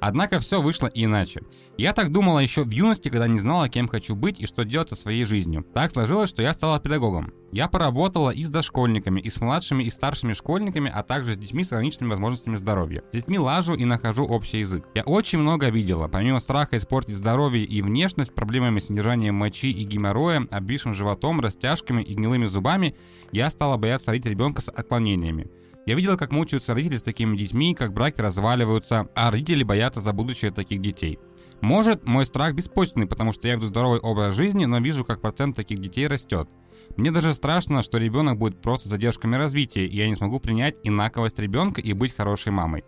Однако 0.00 0.40
все 0.40 0.60
вышло 0.60 0.86
иначе. 0.92 1.42
Я 1.78 1.92
так 1.92 2.10
думала 2.10 2.40
еще 2.40 2.64
в 2.64 2.70
юности, 2.70 3.08
когда 3.08 3.26
не 3.26 3.38
знала, 3.38 3.68
кем 3.68 3.86
хочу 3.86 4.14
быть 4.14 4.40
и 4.40 4.46
что 4.46 4.64
делать 4.64 4.88
со 4.88 4.96
своей 4.96 5.24
жизнью. 5.24 5.64
Так 5.74 5.90
сложилось, 5.90 6.30
что 6.30 6.42
я 6.42 6.54
стала 6.54 6.80
педагогом. 6.80 7.32
Я 7.52 7.68
поработала 7.68 8.30
и 8.30 8.42
с 8.42 8.50
дошкольниками, 8.50 9.20
и 9.20 9.30
с 9.30 9.40
младшими, 9.40 9.84
и 9.84 9.90
старшими 9.90 10.32
школьниками, 10.32 10.90
а 10.92 11.02
также 11.02 11.34
с 11.34 11.38
детьми 11.38 11.64
с 11.64 11.72
ограниченными 11.72 12.10
возможностями 12.10 12.56
здоровья. 12.56 13.02
С 13.10 13.14
детьми 13.14 13.38
лажу 13.38 13.74
и 13.74 13.84
нахожу 13.84 14.24
общий 14.24 14.60
язык. 14.60 14.84
Я 14.94 15.04
очень 15.04 15.38
много 15.38 15.70
видела. 15.70 16.08
Помимо 16.08 16.40
страха 16.40 16.76
испортить 16.76 17.16
здоровье 17.16 17.64
и 17.64 17.80
внешность, 17.82 18.34
проблемами 18.34 18.80
с 18.80 18.86
содержанием 18.86 19.36
мочи 19.36 19.70
и 19.70 19.84
геморроя, 19.84 20.46
обвисшим 20.50 20.92
животом, 20.92 21.40
растяжками 21.40 22.02
и 22.02 22.14
гнилыми 22.14 22.46
зубами, 22.46 22.96
я 23.32 23.48
стала 23.50 23.76
бояться 23.76 24.10
родить 24.16 24.26
ребенка 24.26 24.62
с 24.62 24.68
отклонениями. 24.68 25.48
Я 25.86 25.94
видела, 25.94 26.16
как 26.16 26.32
мучаются 26.32 26.74
родители 26.74 26.98
с 26.98 27.02
такими 27.02 27.36
детьми, 27.36 27.74
как 27.74 27.92
браки 27.92 28.20
разваливаются, 28.20 29.08
а 29.14 29.30
родители 29.30 29.62
боятся 29.62 30.00
за 30.00 30.12
будущее 30.12 30.50
таких 30.50 30.80
детей. 30.80 31.18
Может, 31.60 32.04
мой 32.04 32.26
страх 32.26 32.54
беспочвенный, 32.54 33.06
потому 33.06 33.32
что 33.32 33.46
я 33.48 33.54
веду 33.54 33.66
здоровый 33.66 34.00
образ 34.00 34.34
жизни, 34.34 34.64
но 34.64 34.78
вижу, 34.78 35.04
как 35.04 35.20
процент 35.20 35.54
таких 35.56 35.78
детей 35.78 36.06
растет. 36.06 36.48
Мне 36.96 37.10
даже 37.10 37.34
страшно, 37.34 37.82
что 37.82 37.98
ребенок 37.98 38.38
будет 38.38 38.60
просто 38.60 38.88
задержками 38.88 39.36
развития, 39.36 39.86
и 39.86 39.96
я 39.96 40.08
не 40.08 40.14
смогу 40.14 40.40
принять 40.40 40.76
инаковость 40.82 41.38
ребенка 41.38 41.80
и 41.80 41.92
быть 41.92 42.14
хорошей 42.14 42.52
мамой. 42.52 42.84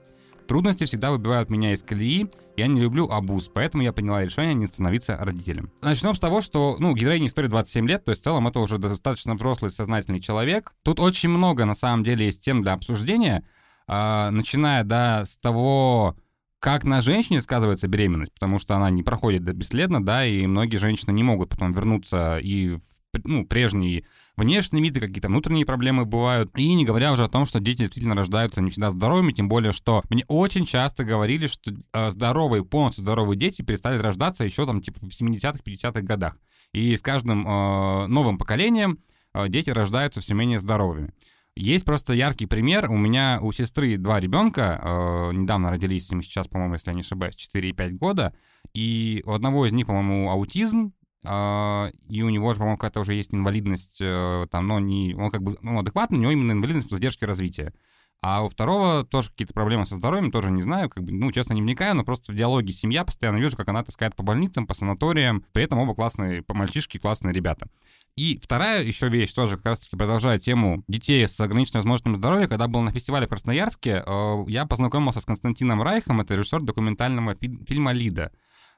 Трудности 0.48 0.84
всегда 0.84 1.10
выбивают 1.10 1.50
меня 1.50 1.74
из 1.74 1.82
колеи, 1.82 2.26
я 2.56 2.68
не 2.68 2.80
люблю 2.80 3.06
абуз, 3.10 3.50
поэтому 3.52 3.82
я 3.82 3.92
приняла 3.92 4.24
решение 4.24 4.54
не 4.54 4.66
становиться 4.66 5.14
родителем. 5.18 5.70
Начнем 5.82 6.14
с 6.14 6.18
того, 6.18 6.40
что, 6.40 6.76
ну, 6.78 6.94
героине 6.94 7.26
истории 7.26 7.48
27 7.48 7.86
лет, 7.86 8.06
то 8.06 8.12
есть 8.12 8.22
в 8.22 8.24
целом 8.24 8.48
это 8.48 8.58
уже 8.58 8.78
достаточно 8.78 9.34
взрослый, 9.34 9.70
сознательный 9.70 10.20
человек. 10.20 10.72
Тут 10.82 11.00
очень 11.00 11.28
много, 11.28 11.66
на 11.66 11.74
самом 11.74 12.02
деле, 12.02 12.24
есть 12.24 12.40
тем 12.40 12.62
для 12.62 12.72
обсуждения, 12.72 13.44
э, 13.86 14.30
начиная, 14.30 14.84
да, 14.84 15.26
с 15.26 15.36
того, 15.36 16.16
как 16.60 16.84
на 16.84 17.02
женщине 17.02 17.42
сказывается 17.42 17.86
беременность, 17.86 18.32
потому 18.32 18.58
что 18.58 18.74
она 18.74 18.88
не 18.88 19.02
проходит 19.02 19.42
бесследно, 19.42 20.02
да, 20.02 20.24
и 20.24 20.46
многие 20.46 20.78
женщины 20.78 21.12
не 21.12 21.22
могут 21.22 21.50
потом 21.50 21.74
вернуться 21.74 22.38
и 22.38 22.78
ну, 23.24 23.46
прежний 23.46 24.04
внешний 24.36 24.80
вид, 24.80 24.96
и 24.96 25.00
какие-то 25.00 25.28
внутренние 25.28 25.66
проблемы 25.66 26.04
бывают. 26.04 26.50
И 26.56 26.74
не 26.74 26.84
говоря 26.84 27.12
уже 27.12 27.24
о 27.24 27.28
том, 27.28 27.44
что 27.44 27.60
дети 27.60 27.78
действительно 27.78 28.14
рождаются 28.14 28.60
не 28.60 28.70
всегда 28.70 28.90
здоровыми, 28.90 29.32
тем 29.32 29.48
более, 29.48 29.72
что 29.72 30.02
мне 30.10 30.24
очень 30.28 30.64
часто 30.64 31.04
говорили, 31.04 31.46
что 31.46 31.72
э, 31.92 32.10
здоровые, 32.10 32.64
полностью 32.64 33.02
здоровые 33.02 33.38
дети 33.38 33.62
перестали 33.62 33.98
рождаться 33.98 34.44
еще 34.44 34.66
там 34.66 34.80
типа 34.80 35.00
в 35.00 35.08
70-х, 35.08 35.58
50-х 35.64 36.00
годах. 36.02 36.36
И 36.72 36.96
с 36.96 37.02
каждым 37.02 37.46
э, 37.46 38.06
новым 38.06 38.38
поколением 38.38 38.98
э, 39.34 39.48
дети 39.48 39.70
рождаются 39.70 40.20
все 40.20 40.34
менее 40.34 40.58
здоровыми. 40.58 41.12
Есть 41.58 41.84
просто 41.84 42.12
яркий 42.12 42.46
пример. 42.46 42.88
У 42.88 42.96
меня 42.96 43.40
у 43.42 43.50
сестры 43.50 43.96
два 43.96 44.20
ребенка, 44.20 44.80
э, 44.80 45.32
недавно 45.32 45.70
родились, 45.70 46.10
им 46.12 46.22
сейчас, 46.22 46.46
по-моему, 46.46 46.74
если 46.74 46.90
я 46.90 46.94
не 46.94 47.00
ошибаюсь, 47.00 47.34
4 47.34 47.68
и 47.68 47.72
5 47.72 47.96
года. 47.96 48.32
И 48.74 49.24
у 49.26 49.32
одного 49.32 49.66
из 49.66 49.72
них, 49.72 49.88
по-моему, 49.88 50.30
аутизм, 50.30 50.92
и 51.30 52.22
у 52.22 52.30
него 52.30 52.54
же, 52.54 52.58
по-моему, 52.58 52.78
какая-то 52.78 53.00
уже 53.00 53.14
есть 53.14 53.34
инвалидность, 53.34 54.00
uh, 54.00 54.46
там, 54.46 54.66
но 54.66 54.78
не, 54.78 55.14
он 55.14 55.30
как 55.30 55.42
бы 55.42 55.58
ну, 55.60 55.78
адекватный, 55.78 56.18
у 56.18 56.22
него 56.22 56.32
именно 56.32 56.52
инвалидность 56.52 56.88
по 56.88 56.96
задержке 56.96 57.26
развития. 57.26 57.74
А 58.20 58.42
у 58.42 58.48
второго 58.48 59.04
тоже 59.04 59.30
какие-то 59.30 59.54
проблемы 59.54 59.86
со 59.86 59.94
здоровьем, 59.94 60.32
тоже 60.32 60.50
не 60.50 60.62
знаю, 60.62 60.90
как 60.90 61.04
бы, 61.04 61.12
ну, 61.12 61.30
честно, 61.30 61.52
не 61.52 61.62
вникаю, 61.62 61.94
но 61.94 62.02
просто 62.02 62.32
в 62.32 62.34
диалоге 62.34 62.72
семья 62.72 63.04
постоянно 63.04 63.36
вижу, 63.36 63.56
как 63.56 63.68
она 63.68 63.84
таскает 63.84 64.16
по 64.16 64.24
больницам, 64.24 64.66
по 64.66 64.74
санаториям, 64.74 65.44
при 65.52 65.64
этом 65.64 65.78
оба 65.78 65.94
классные, 65.94 66.42
по 66.42 66.52
мальчишки 66.52 66.98
классные 66.98 67.32
ребята. 67.32 67.68
И 68.16 68.40
вторая 68.42 68.82
еще 68.82 69.08
вещь, 69.08 69.32
тоже 69.32 69.56
как 69.56 69.66
раз-таки 69.66 69.96
продолжая 69.96 70.40
тему 70.40 70.82
детей 70.88 71.28
с 71.28 71.40
ограниченным 71.40 71.82
возможностью 71.82 72.16
здоровья, 72.16 72.48
когда 72.48 72.66
был 72.66 72.80
на 72.80 72.90
фестивале 72.90 73.26
в 73.26 73.30
Красноярске, 73.30 74.02
uh, 74.04 74.44
я 74.50 74.66
познакомился 74.66 75.20
с 75.20 75.24
Константином 75.24 75.82
Райхом, 75.82 76.20
это 76.20 76.34
режиссер 76.34 76.62
документального 76.62 77.36
фильма 77.68 77.92
«Лида». 77.92 78.32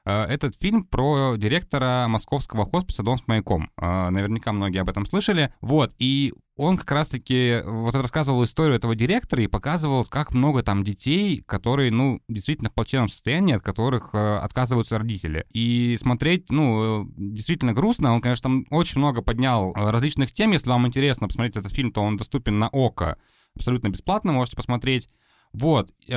Э, 0.05 0.23
этот 0.23 0.55
фильм 0.55 0.83
про 0.83 1.35
директора 1.37 2.07
московского 2.07 2.65
хосписа 2.65 3.03
«Дом 3.03 3.17
с 3.17 3.27
маяком». 3.27 3.69
Э, 3.77 4.09
наверняка 4.09 4.51
многие 4.51 4.79
об 4.79 4.89
этом 4.89 5.05
слышали. 5.05 5.53
Вот, 5.61 5.93
и 5.99 6.33
он 6.55 6.77
как 6.77 6.91
раз-таки 6.91 7.61
вот 7.65 7.95
рассказывал 7.95 8.43
историю 8.43 8.75
этого 8.75 8.95
директора 8.95 9.43
и 9.43 9.47
показывал, 9.47 10.05
как 10.05 10.33
много 10.33 10.63
там 10.63 10.83
детей, 10.83 11.43
которые, 11.45 11.91
ну, 11.91 12.21
действительно 12.27 12.69
в 12.69 12.73
плачевном 12.73 13.07
состоянии, 13.07 13.55
от 13.55 13.63
которых 13.63 14.09
э, 14.13 14.37
отказываются 14.37 14.97
родители. 14.97 15.45
И 15.51 15.95
смотреть, 15.97 16.49
ну, 16.49 17.07
действительно 17.17 17.73
грустно. 17.73 18.13
Он, 18.13 18.21
конечно, 18.21 18.43
там 18.43 18.65
очень 18.69 18.99
много 18.99 19.21
поднял 19.21 19.73
различных 19.73 20.31
тем. 20.31 20.51
Если 20.51 20.69
вам 20.69 20.87
интересно 20.87 21.27
посмотреть 21.27 21.57
этот 21.57 21.71
фильм, 21.71 21.91
то 21.91 22.01
он 22.01 22.17
доступен 22.17 22.57
на 22.57 22.69
ОКО 22.69 23.17
абсолютно 23.55 23.89
бесплатно, 23.89 24.31
можете 24.31 24.55
посмотреть. 24.55 25.09
Вот, 25.53 25.91
э, 26.07 26.13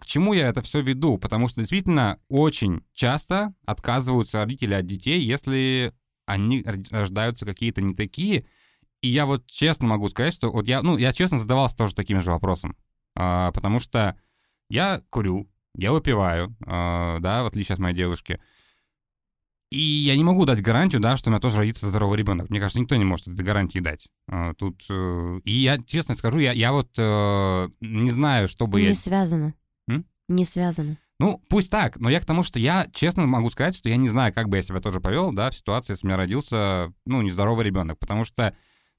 к 0.00 0.06
чему 0.06 0.32
я 0.32 0.48
это 0.48 0.62
все 0.62 0.80
веду? 0.80 1.18
Потому 1.18 1.48
что 1.48 1.60
действительно 1.60 2.20
очень 2.28 2.84
часто 2.94 3.52
отказываются 3.64 4.38
родители 4.38 4.74
от 4.74 4.86
детей, 4.86 5.20
если 5.20 5.92
они 6.24 6.64
рождаются 6.90 7.44
какие-то 7.44 7.82
не 7.82 7.94
такие. 7.94 8.46
И 9.00 9.08
я 9.08 9.26
вот 9.26 9.46
честно 9.46 9.88
могу 9.88 10.08
сказать, 10.08 10.34
что 10.34 10.50
вот 10.50 10.66
я, 10.66 10.82
ну, 10.82 10.96
я 10.96 11.12
честно 11.12 11.38
задавался 11.38 11.76
тоже 11.76 11.94
таким 11.94 12.20
же 12.20 12.30
вопросом. 12.30 12.76
Э, 13.16 13.50
потому 13.52 13.80
что 13.80 14.16
я 14.68 15.02
курю, 15.10 15.48
я 15.74 15.92
выпиваю, 15.92 16.56
э, 16.60 17.16
да, 17.20 17.42
в 17.42 17.46
отличие 17.46 17.74
от 17.74 17.80
моей 17.80 17.96
девушки. 17.96 18.40
И 19.70 19.80
я 19.80 20.16
не 20.16 20.22
могу 20.22 20.44
дать 20.44 20.62
гарантию, 20.62 21.00
да, 21.00 21.16
что 21.16 21.28
у 21.28 21.32
меня 21.32 21.40
тоже 21.40 21.58
родится 21.58 21.86
здоровый 21.86 22.18
ребенок. 22.18 22.50
Мне 22.50 22.60
кажется, 22.60 22.80
никто 22.80 22.94
не 22.94 23.04
может 23.04 23.26
этой 23.26 23.44
гарантии 23.44 23.80
дать. 23.80 24.06
А, 24.28 24.54
тут 24.54 24.84
э, 24.88 25.40
и 25.44 25.52
я 25.52 25.78
честно 25.78 26.14
скажу, 26.14 26.38
я, 26.38 26.52
я 26.52 26.72
вот 26.72 26.90
э, 26.96 27.68
не 27.80 28.10
знаю, 28.10 28.46
что 28.46 28.68
бы 28.68 28.78
не 28.78 28.84
я... 28.84 28.90
Не 28.90 28.96
связано. 28.96 29.54
М? 29.88 30.06
Не 30.28 30.44
связано. 30.44 30.98
Ну, 31.18 31.42
пусть 31.48 31.70
так, 31.70 31.98
но 31.98 32.10
я 32.10 32.20
к 32.20 32.26
тому, 32.26 32.42
что 32.42 32.58
я 32.58 32.86
честно 32.92 33.26
могу 33.26 33.50
сказать, 33.50 33.74
что 33.74 33.88
я 33.88 33.96
не 33.96 34.08
знаю, 34.08 34.32
как 34.32 34.48
бы 34.48 34.56
я 34.56 34.62
себя 34.62 34.80
тоже 34.80 35.00
повел, 35.00 35.32
да, 35.32 35.50
в 35.50 35.54
ситуации, 35.54 35.94
если 35.94 36.06
у 36.06 36.08
меня 36.08 36.16
родился, 36.18 36.92
ну, 37.06 37.22
нездоровый 37.22 37.64
ребенок, 37.64 37.98
потому 37.98 38.24
что 38.24 38.54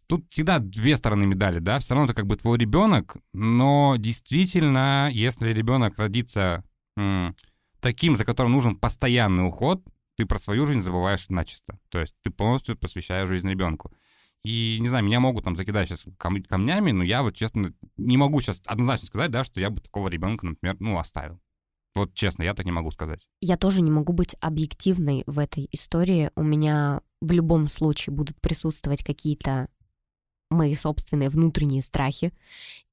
тут 0.07 0.25
всегда 0.29 0.59
две 0.59 0.97
стороны 0.97 1.27
медали, 1.27 1.59
да, 1.59 1.79
все 1.79 1.93
равно 1.93 2.05
это 2.05 2.15
как 2.15 2.25
бы 2.25 2.35
твой 2.35 2.57
ребенок, 2.57 3.17
но 3.33 3.95
действительно, 3.97 5.09
если 5.11 5.49
ребенок 5.49 5.99
родится 5.99 6.63
м, 6.97 7.35
таким, 7.79 8.15
за 8.15 8.25
которым 8.25 8.53
нужен 8.53 8.75
постоянный 8.75 9.45
уход, 9.47 9.83
ты 10.17 10.25
про 10.25 10.39
свою 10.39 10.65
жизнь 10.65 10.81
забываешь 10.81 11.29
начисто. 11.29 11.79
То 11.89 11.99
есть 11.99 12.15
ты 12.21 12.31
полностью 12.31 12.77
посвящаешь 12.77 13.29
жизнь 13.29 13.49
ребенку. 13.49 13.93
И, 14.43 14.77
не 14.79 14.87
знаю, 14.87 15.03
меня 15.03 15.19
могут 15.19 15.43
там 15.43 15.55
закидать 15.55 15.87
сейчас 15.87 16.05
кам- 16.17 16.43
камнями, 16.43 16.91
но 16.91 17.03
я 17.03 17.21
вот, 17.21 17.35
честно, 17.35 17.73
не 17.97 18.17
могу 18.17 18.41
сейчас 18.41 18.61
однозначно 18.65 19.07
сказать, 19.07 19.31
да, 19.31 19.43
что 19.43 19.59
я 19.59 19.69
бы 19.69 19.81
такого 19.81 20.07
ребенка, 20.07 20.45
например, 20.45 20.77
ну, 20.79 20.97
оставил. 20.97 21.39
Вот 21.95 22.13
честно, 22.13 22.43
я 22.43 22.53
так 22.53 22.65
не 22.65 22.71
могу 22.71 22.91
сказать. 22.91 23.27
Я 23.41 23.57
тоже 23.57 23.81
не 23.81 23.91
могу 23.91 24.13
быть 24.13 24.35
объективной 24.39 25.23
в 25.25 25.39
этой 25.39 25.67
истории. 25.71 26.31
У 26.35 26.43
меня 26.43 27.01
в 27.21 27.31
любом 27.31 27.67
случае 27.67 28.15
будут 28.15 28.39
присутствовать 28.39 29.03
какие-то 29.03 29.69
мои 30.49 30.75
собственные 30.75 31.29
внутренние 31.29 31.81
страхи, 31.81 32.33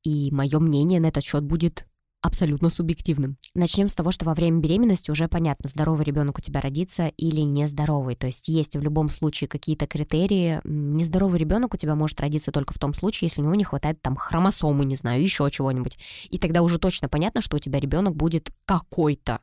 и 0.02 0.30
мое 0.32 0.58
мнение 0.58 1.00
на 1.00 1.06
этот 1.06 1.22
счет 1.22 1.44
будет 1.44 1.86
абсолютно 2.24 2.70
субъективным. 2.70 3.36
Начнем 3.54 3.90
с 3.90 3.94
того, 3.94 4.10
что 4.10 4.24
во 4.24 4.32
время 4.32 4.58
беременности 4.58 5.10
уже 5.10 5.28
понятно, 5.28 5.68
здоровый 5.68 6.06
ребенок 6.06 6.38
у 6.38 6.40
тебя 6.40 6.62
родится 6.62 7.08
или 7.08 7.42
нездоровый. 7.42 8.16
То 8.16 8.26
есть 8.26 8.48
есть 8.48 8.76
в 8.76 8.80
любом 8.80 9.10
случае 9.10 9.46
какие-то 9.46 9.86
критерии. 9.86 10.58
Нездоровый 10.64 11.38
ребенок 11.38 11.74
у 11.74 11.76
тебя 11.76 11.94
может 11.94 12.18
родиться 12.20 12.50
только 12.50 12.72
в 12.72 12.78
том 12.78 12.94
случае, 12.94 13.28
если 13.28 13.42
у 13.42 13.44
него 13.44 13.54
не 13.54 13.64
хватает 13.64 14.00
там 14.00 14.16
хромосомы, 14.16 14.86
не 14.86 14.96
знаю, 14.96 15.20
еще 15.20 15.50
чего-нибудь. 15.50 15.98
И 16.30 16.38
тогда 16.38 16.62
уже 16.62 16.78
точно 16.78 17.10
понятно, 17.10 17.42
что 17.42 17.56
у 17.56 17.60
тебя 17.60 17.78
ребенок 17.78 18.16
будет 18.16 18.50
какой-то. 18.64 19.40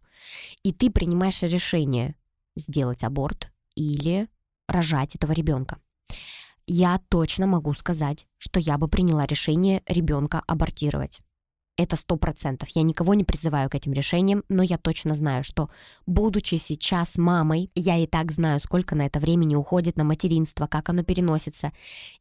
И 0.64 0.74
ты 0.74 0.90
принимаешь 0.90 1.44
решение 1.44 2.16
сделать 2.56 3.04
аборт 3.04 3.52
или 3.76 4.28
рожать 4.68 5.14
этого 5.14 5.34
ребенка. 5.34 5.78
Я 6.66 7.00
точно 7.10 7.46
могу 7.46 7.76
сказать, 7.76 8.26
что 8.40 8.60
я 8.60 8.80
бы 8.80 8.88
приняла 8.88 9.28
решение 9.28 9.84
ребенка 9.86 10.42
абортировать 10.48 11.22
это 11.84 11.96
сто 11.96 12.18
процентов. 12.18 12.70
Я 12.70 12.84
никого 12.84 13.14
не 13.14 13.24
призываю 13.24 13.70
к 13.70 13.76
этим 13.76 13.94
решениям, 13.94 14.44
но 14.50 14.64
я 14.64 14.78
точно 14.78 15.16
знаю, 15.16 15.44
что, 15.44 15.70
будучи 16.06 16.56
сейчас 16.56 17.18
мамой, 17.18 17.70
я 17.76 17.98
и 17.98 18.08
так 18.08 18.32
знаю, 18.32 18.60
сколько 18.60 18.96
на 18.96 19.06
это 19.06 19.20
времени 19.20 19.56
уходит 19.56 19.98
на 19.98 20.04
материнство, 20.04 20.68
как 20.68 20.90
оно 20.90 21.04
переносится. 21.04 21.72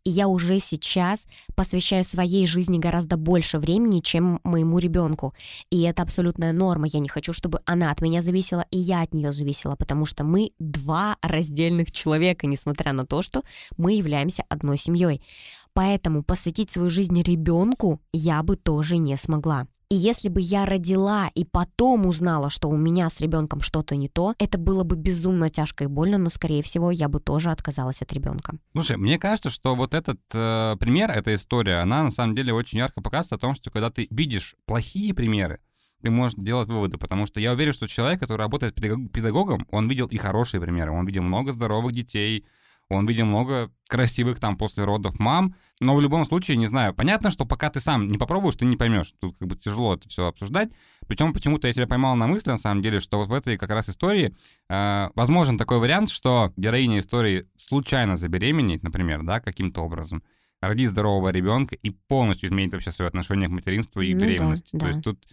И 0.05 0.11
я 0.11 0.29
уже 0.29 0.61
сейчас 0.61 1.27
посвящаю 1.55 2.05
своей 2.05 2.47
жизни 2.47 2.79
гораздо 2.79 3.17
больше 3.17 3.59
времени, 3.59 4.01
чем 4.01 4.41
моему 4.45 4.79
ребенку. 4.79 5.35
И 5.71 5.83
это 5.83 6.03
абсолютная 6.03 6.53
норма. 6.53 6.87
Я 6.87 7.01
не 7.01 7.09
хочу, 7.09 7.33
чтобы 7.33 7.61
она 7.65 7.91
от 7.91 8.01
меня 8.01 8.23
зависела, 8.23 8.65
и 8.71 8.79
я 8.79 9.03
от 9.03 9.15
нее 9.15 9.33
зависела, 9.33 9.77
потому 9.77 10.07
что 10.07 10.25
мы 10.25 10.53
два 10.59 11.17
раздельных 11.23 11.93
человека, 11.93 12.47
несмотря 12.47 12.93
на 12.93 13.07
то, 13.07 13.23
что 13.23 13.43
мы 13.77 13.95
являемся 13.95 14.45
одной 14.49 14.79
семьей. 14.79 15.23
Поэтому 15.73 16.23
посвятить 16.23 16.71
свою 16.71 16.91
жизнь 16.91 17.21
ребенку 17.23 18.01
я 18.13 18.43
бы 18.43 18.57
тоже 18.57 18.97
не 18.99 19.17
смогла. 19.17 19.67
И 19.91 19.97
если 19.97 20.29
бы 20.29 20.41
я 20.41 20.67
родила 20.67 21.33
и 21.35 21.45
потом 21.45 22.07
узнала, 22.07 22.49
что 22.49 22.69
у 22.69 22.77
меня 22.77 23.11
с 23.11 23.21
ребенком 23.21 23.61
что-то 23.61 23.97
не 23.97 24.09
то, 24.09 24.35
это 24.39 24.57
было 24.57 24.85
бы 24.85 24.95
безумно 24.95 25.51
тяжко 25.51 25.83
и 25.83 25.89
больно, 25.89 26.17
но, 26.17 26.31
скорее 26.31 26.63
всего, 26.63 26.93
я 26.93 27.09
бы 27.09 27.19
тоже 27.19 27.51
отказалась 27.51 28.01
от 28.01 28.13
ребенка. 28.13 28.57
Слушай, 28.71 28.99
мне 28.99 29.19
кажется, 29.19 29.51
что 29.51 29.75
вот 29.75 29.93
этот 29.93 30.21
э, 30.33 30.77
пример, 30.79 31.11
эта 31.11 31.35
история, 31.35 31.79
она 31.79 32.05
на 32.05 32.13
самом 32.13 32.37
деле 32.37 32.55
очень 32.55 32.79
ярко 32.79 33.01
показывает 33.01 33.43
о 33.43 33.47
том, 33.47 33.55
что 33.55 33.73
когда 33.73 33.91
ты 33.91 34.07
видишь 34.11 34.55
плохие 34.65 35.13
примеры, 35.13 35.59
ты 36.03 36.13
можешь 36.13 36.39
делать 36.39 36.69
выводы, 36.69 36.97
потому 36.97 37.27
что 37.27 37.41
я 37.41 37.51
уверен, 37.51 37.73
что 37.73 37.89
человек, 37.89 38.21
который 38.21 38.39
работает 38.39 38.77
педагогом, 38.77 39.67
он 39.73 39.89
видел 39.89 40.07
и 40.07 40.19
хорошие 40.19 40.61
примеры, 40.61 40.93
он 40.93 41.05
видел 41.05 41.25
много 41.25 41.51
здоровых 41.51 41.93
детей, 41.93 42.47
он 42.91 43.07
видел 43.07 43.25
много 43.25 43.71
красивых 43.89 44.39
там 44.41 44.57
после 44.57 44.85
родов 44.85 45.19
мам, 45.19 45.55
но 45.81 45.95
в 45.97 46.01
любом 46.01 46.25
случае, 46.25 46.57
не 46.57 46.67
знаю, 46.67 46.93
понятно, 46.95 47.31
что 47.31 47.47
пока 47.47 47.71
ты 47.71 47.81
сам 47.81 48.11
не 48.11 48.19
попробуешь, 48.19 48.57
ты 48.57 48.67
не 48.67 48.77
поймешь. 48.77 49.13
Тут 49.21 49.37
как 49.39 49.49
бы 49.49 49.57
тяжело 49.57 49.95
это 49.95 50.09
все 50.09 50.27
обсуждать. 50.27 50.71
Причем 51.07 51.33
почему-то 51.33 51.67
я 51.67 51.73
себя 51.73 51.87
поймал 51.87 52.17
на 52.17 52.27
мысли, 52.27 52.51
на 52.51 52.59
самом 52.59 52.83
деле, 52.83 53.01
что 53.01 53.19
вот 53.19 53.29
в 53.29 53.33
этой 53.33 53.57
как 53.57 53.71
раз 53.71 53.89
истории 53.89 54.35
э, 54.69 55.09
возможен 55.15 55.57
такой 55.57 55.79
вариант, 55.79 56.11
что 56.11 56.53
героиня 56.57 56.99
истории 56.99 57.47
случайно 57.57 58.17
забеременеет, 58.17 58.83
например, 58.83 59.23
да, 59.23 59.41
каким-то 59.41 59.81
образом. 59.83 60.23
родить 60.61 60.91
здорового 60.91 61.31
ребенка 61.31 61.75
и 61.75 61.89
полностью 61.91 62.49
изменить 62.49 62.73
вообще 62.73 62.93
свое 62.93 63.09
отношение 63.09 63.49
к 63.49 63.53
материнству 63.53 64.03
и 64.03 64.13
Ну 64.13 64.21
да, 64.21 64.27
беременности. 64.27 64.77
да. 64.77 64.81
То 64.81 64.87
есть 64.89 65.03
тут 65.03 65.27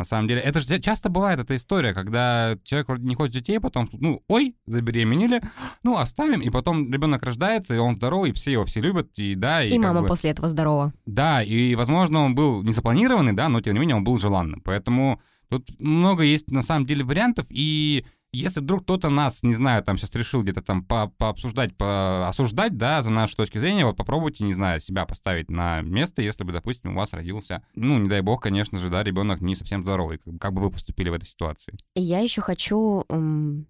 на 0.00 0.04
самом 0.04 0.28
деле, 0.28 0.40
это 0.40 0.60
же 0.60 0.78
часто 0.80 1.10
бывает 1.10 1.40
эта 1.40 1.54
история, 1.56 1.92
когда 1.92 2.56
человек 2.64 2.88
вроде 2.88 3.04
не 3.06 3.14
хочет 3.14 3.34
детей, 3.34 3.60
потом, 3.60 3.90
ну, 3.92 4.22
ой, 4.28 4.56
забеременели, 4.64 5.42
ну, 5.82 5.98
оставим, 5.98 6.40
и 6.40 6.48
потом 6.48 6.90
ребенок 6.90 7.22
рождается, 7.22 7.74
и 7.74 7.78
он 7.78 7.96
здоровый, 7.96 8.30
и 8.30 8.32
все 8.32 8.52
его 8.52 8.64
все 8.64 8.80
любят, 8.80 9.10
и 9.18 9.34
да, 9.34 9.62
и, 9.62 9.68
И 9.74 9.78
мама 9.78 10.00
бы- 10.00 10.08
после 10.08 10.30
этого 10.30 10.48
здорова. 10.48 10.94
да, 11.04 11.42
и, 11.42 11.74
возможно, 11.74 12.20
он 12.20 12.34
был 12.34 12.62
не 12.62 12.72
запланированный, 12.72 13.34
да, 13.34 13.50
но 13.50 13.60
тем 13.60 13.74
не 13.74 13.80
менее 13.80 13.96
он 13.96 14.04
был 14.04 14.16
желанным. 14.16 14.62
Поэтому 14.62 15.20
тут 15.50 15.68
много 15.78 16.22
есть 16.22 16.50
на 16.50 16.62
самом 16.62 16.86
деле 16.86 17.04
вариантов, 17.04 17.44
и 17.50 18.06
если 18.32 18.60
вдруг 18.60 18.84
кто-то 18.84 19.10
нас, 19.10 19.42
не 19.42 19.54
знаю, 19.54 19.82
там 19.82 19.96
сейчас 19.96 20.14
решил 20.14 20.42
где-то 20.42 20.62
там 20.62 20.84
по 20.84 21.08
пообсуждать, 21.08 21.76
поосуждать, 21.76 22.76
да, 22.76 23.02
за 23.02 23.10
наши 23.10 23.36
точки 23.36 23.58
зрения, 23.58 23.84
вот 23.84 23.96
попробуйте, 23.96 24.44
не 24.44 24.54
знаю, 24.54 24.80
себя 24.80 25.04
поставить 25.04 25.50
на 25.50 25.80
место, 25.82 26.22
если 26.22 26.44
бы, 26.44 26.52
допустим, 26.52 26.92
у 26.92 26.96
вас 26.96 27.12
родился, 27.12 27.62
ну, 27.74 27.98
не 27.98 28.08
дай 28.08 28.20
бог, 28.20 28.42
конечно 28.42 28.78
же, 28.78 28.88
да, 28.88 29.02
ребенок 29.02 29.40
не 29.40 29.56
совсем 29.56 29.82
здоровый. 29.82 30.18
Как, 30.18 30.38
как 30.40 30.52
бы 30.52 30.62
вы 30.62 30.70
поступили 30.70 31.08
в 31.08 31.14
этой 31.14 31.26
ситуации? 31.26 31.76
Я 31.94 32.20
еще 32.20 32.40
хочу 32.40 33.04
м, 33.08 33.66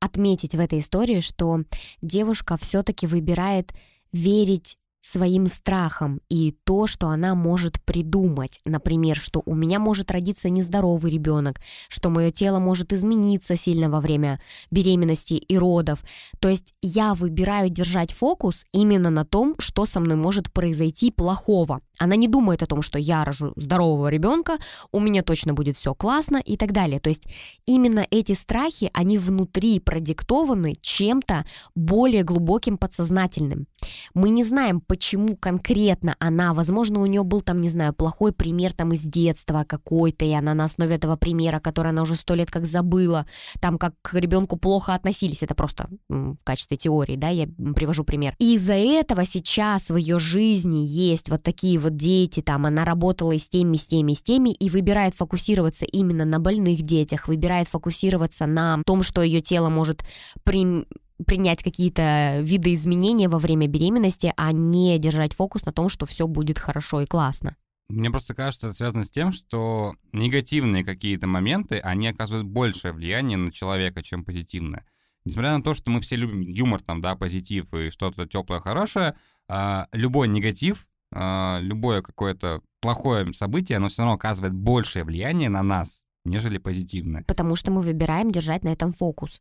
отметить 0.00 0.54
в 0.54 0.60
этой 0.60 0.78
истории, 0.78 1.20
что 1.20 1.62
девушка 2.02 2.56
все-таки 2.56 3.06
выбирает 3.06 3.74
верить 4.12 4.78
своим 5.08 5.46
страхам 5.46 6.20
и 6.28 6.54
то, 6.64 6.86
что 6.86 7.08
она 7.08 7.34
может 7.34 7.80
придумать. 7.82 8.60
Например, 8.64 9.16
что 9.16 9.42
у 9.46 9.54
меня 9.54 9.78
может 9.78 10.10
родиться 10.10 10.50
нездоровый 10.50 11.12
ребенок, 11.12 11.60
что 11.88 12.10
мое 12.10 12.30
тело 12.30 12.58
может 12.58 12.92
измениться 12.92 13.56
сильно 13.56 13.90
во 13.90 14.00
время 14.00 14.40
беременности 14.70 15.34
и 15.34 15.56
родов. 15.56 16.02
То 16.40 16.48
есть 16.48 16.74
я 16.82 17.14
выбираю 17.14 17.70
держать 17.70 18.12
фокус 18.12 18.66
именно 18.72 19.10
на 19.10 19.24
том, 19.24 19.54
что 19.58 19.86
со 19.86 20.00
мной 20.00 20.16
может 20.16 20.52
произойти 20.52 21.10
плохого. 21.10 21.80
Она 21.98 22.16
не 22.16 22.28
думает 22.28 22.62
о 22.62 22.66
том, 22.66 22.82
что 22.82 22.98
я 22.98 23.24
рожу 23.24 23.52
здорового 23.56 24.08
ребенка, 24.08 24.58
у 24.92 25.00
меня 25.00 25.22
точно 25.22 25.54
будет 25.54 25.76
все 25.76 25.94
классно 25.94 26.36
и 26.36 26.56
так 26.56 26.72
далее. 26.72 27.00
То 27.00 27.08
есть 27.08 27.28
именно 27.66 28.06
эти 28.10 28.32
страхи, 28.32 28.90
они 28.92 29.18
внутри 29.18 29.80
продиктованы 29.80 30.74
чем-то 30.80 31.44
более 31.74 32.22
глубоким 32.22 32.78
подсознательным. 32.78 33.66
Мы 34.14 34.30
не 34.30 34.44
знаем, 34.44 34.80
почему 34.80 35.36
конкретно 35.36 36.16
она, 36.18 36.54
возможно, 36.54 37.00
у 37.00 37.06
нее 37.06 37.22
был 37.22 37.40
там, 37.40 37.60
не 37.60 37.68
знаю, 37.68 37.92
плохой 37.92 38.32
пример 38.32 38.72
там 38.72 38.92
из 38.92 39.02
детства 39.02 39.64
какой-то, 39.66 40.24
и 40.24 40.32
она 40.32 40.54
на 40.54 40.64
основе 40.64 40.96
этого 40.96 41.16
примера, 41.16 41.60
который 41.60 41.90
она 41.90 42.02
уже 42.02 42.14
сто 42.14 42.34
лет 42.34 42.50
как 42.50 42.66
забыла, 42.66 43.26
там 43.60 43.78
как 43.78 43.94
к 44.02 44.14
ребенку 44.14 44.56
плохо 44.56 44.94
относились, 44.94 45.42
это 45.42 45.54
просто 45.54 45.88
в 46.08 46.36
качестве 46.44 46.76
теории, 46.76 47.16
да, 47.16 47.28
я 47.28 47.48
привожу 47.74 48.04
пример. 48.04 48.34
И 48.38 48.54
из-за 48.54 48.74
этого 48.74 49.24
сейчас 49.24 49.90
в 49.90 49.96
ее 49.96 50.18
жизни 50.18 50.84
есть 50.86 51.28
вот 51.28 51.42
такие 51.42 51.78
вот 51.88 51.96
дети, 51.96 52.40
там 52.40 52.66
она 52.66 52.84
работала 52.84 53.32
и 53.32 53.38
с 53.38 53.48
теми, 53.48 53.76
и 53.76 53.78
с 53.78 53.86
теми, 53.86 54.12
и 54.12 54.14
с 54.14 54.22
теми, 54.22 54.50
и 54.50 54.70
выбирает 54.70 55.14
фокусироваться 55.14 55.84
именно 55.84 56.24
на 56.24 56.38
больных 56.38 56.82
детях, 56.82 57.28
выбирает 57.28 57.68
фокусироваться 57.68 58.46
на 58.46 58.82
том, 58.84 59.02
что 59.02 59.22
ее 59.22 59.40
тело 59.40 59.68
может 59.68 60.04
при 60.44 60.86
принять 61.26 61.64
какие-то 61.64 62.38
виды 62.42 62.74
изменения 62.74 63.28
во 63.28 63.40
время 63.40 63.66
беременности, 63.66 64.32
а 64.36 64.52
не 64.52 64.98
держать 65.00 65.34
фокус 65.34 65.64
на 65.66 65.72
том, 65.72 65.88
что 65.88 66.06
все 66.06 66.28
будет 66.28 66.60
хорошо 66.60 67.00
и 67.00 67.06
классно. 67.06 67.56
Мне 67.88 68.10
просто 68.10 68.34
кажется, 68.34 68.68
это 68.68 68.76
связано 68.76 69.04
с 69.04 69.10
тем, 69.10 69.32
что 69.32 69.96
негативные 70.12 70.84
какие-то 70.84 71.26
моменты, 71.26 71.78
они 71.78 72.06
оказывают 72.06 72.46
большее 72.46 72.92
влияние 72.92 73.36
на 73.38 73.50
человека, 73.50 74.02
чем 74.02 74.24
позитивное. 74.24 74.86
Несмотря 75.24 75.56
на 75.56 75.62
то, 75.62 75.74
что 75.74 75.90
мы 75.90 76.00
все 76.00 76.16
любим 76.16 76.40
юмор, 76.40 76.82
там, 76.82 77.00
да, 77.00 77.16
позитив 77.16 77.72
и 77.74 77.90
что-то 77.90 78.26
теплое, 78.26 78.60
хорошее, 78.60 79.16
а, 79.48 79.88
любой 79.92 80.28
негатив, 80.28 80.86
а, 81.12 81.58
любое 81.60 82.02
какое-то 82.02 82.60
плохое 82.80 83.32
событие, 83.32 83.76
оно 83.76 83.88
все 83.88 84.02
равно 84.02 84.14
оказывает 84.14 84.54
большее 84.54 85.04
влияние 85.04 85.48
на 85.48 85.62
нас, 85.62 86.04
нежели 86.24 86.58
позитивное. 86.58 87.24
Потому 87.26 87.56
что 87.56 87.70
мы 87.70 87.82
выбираем 87.82 88.30
держать 88.30 88.64
на 88.64 88.68
этом 88.68 88.92
фокус. 88.92 89.40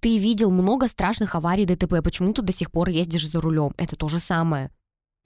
Ты 0.00 0.18
видел 0.18 0.50
много 0.50 0.88
страшных 0.88 1.34
аварий 1.34 1.66
ДТП, 1.66 2.02
почему 2.02 2.32
ты 2.32 2.42
до 2.42 2.52
сих 2.52 2.70
пор 2.70 2.90
ездишь 2.90 3.28
за 3.28 3.40
рулем? 3.40 3.72
Это 3.76 3.96
то 3.96 4.08
же 4.08 4.18
самое. 4.18 4.70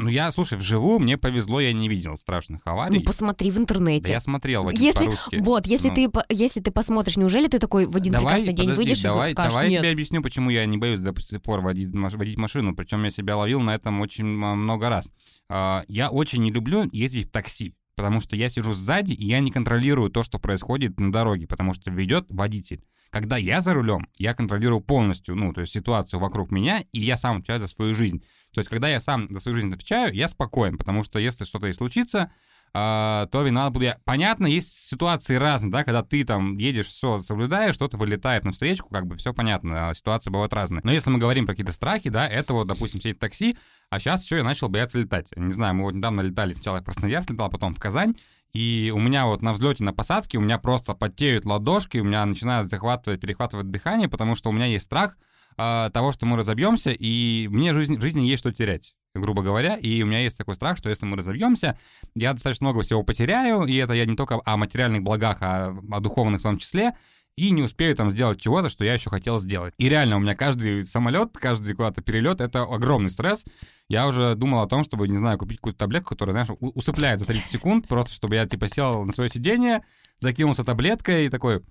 Ну, 0.00 0.08
я, 0.08 0.30
слушай, 0.30 0.56
вживую 0.56 1.00
мне 1.00 1.18
повезло, 1.18 1.60
я 1.60 1.72
не 1.72 1.88
видел 1.88 2.16
страшных 2.16 2.60
аварий. 2.64 2.98
Ну, 3.00 3.04
посмотри 3.04 3.50
в 3.50 3.56
Да 3.56 3.60
интернете. 3.62 4.12
я 4.12 4.20
смотрел 4.20 4.62
Водить 4.62 4.80
Если-. 4.80 5.40
Вот, 5.40 5.66
если, 5.66 5.88
Ну. 5.88 5.94
ты, 5.94 6.08
если 6.28 6.60
ты 6.60 6.70
посмотришь, 6.70 7.16
неужели 7.16 7.48
ты 7.48 7.58
такой 7.58 7.84
в 7.86 7.96
один 7.96 8.12
давай, 8.12 8.34
прекрасный 8.34 8.52
день 8.54 8.66
подожди, 8.66 8.82
выйдешь 8.84 9.02
давай, 9.02 9.30
и 9.30 9.32
скажешь, 9.32 9.52
давай 9.54 9.66
я 9.66 9.70
нет, 9.72 9.80
тебе 9.80 9.90
объясню, 9.90 10.22
почему 10.22 10.50
я 10.50 10.64
не 10.66 10.78
боюсь 10.78 11.00
до 11.00 11.12
сих 11.20 11.42
пор 11.42 11.62
водить, 11.62 11.88
водить 11.92 12.38
машину, 12.38 12.76
причем 12.76 13.02
я 13.02 13.10
себя 13.10 13.36
ловил 13.36 13.60
на 13.60 13.74
этом 13.74 14.00
очень 14.00 14.24
много 14.24 14.88
раз. 14.88 15.10
А, 15.48 15.82
Я 15.88 16.10
очень 16.10 16.44
не 16.44 16.52
люблю 16.52 16.88
ездить 16.92 17.28
в 17.28 17.30
такси, 17.32 17.74
потому 17.96 18.20
что 18.20 18.36
я 18.36 18.48
сижу 18.48 18.72
сзади, 18.74 19.14
и 19.14 19.26
я 19.26 19.40
не 19.40 19.50
контролирую 19.50 20.10
то, 20.10 20.22
что 20.22 20.38
происходит 20.38 21.00
на 21.00 21.10
дороге, 21.10 21.48
потому 21.48 21.72
что 21.74 21.90
ведет 21.90 22.26
водитель. 22.28 22.84
Когда 23.10 23.36
я 23.36 23.60
за 23.62 23.72
рулем, 23.74 24.06
я 24.18 24.34
контролирую 24.34 24.80
полностью, 24.82 25.34
ну, 25.34 25.52
то 25.54 25.62
есть 25.62 25.72
ситуацию 25.72 26.20
вокруг 26.20 26.50
меня, 26.52 26.84
и 26.92 27.00
я 27.00 27.16
сам 27.16 27.38
отвечаю 27.38 27.60
за 27.62 27.66
свою 27.66 27.94
жизнь. 27.94 28.22
То 28.52 28.60
есть, 28.60 28.70
когда 28.70 28.88
я 28.88 29.00
сам 29.00 29.28
за 29.30 29.40
свою 29.40 29.56
жизнь 29.56 29.72
отвечаю, 29.72 30.12
я 30.14 30.28
спокоен, 30.28 30.78
потому 30.78 31.04
что 31.04 31.18
если 31.18 31.44
что-то 31.44 31.66
и 31.66 31.72
случится, 31.72 32.30
а, 32.74 33.26
то 33.26 33.42
виноват 33.42 33.72
буду 33.72 33.86
я. 33.86 33.98
Понятно, 34.04 34.46
есть 34.46 34.74
ситуации 34.74 35.36
разные, 35.36 35.72
да, 35.72 35.84
когда 35.84 36.02
ты 36.02 36.24
там 36.24 36.58
едешь, 36.58 36.88
все 36.88 37.20
соблюдаешь, 37.20 37.74
что-то 37.74 37.96
вылетает 37.96 38.44
на 38.44 38.52
встречку, 38.52 38.88
как 38.90 39.06
бы 39.06 39.16
все 39.16 39.32
понятно, 39.32 39.88
а 39.88 39.94
ситуации 39.94 40.30
бывают 40.30 40.52
разные. 40.52 40.80
Но 40.84 40.92
если 40.92 41.10
мы 41.10 41.18
говорим 41.18 41.46
про 41.46 41.52
какие-то 41.52 41.72
страхи, 41.72 42.10
да, 42.10 42.28
это 42.28 42.52
вот, 42.52 42.66
допустим, 42.66 43.00
сидеть 43.00 43.16
в 43.16 43.20
такси, 43.20 43.56
а 43.90 43.98
сейчас 43.98 44.24
еще 44.24 44.36
я 44.36 44.44
начал 44.44 44.68
бояться 44.68 44.98
летать. 44.98 45.28
Не 45.34 45.52
знаю, 45.52 45.74
мы 45.74 45.84
вот 45.84 45.94
недавно 45.94 46.20
летали, 46.20 46.52
сначала 46.52 46.80
в 46.80 46.84
Красноярск 46.84 47.30
летал, 47.30 47.48
потом 47.48 47.74
в 47.74 47.80
Казань, 47.80 48.16
и 48.52 48.92
у 48.94 48.98
меня 48.98 49.26
вот 49.26 49.42
на 49.42 49.52
взлете, 49.52 49.84
на 49.84 49.92
посадке, 49.92 50.38
у 50.38 50.42
меня 50.42 50.58
просто 50.58 50.94
потеют 50.94 51.44
ладошки, 51.44 51.98
у 51.98 52.04
меня 52.04 52.24
начинает 52.24 52.70
захватывать, 52.70 53.20
перехватывать 53.20 53.70
дыхание, 53.70 54.08
потому 54.08 54.34
что 54.34 54.50
у 54.50 54.52
меня 54.52 54.66
есть 54.66 54.86
страх 54.86 55.16
а, 55.58 55.90
того, 55.90 56.12
что 56.12 56.24
мы 56.24 56.36
разобьемся, 56.36 56.90
и 56.90 57.48
мне 57.48 57.74
жизнь, 57.74 58.00
жизни 58.00 58.22
есть 58.22 58.40
что 58.40 58.52
терять 58.52 58.94
грубо 59.14 59.42
говоря, 59.42 59.76
и 59.76 60.02
у 60.02 60.06
меня 60.06 60.20
есть 60.20 60.38
такой 60.38 60.54
страх, 60.54 60.78
что 60.78 60.88
если 60.88 61.06
мы 61.06 61.16
разобьемся, 61.16 61.78
я 62.14 62.32
достаточно 62.32 62.66
много 62.66 62.82
всего 62.82 63.02
потеряю, 63.02 63.64
и 63.64 63.74
это 63.76 63.92
я 63.94 64.06
не 64.06 64.16
только 64.16 64.40
о 64.44 64.56
материальных 64.56 65.02
благах, 65.02 65.38
а 65.40 65.76
о 65.90 66.00
духовных 66.00 66.40
в 66.40 66.44
том 66.44 66.58
числе, 66.58 66.92
и 67.36 67.50
не 67.50 67.62
успею 67.62 67.94
там 67.94 68.10
сделать 68.10 68.40
чего-то, 68.40 68.68
что 68.68 68.84
я 68.84 68.94
еще 68.94 69.10
хотел 69.10 69.38
сделать. 69.38 69.72
И 69.78 69.88
реально 69.88 70.16
у 70.16 70.20
меня 70.20 70.34
каждый 70.34 70.82
самолет, 70.82 71.38
каждый 71.38 71.74
куда-то 71.74 72.02
перелет— 72.02 72.40
это 72.42 72.62
огромный 72.62 73.10
стресс. 73.10 73.44
Я 73.88 74.06
уже 74.06 74.34
думал 74.34 74.60
о 74.60 74.66
том, 74.66 74.84
чтобы, 74.84 75.08
не 75.08 75.16
знаю, 75.16 75.38
купить 75.38 75.58
какую-то 75.58 75.78
таблетку, 75.78 76.10
которая, 76.10 76.32
знаешь, 76.32 76.50
усыпляет 76.60 77.20
за 77.20 77.26
30 77.26 77.46
секунд, 77.46 77.88
просто 77.88 78.14
чтобы 78.14 78.34
я, 78.34 78.46
типа, 78.46 78.68
сел 78.68 79.02
на 79.04 79.12
свое 79.12 79.30
сиденье, 79.30 79.82
закинулся 80.20 80.62
таблеткой 80.62 81.26
и 81.26 81.28
такой 81.30 81.62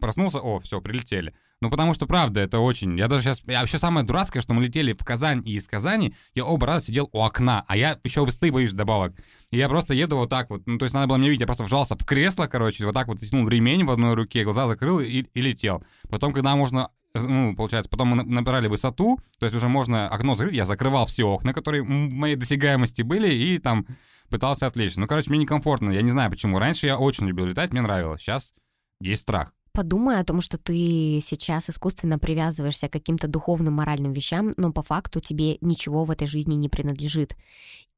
проснулся, 0.00 0.38
о, 0.38 0.60
все, 0.60 0.80
прилетели. 0.80 1.34
Ну, 1.60 1.70
потому 1.70 1.92
что, 1.92 2.06
правда, 2.06 2.40
это 2.40 2.60
очень... 2.60 2.98
Я 2.98 3.08
даже 3.08 3.22
сейчас... 3.22 3.42
Я 3.46 3.60
вообще 3.60 3.78
самое 3.78 4.06
дурацкое, 4.06 4.42
что 4.42 4.54
мы 4.54 4.64
летели 4.64 4.94
в 4.94 5.04
Казань 5.04 5.42
и 5.44 5.52
из 5.56 5.68
Казани, 5.68 6.14
я 6.34 6.46
оба 6.46 6.66
раза 6.66 6.86
сидел 6.86 7.10
у 7.12 7.20
окна, 7.20 7.62
а 7.68 7.76
я 7.76 7.98
еще 8.04 8.24
высоты 8.24 8.50
боюсь 8.50 8.72
добавок. 8.72 9.14
И 9.50 9.58
я 9.58 9.68
просто 9.68 9.92
еду 9.92 10.16
вот 10.16 10.30
так 10.30 10.48
вот. 10.48 10.62
Ну, 10.66 10.78
то 10.78 10.86
есть 10.86 10.94
надо 10.94 11.08
было 11.08 11.18
мне 11.18 11.28
видеть, 11.28 11.42
я 11.42 11.46
просто 11.46 11.64
вжался 11.64 11.94
в 11.94 12.04
кресло, 12.06 12.46
короче, 12.46 12.86
вот 12.86 12.94
так 12.94 13.06
вот 13.06 13.20
тянул 13.20 13.46
ремень 13.48 13.84
в 13.84 13.90
одной 13.90 14.14
руке, 14.14 14.44
глаза 14.44 14.66
закрыл 14.66 15.00
и, 15.00 15.24
и 15.34 15.40
летел. 15.42 15.84
Потом, 16.08 16.32
когда 16.32 16.56
можно 16.56 16.90
ну, 17.14 17.54
получается, 17.54 17.90
потом 17.90 18.08
мы 18.08 18.16
на- 18.16 18.24
набирали 18.24 18.66
высоту, 18.66 19.18
то 19.38 19.46
есть 19.46 19.56
уже 19.56 19.68
можно 19.68 20.08
окно 20.08 20.34
закрыть, 20.34 20.56
я 20.56 20.66
закрывал 20.66 21.06
все 21.06 21.24
окна, 21.24 21.54
которые 21.54 21.82
в 21.82 21.86
моей 21.86 22.36
досягаемости 22.36 23.02
были, 23.02 23.32
и 23.32 23.58
там 23.58 23.86
пытался 24.30 24.66
отвлечься. 24.66 25.00
Ну, 25.00 25.06
короче, 25.06 25.30
мне 25.30 25.38
некомфортно, 25.40 25.90
я 25.90 26.02
не 26.02 26.10
знаю 26.10 26.30
почему. 26.30 26.58
Раньше 26.58 26.86
я 26.86 26.98
очень 26.98 27.26
любил 27.26 27.46
летать, 27.46 27.72
мне 27.72 27.82
нравилось, 27.82 28.20
сейчас 28.20 28.54
есть 29.00 29.22
страх. 29.22 29.52
Подумай 29.72 30.20
о 30.20 30.24
том, 30.24 30.40
что 30.40 30.56
ты 30.56 31.20
сейчас 31.20 31.68
искусственно 31.68 32.18
привязываешься 32.18 32.88
к 32.88 32.92
каким-то 32.92 33.26
духовным, 33.26 33.74
моральным 33.74 34.12
вещам, 34.12 34.52
но 34.56 34.72
по 34.72 34.82
факту 34.82 35.20
тебе 35.20 35.58
ничего 35.60 36.04
в 36.04 36.12
этой 36.12 36.28
жизни 36.28 36.54
не 36.54 36.68
принадлежит. 36.68 37.36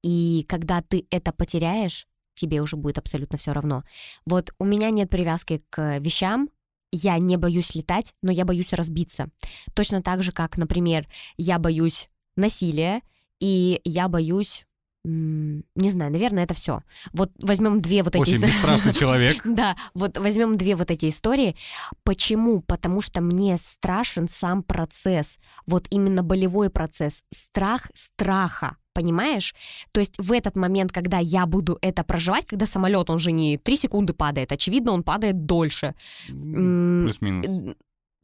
И 0.03 0.47
когда 0.49 0.81
ты 0.81 1.07
это 1.11 1.33
потеряешь, 1.33 2.07
тебе 2.35 2.63
уже 2.63 2.77
будет 2.77 2.97
абсолютно 2.97 3.37
все 3.37 3.53
равно. 3.53 3.85
Вот 4.25 4.53
у 4.59 4.65
меня 4.65 4.91
нет 4.91 5.11
привязки 5.11 5.63
к 5.69 5.99
вещам, 5.99 6.49
я 6.97 7.19
не 7.19 7.37
боюсь 7.37 7.75
летать, 7.75 8.15
но 8.23 8.31
я 8.33 8.45
боюсь 8.45 8.73
разбиться. 8.73 9.29
Точно 9.75 10.03
так 10.03 10.23
же, 10.23 10.33
как, 10.33 10.57
например, 10.57 11.09
я 11.37 11.59
боюсь 11.59 12.09
насилия, 12.37 13.03
и 13.39 13.81
я 13.85 14.09
боюсь 14.09 14.67
не 15.09 15.91
знаю, 15.91 16.11
наверное, 16.11 16.45
это 16.45 16.55
все. 16.55 16.83
Вот 17.13 17.31
возьмем 17.39 17.81
две 17.81 18.03
вот 18.03 18.17
эти... 18.17 18.23
Очень 18.23 18.43
бесстрашный 18.43 18.93
человек. 18.99 19.43
Да, 19.45 19.77
вот 19.95 20.19
возьмем 20.19 20.57
две 20.57 20.75
вот 20.75 20.91
эти 20.91 21.09
истории. 21.09 21.57
Почему? 22.03 22.61
Потому 22.61 23.01
что 23.01 23.21
мне 23.21 23.57
страшен 23.59 24.27
сам 24.29 24.65
процесс, 24.65 25.39
вот 25.67 25.87
именно 25.91 26.23
болевой 26.23 26.71
процесс, 26.71 27.23
страх 27.33 27.91
страха. 27.95 28.77
Понимаешь? 28.95 29.55
То 29.93 30.01
есть 30.01 30.15
в 30.19 30.33
этот 30.33 30.57
момент, 30.57 30.91
когда 30.91 31.19
я 31.19 31.47
буду 31.47 31.79
это 31.83 32.03
проживать, 32.03 32.47
когда 32.47 32.65
самолет, 32.67 33.11
он 33.11 33.19
же 33.19 33.31
не 33.31 33.59
три 33.59 33.77
секунды 33.77 34.15
падает, 34.15 34.53
очевидно, 34.53 34.93
он 34.93 35.03
падает 35.03 35.45
дольше. 35.45 35.95
Плюс-минус. 36.27 37.77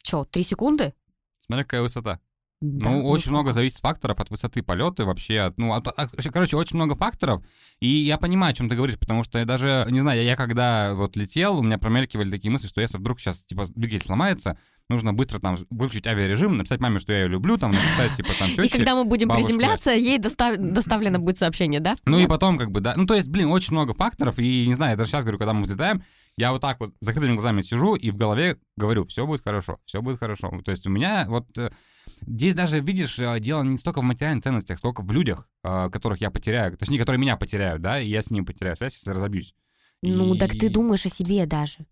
Че, 0.03 0.25
три 0.25 0.43
секунды? 0.43 0.95
Смотри, 1.47 1.65
какая 1.65 1.83
высота. 1.83 2.19
Да, 2.63 2.91
Ну, 2.91 3.07
очень 3.09 3.23
сколько? 3.25 3.31
много 3.39 3.53
зависит 3.53 3.79
факторов 3.79 4.21
от 4.21 4.31
высоты 4.31 4.63
полета 4.63 5.05
вообще. 5.05 5.41
От, 5.41 5.59
ну, 5.59 5.73
от- 5.75 5.89
от- 5.89 6.15
короче, 6.33 6.57
очень 6.57 6.77
много 6.77 6.95
факторов. 6.95 7.45
И 7.81 7.89
я 7.89 8.19
понимаю, 8.19 8.53
о 8.53 8.55
чем 8.55 8.69
ты 8.69 8.77
говоришь, 8.77 8.99
потому 8.99 9.25
что 9.25 9.41
я 9.41 9.45
даже, 9.45 9.85
не 9.91 10.01
знаю, 10.01 10.21
я, 10.23 10.27
я 10.31 10.37
когда 10.37 10.95
вот 10.95 11.17
летел, 11.17 11.59
у 11.59 11.63
меня 11.63 11.77
промелькивали 11.79 12.31
такие 12.31 12.53
мысли, 12.53 12.69
что 12.69 12.81
если 12.81 12.99
вдруг 12.99 13.19
сейчас, 13.19 13.43
типа, 13.43 13.67
двигатель 13.75 14.07
сломается, 14.07 14.57
нужно 14.89 15.13
быстро 15.13 15.41
там 15.41 15.57
выключить 15.71 16.07
авиарежим, 16.07 16.57
написать 16.57 16.79
маме, 16.81 17.01
что 17.01 17.13
я 17.13 17.23
ее 17.23 17.29
люблю, 17.29 17.59
там, 17.59 17.73
написать, 17.73 18.15
типа, 18.17 18.31
там, 18.39 18.51
И 18.53 18.55
тёще. 18.55 18.77
когда 18.79 18.95
мы 18.95 19.05
будем 19.05 19.27
бабушке. 19.29 19.47
приземляться, 19.49 19.91
ей 19.91 20.19
достав- 20.19 20.57
доставлено 20.59 21.19
будет 21.19 21.39
сообщение, 21.39 21.81
да? 21.81 21.95
Ну 22.05 22.19
и 22.21 22.27
потом, 22.29 22.59
как 22.59 22.71
бы, 22.71 22.81
да. 22.81 22.95
Ну, 22.97 23.07
то 23.07 23.15
есть, 23.15 23.29
блин, 23.29 23.49
очень 23.49 23.73
много 23.73 23.93
факторов. 23.93 24.39
И 24.39 24.67
не 24.69 24.75
знаю, 24.75 24.93
я 24.93 24.97
даже 24.97 25.11
сейчас 25.11 25.25
говорю, 25.25 25.39
когда 25.39 25.53
мы 25.53 25.63
взлетаем, 25.63 26.05
я 26.37 26.53
вот 26.53 26.61
так 26.61 26.79
вот 26.81 26.93
закрытыми 27.01 27.35
глазами 27.35 27.63
сижу 27.63 27.95
и 27.95 28.11
в 28.11 28.17
голове 28.17 28.57
говорю, 28.77 29.05
все 29.05 29.27
будет 29.27 29.43
хорошо, 29.43 29.79
все 29.85 30.01
будет 30.01 30.19
хорошо. 30.19 30.51
То 30.65 30.71
есть 30.71 30.87
у 30.87 30.91
меня 30.91 31.27
вот 31.29 31.47
э, 31.59 31.71
здесь 32.27 32.55
даже, 32.55 32.81
видишь, 32.81 33.19
э, 33.19 33.41
дело 33.41 33.63
не 33.63 33.79
столько 33.79 34.01
в 34.01 34.05
материальных 34.05 34.45
ценностях, 34.45 34.79
сколько 34.79 35.03
в 35.03 35.11
людях, 35.13 35.49
э, 35.65 35.91
которых 35.91 36.21
я 36.21 36.31
потеряю, 36.31 36.77
точнее, 36.77 36.99
которые 36.99 37.19
меня 37.21 37.37
потеряют, 37.37 37.83
да, 37.83 38.01
и 38.01 38.09
я 38.09 38.23
с 38.23 38.31
ними 38.31 38.45
потеряю 38.45 38.77
связь, 38.77 38.95
если 38.97 39.11
разобьюсь. 39.11 39.55
Ну, 40.03 40.35
И- 40.35 40.39
так 40.39 40.51
ты 40.53 40.69
думаешь 40.69 41.07
о 41.07 41.09
себе 41.09 41.47
даже 41.47 41.87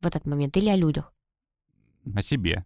в 0.00 0.06
этот 0.06 0.26
момент 0.26 0.56
или 0.56 0.68
о 0.68 0.76
людях. 0.76 1.12
О 2.14 2.22
себе. 2.22 2.64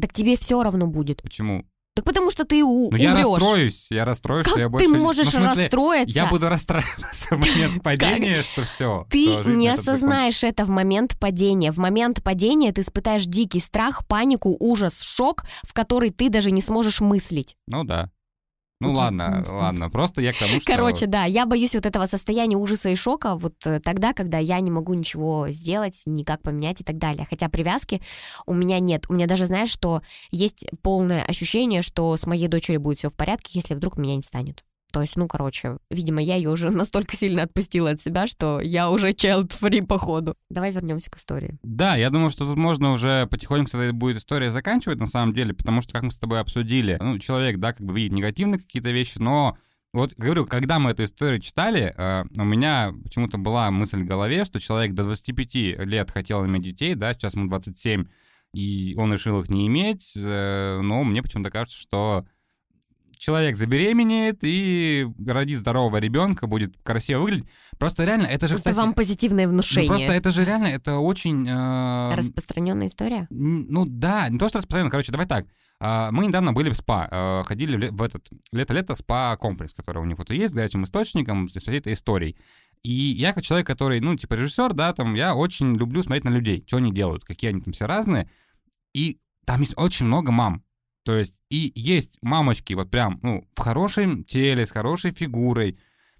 Так 0.00 0.12
тебе 0.12 0.36
все 0.36 0.62
равно 0.62 0.86
будет. 0.86 1.22
Почему? 1.22 1.66
Так 1.94 2.06
потому 2.06 2.30
что 2.30 2.44
ты 2.44 2.62
у- 2.64 2.90
Ну, 2.90 2.96
я 2.96 3.10
умрешь. 3.10 3.26
расстроюсь, 3.28 3.86
я 3.90 4.04
расстроюсь, 4.06 4.44
Как 4.46 4.52
что 4.52 4.60
я 4.60 4.66
ты 4.66 4.70
больше... 4.70 4.88
не- 4.88 4.96
можешь 4.98 5.26
ну, 5.26 5.40
смысле, 5.44 5.62
расстроиться? 5.64 6.14
Я 6.18 6.26
буду 6.26 6.48
расстраиваться 6.48 7.28
в 7.30 7.38
момент 7.38 7.82
падения, 7.82 8.42
что 8.42 8.64
все. 8.64 9.06
Ты 9.10 9.26
не 9.44 9.68
осознаешь 9.68 10.42
это 10.42 10.64
в 10.64 10.70
момент 10.70 11.18
падения. 11.20 11.70
В 11.70 11.76
момент 11.78 12.22
падения 12.22 12.72
ты 12.72 12.80
испытаешь 12.80 13.24
дикий 13.26 13.60
страх, 13.60 14.06
панику, 14.06 14.56
ужас, 14.58 15.02
шок, 15.02 15.44
в 15.64 15.74
который 15.74 16.08
ты 16.10 16.30
даже 16.30 16.50
не 16.50 16.62
сможешь 16.62 17.02
мыслить. 17.02 17.56
Ну 17.66 17.84
да. 17.84 18.10
Ну 18.88 18.92
ладно, 18.92 19.44
ладно, 19.48 19.90
просто 19.90 20.20
я 20.20 20.32
к 20.32 20.38
тому, 20.38 20.60
что... 20.60 20.72
Короче, 20.72 21.06
да, 21.06 21.24
я 21.24 21.46
боюсь 21.46 21.74
вот 21.74 21.86
этого 21.86 22.06
состояния 22.06 22.56
ужаса 22.56 22.88
и 22.88 22.94
шока 22.94 23.36
вот 23.36 23.54
э, 23.64 23.80
тогда, 23.80 24.12
когда 24.12 24.38
я 24.38 24.60
не 24.60 24.70
могу 24.70 24.94
ничего 24.94 25.48
сделать, 25.48 26.02
никак 26.06 26.42
поменять 26.42 26.80
и 26.80 26.84
так 26.84 26.98
далее. 26.98 27.26
Хотя 27.28 27.48
привязки 27.48 28.02
у 28.46 28.54
меня 28.54 28.78
нет. 28.78 29.04
У 29.08 29.14
меня 29.14 29.26
даже, 29.26 29.46
знаешь, 29.46 29.70
что 29.70 30.02
есть 30.30 30.66
полное 30.82 31.24
ощущение, 31.24 31.82
что 31.82 32.16
с 32.16 32.26
моей 32.26 32.48
дочерью 32.48 32.80
будет 32.80 32.98
все 32.98 33.10
в 33.10 33.14
порядке, 33.14 33.52
если 33.54 33.74
вдруг 33.74 33.96
меня 33.96 34.16
не 34.16 34.22
станет. 34.22 34.64
То 34.92 35.00
есть, 35.00 35.16
ну, 35.16 35.26
короче, 35.26 35.78
видимо, 35.90 36.22
я 36.22 36.36
ее 36.36 36.50
уже 36.50 36.70
настолько 36.70 37.16
сильно 37.16 37.42
отпустила 37.42 37.90
от 37.90 38.00
себя, 38.00 38.26
что 38.26 38.60
я 38.60 38.90
уже 38.90 39.10
child-free 39.10 39.86
по 39.86 39.98
ходу. 39.98 40.34
Давай 40.50 40.70
вернемся 40.70 41.10
к 41.10 41.16
истории. 41.16 41.58
Да, 41.62 41.96
я 41.96 42.10
думаю, 42.10 42.30
что 42.30 42.46
тут 42.46 42.56
можно 42.56 42.92
уже 42.92 43.26
потихоньку 43.26 43.76
этой 43.76 43.92
будет 43.92 44.18
история 44.18 44.50
заканчивать 44.50 44.98
на 44.98 45.06
самом 45.06 45.34
деле, 45.34 45.54
потому 45.54 45.80
что, 45.80 45.92
как 45.92 46.02
мы 46.02 46.10
с 46.10 46.18
тобой 46.18 46.40
обсудили, 46.40 46.98
ну, 47.00 47.18
человек, 47.18 47.58
да, 47.58 47.72
как 47.72 47.86
бы 47.86 47.94
видит 47.94 48.12
негативные 48.12 48.60
какие-то 48.60 48.90
вещи, 48.90 49.18
но 49.18 49.56
вот 49.92 50.14
говорю, 50.16 50.46
когда 50.46 50.78
мы 50.78 50.90
эту 50.90 51.04
историю 51.04 51.40
читали, 51.40 51.94
э, 51.96 52.24
у 52.38 52.44
меня 52.44 52.94
почему-то 53.04 53.38
была 53.38 53.70
мысль 53.70 54.02
в 54.02 54.06
голове, 54.06 54.44
что 54.44 54.58
человек 54.58 54.94
до 54.94 55.04
25 55.04 55.54
лет 55.84 56.10
хотел 56.10 56.46
иметь 56.46 56.62
детей, 56.62 56.94
да, 56.94 57.12
сейчас 57.12 57.34
ему 57.34 57.48
27, 57.48 58.06
и 58.54 58.94
он 58.96 59.12
решил 59.12 59.40
их 59.40 59.50
не 59.50 59.66
иметь, 59.66 60.14
э, 60.16 60.80
но 60.82 61.04
мне 61.04 61.22
почему-то 61.22 61.50
кажется, 61.50 61.78
что 61.78 62.26
человек 63.22 63.56
забеременеет 63.56 64.40
и 64.42 65.06
родит 65.24 65.58
здорового 65.60 65.98
ребенка, 65.98 66.48
будет 66.48 66.74
красиво 66.82 67.20
выглядеть. 67.20 67.46
Просто 67.78 68.04
реально, 68.04 68.26
это 68.26 68.48
же, 68.48 68.54
Это 68.54 68.62
кстати... 68.62 68.76
вам 68.76 68.94
позитивное 68.94 69.46
ну, 69.46 69.52
внушение. 69.52 69.88
просто 69.88 70.12
это 70.12 70.32
же 70.32 70.44
реально, 70.44 70.66
это 70.66 70.96
очень... 70.96 71.46
э, 71.48 72.14
Распространенная 72.16 72.88
история? 72.88 73.28
Ну 73.30 73.86
да, 73.86 74.28
не 74.28 74.40
то, 74.40 74.48
что 74.48 74.58
распространенно. 74.58 74.90
Короче, 74.90 75.12
давай 75.12 75.28
так. 75.28 75.46
А, 75.78 76.10
Мы 76.10 76.26
недавно 76.26 76.52
были 76.52 76.68
в 76.70 76.74
СПА, 76.76 77.08
э, 77.12 77.42
ходили 77.46 77.90
в 77.90 78.02
этот 78.02 78.28
лето-лето 78.50 78.96
СПА-комплекс, 78.96 79.72
который 79.72 79.98
у 80.02 80.04
них 80.04 80.18
вот 80.18 80.30
есть, 80.30 80.52
с 80.52 80.56
горячим 80.56 80.82
источником, 80.82 81.48
с 81.48 81.56
всей 81.56 81.78
этой 81.78 81.92
историей. 81.92 82.36
И 82.82 82.90
я 82.90 83.32
как 83.32 83.44
человек, 83.44 83.68
который, 83.68 84.00
ну, 84.00 84.16
типа 84.16 84.34
режиссер, 84.34 84.72
да, 84.72 84.92
там, 84.94 85.14
я 85.14 85.36
очень 85.36 85.74
люблю 85.74 86.02
смотреть 86.02 86.24
на 86.24 86.30
людей, 86.30 86.64
что 86.66 86.78
они 86.78 86.92
делают, 86.92 87.22
какие 87.24 87.50
они 87.50 87.60
там 87.60 87.72
все 87.72 87.86
разные. 87.86 88.28
И 88.94 89.20
там 89.46 89.60
есть 89.60 89.74
очень 89.76 90.06
много 90.06 90.32
мам. 90.32 90.64
То 91.04 91.16
есть 91.16 91.34
и 91.50 91.72
есть 91.74 92.18
мамочки 92.22 92.74
вот 92.74 92.90
прям, 92.90 93.18
ну, 93.22 93.44
в 93.54 93.60
хорошем 93.60 94.24
теле, 94.24 94.66
с 94.66 94.70
хорошей 94.70 95.10
фигурой. 95.10 95.78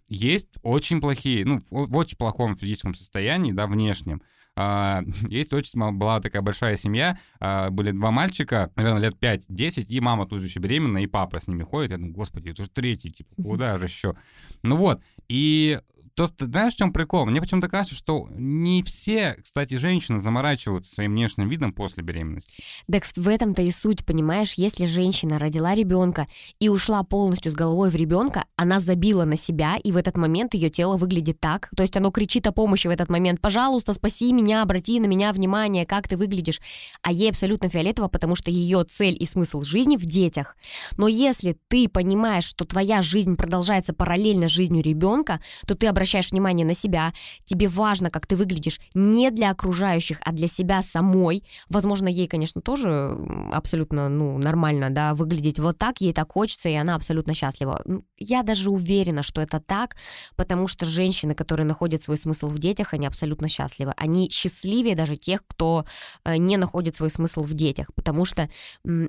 Есть 0.08 0.48
очень 0.62 1.00
плохие, 1.00 1.44
ну, 1.44 1.62
в 1.70 1.96
очень 1.96 2.18
плохом 2.18 2.56
физическом 2.56 2.94
состоянии, 2.94 3.52
да, 3.52 3.66
внешнем. 3.66 4.22
А, 4.54 5.02
Есть 5.28 5.52
очень 5.52 5.80
была 5.92 6.20
такая 6.20 6.42
большая 6.42 6.76
семья, 6.76 7.18
а, 7.40 7.70
были 7.70 7.92
два 7.92 8.10
мальчика, 8.10 8.70
наверное, 8.76 9.02
лет 9.02 9.14
5-10, 9.20 9.86
и 9.86 10.00
мама 10.00 10.26
тут 10.26 10.40
же 10.40 10.46
еще 10.46 10.60
беременна, 10.60 10.98
и 10.98 11.06
папа 11.06 11.40
с 11.40 11.46
ними 11.46 11.62
ходит. 11.62 11.92
Я 11.92 11.96
думаю, 11.96 12.12
господи, 12.12 12.50
это 12.50 12.64
же 12.64 12.70
третий, 12.70 13.10
типа, 13.10 13.34
куда 13.36 13.78
же 13.78 13.86
еще? 13.86 14.14
Ну 14.62 14.76
вот, 14.76 15.00
и 15.28 15.80
то, 16.14 16.26
что- 16.26 16.46
знаешь, 16.46 16.74
в 16.74 16.78
чем 16.78 16.92
прикол? 16.92 17.26
Мне 17.26 17.40
почему-то 17.40 17.68
кажется, 17.68 17.94
что 17.94 18.28
не 18.30 18.82
все, 18.82 19.36
кстати, 19.42 19.74
женщины 19.74 20.20
заморачиваются 20.20 20.94
своим 20.94 21.12
внешним 21.12 21.48
видом 21.48 21.72
после 21.72 22.02
беременности. 22.02 22.62
Так 22.90 23.04
в 23.04 23.28
этом-то 23.28 23.62
и 23.62 23.70
суть, 23.70 24.04
понимаешь? 24.04 24.54
Если 24.54 24.86
женщина 24.86 25.38
родила 25.38 25.74
ребенка 25.74 26.26
и 26.58 26.68
ушла 26.68 27.02
полностью 27.02 27.52
с 27.52 27.54
головой 27.54 27.90
в 27.90 27.96
ребенка, 27.96 28.44
она 28.56 28.80
забила 28.80 29.24
на 29.24 29.36
себя, 29.36 29.76
и 29.82 29.92
в 29.92 29.96
этот 29.96 30.16
момент 30.16 30.54
ее 30.54 30.70
тело 30.70 30.96
выглядит 30.96 31.40
так. 31.40 31.68
То 31.76 31.82
есть 31.82 31.96
оно 31.96 32.10
кричит 32.10 32.46
о 32.46 32.52
помощи 32.52 32.86
в 32.86 32.90
этот 32.90 33.10
момент. 33.10 33.40
Пожалуйста, 33.40 33.92
спаси 33.92 34.32
меня, 34.32 34.62
обрати 34.62 35.00
на 35.00 35.06
меня 35.06 35.32
внимание, 35.32 35.86
как 35.86 36.08
ты 36.08 36.16
выглядишь. 36.16 36.60
А 37.02 37.12
ей 37.12 37.30
абсолютно 37.30 37.68
фиолетово, 37.68 38.08
потому 38.08 38.36
что 38.36 38.50
ее 38.50 38.84
цель 38.84 39.16
и 39.18 39.26
смысл 39.26 39.62
жизни 39.62 39.96
в 39.96 40.04
детях. 40.04 40.56
Но 40.96 41.08
если 41.08 41.56
ты 41.68 41.88
понимаешь, 41.88 42.44
что 42.44 42.64
твоя 42.64 43.02
жизнь 43.02 43.36
продолжается 43.36 43.92
параллельно 43.92 44.48
жизнью 44.48 44.82
ребенка, 44.82 45.40
то 45.66 45.74
ты 45.74 45.86
обращаешь 46.02 46.32
внимание 46.32 46.66
на 46.66 46.74
себя, 46.74 47.12
тебе 47.44 47.68
важно, 47.68 48.10
как 48.10 48.26
ты 48.26 48.34
выглядишь 48.34 48.80
не 48.92 49.30
для 49.30 49.50
окружающих, 49.50 50.18
а 50.24 50.32
для 50.32 50.48
себя 50.48 50.82
самой. 50.82 51.44
Возможно, 51.68 52.08
ей, 52.08 52.26
конечно, 52.26 52.60
тоже 52.60 53.16
абсолютно 53.52 54.08
ну, 54.08 54.36
нормально 54.38 54.90
да, 54.90 55.14
выглядеть 55.14 55.60
вот 55.60 55.78
так, 55.78 56.00
ей 56.00 56.12
так 56.12 56.32
хочется, 56.32 56.68
и 56.68 56.74
она 56.74 56.96
абсолютно 56.96 57.34
счастлива. 57.34 57.80
Я 58.18 58.42
даже 58.42 58.70
уверена, 58.70 59.22
что 59.22 59.40
это 59.40 59.60
так, 59.60 59.96
потому 60.34 60.66
что 60.66 60.84
женщины, 60.84 61.34
которые 61.34 61.66
находят 61.66 62.02
свой 62.02 62.16
смысл 62.16 62.48
в 62.48 62.58
детях, 62.58 62.94
они 62.94 63.06
абсолютно 63.06 63.46
счастливы. 63.46 63.92
Они 63.96 64.28
счастливее 64.28 64.96
даже 64.96 65.14
тех, 65.14 65.46
кто 65.46 65.84
э, 66.24 66.36
не 66.36 66.56
находит 66.56 66.96
свой 66.96 67.10
смысл 67.10 67.42
в 67.42 67.54
детях, 67.54 67.86
потому 67.94 68.24
что 68.24 68.48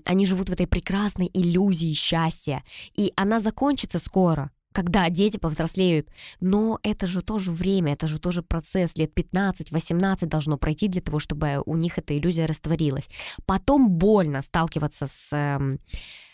они 0.05 0.25
живут 0.27 0.49
в 0.49 0.53
этой 0.53 0.67
прекрасной 0.67 1.31
иллюзии 1.33 1.93
счастья, 1.93 2.63
и 2.95 3.11
она 3.15 3.39
закончится 3.39 3.97
скоро 3.97 4.51
когда 4.73 5.09
дети 5.09 5.37
повзрослеют. 5.37 6.09
Но 6.41 6.79
это 6.83 7.07
же 7.07 7.21
тоже 7.21 7.51
время, 7.51 7.93
это 7.93 8.07
же 8.07 8.19
тоже 8.19 8.41
процесс. 8.41 8.97
Лет 8.97 9.11
15-18 9.17 10.25
должно 10.25 10.57
пройти 10.57 10.87
для 10.87 11.01
того, 11.01 11.19
чтобы 11.19 11.61
у 11.65 11.77
них 11.77 11.97
эта 11.97 12.17
иллюзия 12.17 12.45
растворилась. 12.45 13.09
Потом 13.45 13.89
больно 13.89 14.41
сталкиваться 14.41 15.07
с 15.07 15.31
эм, 15.31 15.79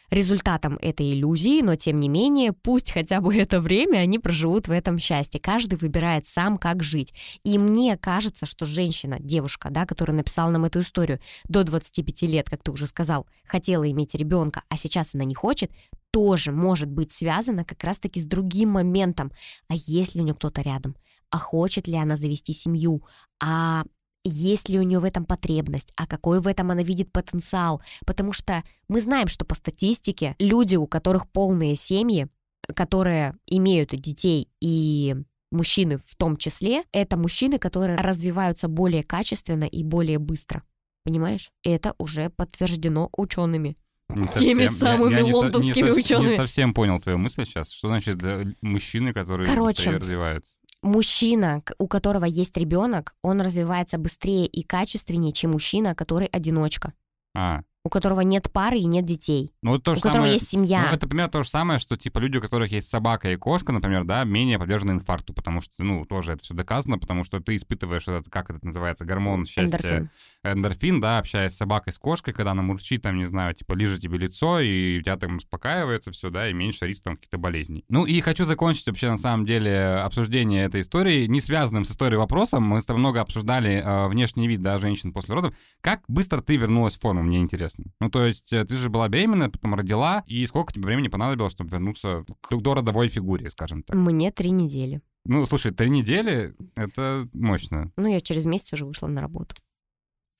результатом 0.10 0.78
этой 0.82 1.14
иллюзии, 1.14 1.62
но 1.62 1.76
тем 1.76 2.00
не 2.00 2.10
менее, 2.10 2.54
пусть 2.54 2.92
хотя 2.92 3.22
бы 3.22 3.36
это 3.36 3.60
время 3.60 4.00
они 4.00 4.20
проживут 4.20 4.68
в 4.68 4.72
этом 4.72 5.00
счастье. 5.00 5.40
Каждый 5.40 5.78
выбирает 5.78 6.28
сам, 6.28 6.58
как 6.58 6.84
жить. 6.84 7.14
И 7.44 7.58
мне 7.58 7.98
кажется, 7.98 8.46
что 8.46 8.66
женщина, 8.66 9.18
девушка, 9.20 9.70
да, 9.72 9.86
которая 9.86 10.18
написала 10.18 10.50
нам 10.50 10.66
эту 10.66 10.82
историю, 10.82 11.20
до 11.48 11.64
25 11.64 12.22
лет, 12.24 12.50
как 12.50 12.64
ты 12.64 12.72
уже 12.72 12.88
сказал, 12.88 13.28
хотела 13.46 13.90
иметь 13.90 14.16
ребенка, 14.16 14.64
а 14.70 14.78
сейчас 14.78 15.16
она 15.16 15.24
не 15.24 15.36
хочет, 15.36 15.72
тоже 16.12 16.52
может 16.52 16.90
быть 16.90 17.12
связано 17.12 17.64
как 17.64 17.84
раз-таки 17.84 18.20
с 18.20 18.26
другим 18.26 18.70
моментом. 18.70 19.32
А 19.68 19.76
есть 19.76 20.16
ли 20.16 20.22
у 20.22 20.24
нее 20.24 20.34
кто-то 20.34 20.62
рядом? 20.62 20.96
А 21.30 21.38
хочет 21.38 21.88
ли 21.88 21.96
она 21.96 22.18
завести 22.18 22.54
семью? 22.54 23.04
А 23.42 23.84
есть 24.30 24.70
ли 24.70 24.80
у 24.80 24.84
нее 24.84 25.00
в 25.00 25.04
этом 25.04 25.26
потребность, 25.26 25.92
а 25.96 26.08
какой 26.08 26.40
в 26.40 26.48
этом 26.48 26.72
она 26.72 26.84
видит 26.84 27.12
потенциал. 27.12 27.82
Потому 28.06 28.34
что 28.34 28.64
мы 28.88 29.02
знаем, 29.02 29.28
что 29.28 29.46
по 29.46 29.56
статистике 29.56 30.36
люди, 30.40 30.76
у 30.76 30.88
которых 30.88 31.30
полные 31.30 31.76
семьи, 31.76 32.28
которые 32.76 33.34
имеют 33.48 33.90
детей 33.92 34.48
и 34.62 35.16
мужчины 35.52 36.00
в 36.06 36.16
том 36.16 36.38
числе, 36.38 36.84
это 36.92 37.18
мужчины, 37.18 37.58
которые 37.58 37.98
развиваются 37.98 38.68
более 38.68 39.04
качественно 39.04 39.64
и 39.64 39.84
более 39.84 40.20
быстро. 40.20 40.64
Понимаешь? 41.04 41.52
Это 41.64 41.96
уже 41.98 42.30
подтверждено 42.30 43.10
учеными. 43.18 43.78
Не 44.10 44.28
Теми 44.28 44.68
самыми 44.68 45.14
не 45.14 45.20
со- 45.20 45.26
не 45.26 45.34
лондонскими 45.34 45.92
со- 45.92 46.00
учеными. 46.00 46.30
Не 46.32 46.36
совсем 46.36 46.74
понял 46.74 47.00
твою 47.00 47.18
мысль 47.20 47.46
сейчас. 47.46 47.72
Что 47.72 47.90
значит 47.90 48.22
э, 48.24 48.54
мужчины, 48.62 49.14
которые 49.14 49.48
Короче, 49.48 49.92
развиваются? 49.92 50.52
Мужчина, 50.82 51.62
у 51.78 51.88
которого 51.88 52.26
есть 52.26 52.56
ребенок, 52.56 53.14
он 53.22 53.42
развивается 53.42 53.98
быстрее 53.98 54.46
и 54.46 54.64
качественнее, 54.64 55.34
чем 55.34 55.52
мужчина, 55.52 55.94
который 55.94 56.28
одиночка. 56.28 56.94
А, 57.36 57.64
у 57.90 57.92
у 57.92 57.92
которого 58.00 58.22
нет 58.22 58.52
пары 58.52 58.78
и 58.78 58.86
нет 58.86 59.04
детей, 59.06 59.52
Ну, 59.64 59.80
то 59.80 59.92
у 59.92 59.96
же 59.96 60.02
которого 60.02 60.18
самое- 60.18 60.34
есть 60.34 60.48
семья. 60.48 60.82
Ну, 60.88 60.96
это 60.96 61.08
примерно 61.08 61.32
то 61.32 61.42
же 61.44 61.50
самое, 61.50 61.80
что, 61.80 61.98
типа, 61.98 62.20
люди, 62.20 62.38
у 62.38 62.42
которых 62.42 62.72
есть 62.72 62.88
собака 62.88 63.32
и 63.32 63.36
кошка, 63.36 63.72
например, 63.74 64.04
да, 64.06 64.24
менее 64.26 64.60
подвержены 64.60 64.92
инфаркту, 64.92 65.34
потому 65.34 65.60
что, 65.60 65.74
ну, 65.80 66.06
тоже 66.06 66.34
это 66.34 66.44
все 66.44 66.54
доказано, 66.54 67.00
потому 67.00 67.24
что 67.24 67.40
ты 67.40 67.56
испытываешь 67.56 68.08
этот, 68.08 68.30
как 68.30 68.52
это 68.52 68.66
называется, 68.66 69.06
гормон 69.06 69.46
счастья, 69.48 69.66
Эндорфин. 69.78 70.10
эндорфин, 70.44 71.02
да, 71.02 71.18
общаясь 71.18 71.54
с 71.54 71.58
собакой, 71.58 71.92
с 71.92 71.98
кошкой, 71.98 72.34
когда 72.34 72.52
она 72.52 72.62
мурчит, 72.62 73.02
там, 73.02 73.18
не 73.18 73.26
знаю, 73.26 73.54
типа, 73.56 73.74
лижет 73.74 74.00
тебе 74.00 74.18
лицо, 74.20 74.60
и 74.60 75.00
у 75.00 75.02
тебя 75.02 75.18
там 75.18 75.38
успокаивается 75.38 76.12
все, 76.12 76.30
да, 76.30 76.48
и 76.48 76.54
меньше 76.54 76.86
риск 76.86 77.04
там 77.04 77.16
каких-то 77.16 77.38
болезней. 77.40 77.84
Ну, 77.90 78.06
и 78.06 78.22
хочу 78.22 78.46
закончить 78.46 78.86
вообще, 78.88 79.10
на 79.10 79.18
самом 79.18 79.46
деле, 79.46 79.96
обсуждение 80.06 80.66
этой 80.66 80.82
истории, 80.82 81.26
не 81.26 81.42
связанным 81.42 81.86
с 81.86 81.92
историей 81.92 82.18
вопросом. 82.20 82.64
Мы 82.64 82.82
с 82.82 82.86
тобой 82.86 83.00
много 83.00 83.20
обсуждали 83.22 83.82
э, 83.84 84.08
внешний 84.08 84.48
вид, 84.48 84.62
да, 84.62 84.78
женщин 84.78 85.12
после 85.12 85.34
родов. 85.36 85.54
Как 85.82 86.02
быстро 86.08 86.42
ты 86.42 86.56
вернулась 86.56 86.98
в 86.98 87.02
форму, 87.02 87.24
мне 87.24 87.40
интересно. 87.40 87.79
Ну, 88.00 88.10
то 88.10 88.26
есть, 88.26 88.54
э, 88.54 88.66
ты 88.66 88.76
же 88.76 88.90
была 88.90 89.08
беременна, 89.10 89.50
потом 89.50 89.76
родила, 89.76 90.24
и 90.28 90.46
сколько 90.46 90.74
тебе 90.74 90.86
времени 90.86 91.08
понадобилось, 91.08 91.54
чтобы 91.54 91.70
вернуться 91.70 92.26
к 92.42 92.58
до 92.58 92.74
родовой 92.74 93.08
фигуре, 93.10 93.50
скажем 93.50 93.84
так? 93.84 93.96
Мне 93.96 94.32
три 94.32 94.52
недели. 94.52 95.02
Ну, 95.26 95.46
слушай, 95.46 95.72
три 95.72 95.90
недели— 95.90 96.56
это 96.76 97.28
мощно. 97.34 97.92
Ну, 97.98 98.08
я 98.08 98.20
через 98.22 98.46
месяц 98.46 98.74
уже 98.74 98.86
вышла 98.86 99.08
на 99.08 99.22
работу. 99.22 99.56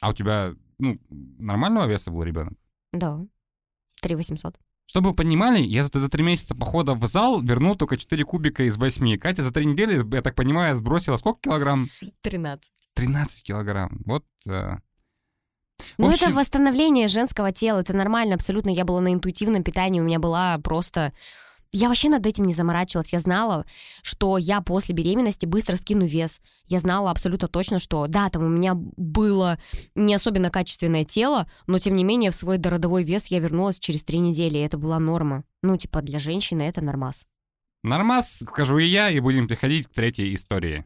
А 0.02 0.10
у 0.10 0.14
тебя, 0.14 0.54
ну, 0.78 1.00
нормального 1.10 1.88
веса 1.88 2.12
был 2.12 2.24
ребенок? 2.24 2.54
Да. 2.94 3.26
Три 4.02 4.16
восемьсот. 4.16 4.58
Чтобы 4.90 5.10
вы 5.10 5.16
понимали, 5.16 5.62
я 5.62 5.84
за, 5.84 6.00
за 6.00 6.10
три 6.10 6.24
месяца 6.24 6.56
похода 6.56 6.96
в 6.96 7.06
зал 7.06 7.42
вернул 7.42 7.76
только 7.76 7.96
4 7.96 8.24
кубика 8.26 8.64
из 8.64 8.76
8. 8.76 9.20
Катя 9.20 9.44
за 9.44 9.54
три 9.54 9.68
недели, 9.68 10.04
я 10.16 10.22
так 10.24 10.34
понимаю, 10.34 10.76
сбросила 10.76 11.18
сколько 11.18 11.42
килограмм? 11.42 11.86
Тринадцать. 12.22 12.72
13 12.96 13.44
килограмм. 13.44 14.02
Вот. 14.06 14.26
э, 14.48 14.78
Ну, 15.98 16.10
общем, 16.10 16.28
это 16.28 16.36
восстановление 16.36 17.08
женского 17.08 17.52
тела, 17.52 17.80
это 17.80 17.96
нормально 17.96 18.36
абсолютно. 18.36 18.70
Я 18.70 18.86
была 18.86 19.02
на 19.02 19.14
интуитивном 19.14 19.64
питании, 19.64 20.00
у 20.00 20.04
меня 20.04 20.20
была 20.20 20.58
просто... 20.60 21.14
Я 21.72 21.88
вообще 21.88 22.10
над 22.10 22.26
этим 22.26 22.46
не 22.46 22.56
заморачивалась. 22.56 23.14
Я 23.14 23.20
знала, 23.20 23.64
что 24.02 24.40
я 24.40 24.60
после 24.62 24.96
беременности 24.96 25.46
быстро 25.46 25.76
скину 25.76 26.06
вес. 26.06 26.42
Я 26.66 26.80
знала 26.80 27.12
абсолютно 27.12 27.48
точно, 27.48 27.80
что 27.80 28.08
да, 28.08 28.30
там 28.30 28.44
у 28.44 28.48
меня 28.48 28.74
было 28.74 29.60
не 29.94 30.16
особенно 30.16 30.50
качественное 30.50 31.06
тело, 31.06 31.48
но 31.68 31.78
тем 31.78 31.96
не 31.96 32.04
менее 32.04 32.32
в 32.32 32.36
свой 32.36 32.58
дородовой 32.58 33.04
вес 33.04 33.28
я 33.28 33.38
вернулась 33.38 33.80
через 33.80 34.04
три 34.04 34.18
недели, 34.18 34.58
и 34.58 34.62
это 34.62 34.80
была 34.80 34.98
норма. 34.98 35.44
Ну, 35.62 35.78
типа, 35.78 36.02
для 36.02 36.18
женщины 36.18 36.64
это 36.64 36.82
нормас. 36.82 37.28
Нормас, 37.84 38.40
скажу 38.40 38.80
и 38.80 38.88
я, 38.88 39.12
и 39.12 39.20
будем 39.20 39.48
переходить 39.48 39.88
к 39.88 39.94
третьей 39.94 40.34
истории. 40.34 40.86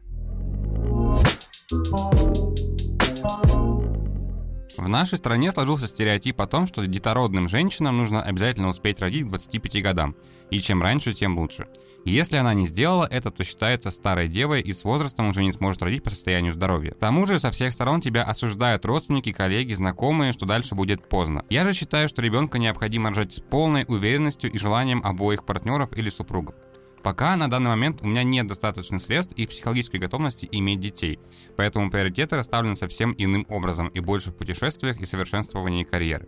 В 4.76 4.88
нашей 4.88 5.18
стране 5.18 5.52
сложился 5.52 5.86
стереотип 5.86 6.40
о 6.40 6.46
том, 6.46 6.66
что 6.66 6.86
детородным 6.86 7.48
женщинам 7.48 7.96
нужно 7.98 8.22
обязательно 8.22 8.68
успеть 8.68 9.00
родить 9.00 9.24
к 9.24 9.28
25 9.28 9.82
годам, 9.82 10.16
и 10.50 10.58
чем 10.60 10.82
раньше, 10.82 11.12
тем 11.12 11.38
лучше. 11.38 11.68
Если 12.04 12.36
она 12.36 12.52
не 12.52 12.66
сделала 12.66 13.08
это, 13.10 13.30
то 13.30 13.44
считается 13.44 13.90
старой 13.90 14.28
девой 14.28 14.60
и 14.60 14.72
с 14.72 14.84
возрастом 14.84 15.28
уже 15.28 15.42
не 15.42 15.52
сможет 15.52 15.82
родить 15.82 16.02
по 16.02 16.10
состоянию 16.10 16.52
здоровья. 16.52 16.90
К 16.90 16.98
тому 16.98 17.24
же 17.24 17.38
со 17.38 17.50
всех 17.50 17.72
сторон 17.72 18.02
тебя 18.02 18.24
осуждают 18.24 18.84
родственники, 18.84 19.32
коллеги, 19.32 19.72
знакомые, 19.72 20.32
что 20.32 20.44
дальше 20.44 20.74
будет 20.74 21.08
поздно. 21.08 21.44
Я 21.48 21.64
же 21.64 21.72
считаю, 21.72 22.08
что 22.08 22.20
ребенка 22.20 22.58
необходимо 22.58 23.08
рожать 23.08 23.32
с 23.32 23.40
полной 23.40 23.84
уверенностью 23.88 24.52
и 24.52 24.58
желанием 24.58 25.00
обоих 25.02 25.46
партнеров 25.46 25.96
или 25.96 26.10
супругов. 26.10 26.56
Пока 27.04 27.36
на 27.36 27.48
данный 27.50 27.68
момент 27.68 28.00
у 28.02 28.06
меня 28.06 28.22
нет 28.24 28.46
достаточных 28.46 29.02
средств 29.02 29.34
и 29.34 29.46
психологической 29.46 30.00
готовности 30.00 30.48
иметь 30.50 30.80
детей, 30.80 31.20
поэтому 31.54 31.90
приоритеты 31.90 32.34
расставлены 32.34 32.76
совсем 32.76 33.14
иным 33.18 33.44
образом 33.50 33.88
и 33.88 34.00
больше 34.00 34.30
в 34.30 34.36
путешествиях 34.36 34.98
и 35.00 35.04
совершенствовании 35.04 35.84
карьеры. 35.84 36.26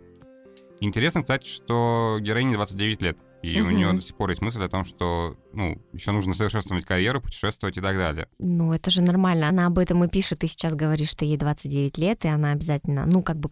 Интересно, 0.79 1.21
кстати, 1.23 1.47
что 1.47 2.19
героине 2.21 2.53
29 2.53 3.01
лет, 3.01 3.17
и 3.41 3.59
у 3.59 3.65
Мгм. 3.65 3.75
нее 3.75 3.93
до 3.93 4.01
сих 4.01 4.15
пор 4.15 4.29
есть 4.29 4.43
мысль 4.43 4.61
о 4.63 4.69
том, 4.69 4.85
что 4.85 5.35
ну, 5.51 5.81
еще 5.93 6.11
нужно 6.11 6.35
совершенствовать 6.35 6.85
карьеру, 6.85 7.21
путешествовать 7.21 7.77
и 7.77 7.81
так 7.81 7.95
далее. 7.97 8.27
Ну, 8.37 8.71
это 8.71 8.91
же 8.91 9.01
нормально. 9.01 9.47
Она 9.47 9.65
об 9.65 9.79
этом 9.79 10.03
и 10.03 10.07
пишет. 10.07 10.39
Ты 10.39 10.47
сейчас 10.47 10.75
говоришь, 10.75 11.09
что 11.09 11.25
ей 11.25 11.37
29 11.37 11.97
лет, 11.97 12.23
и 12.25 12.27
она 12.27 12.51
обязательно, 12.51 13.07
ну, 13.07 13.23
как 13.23 13.37
бы 13.37 13.49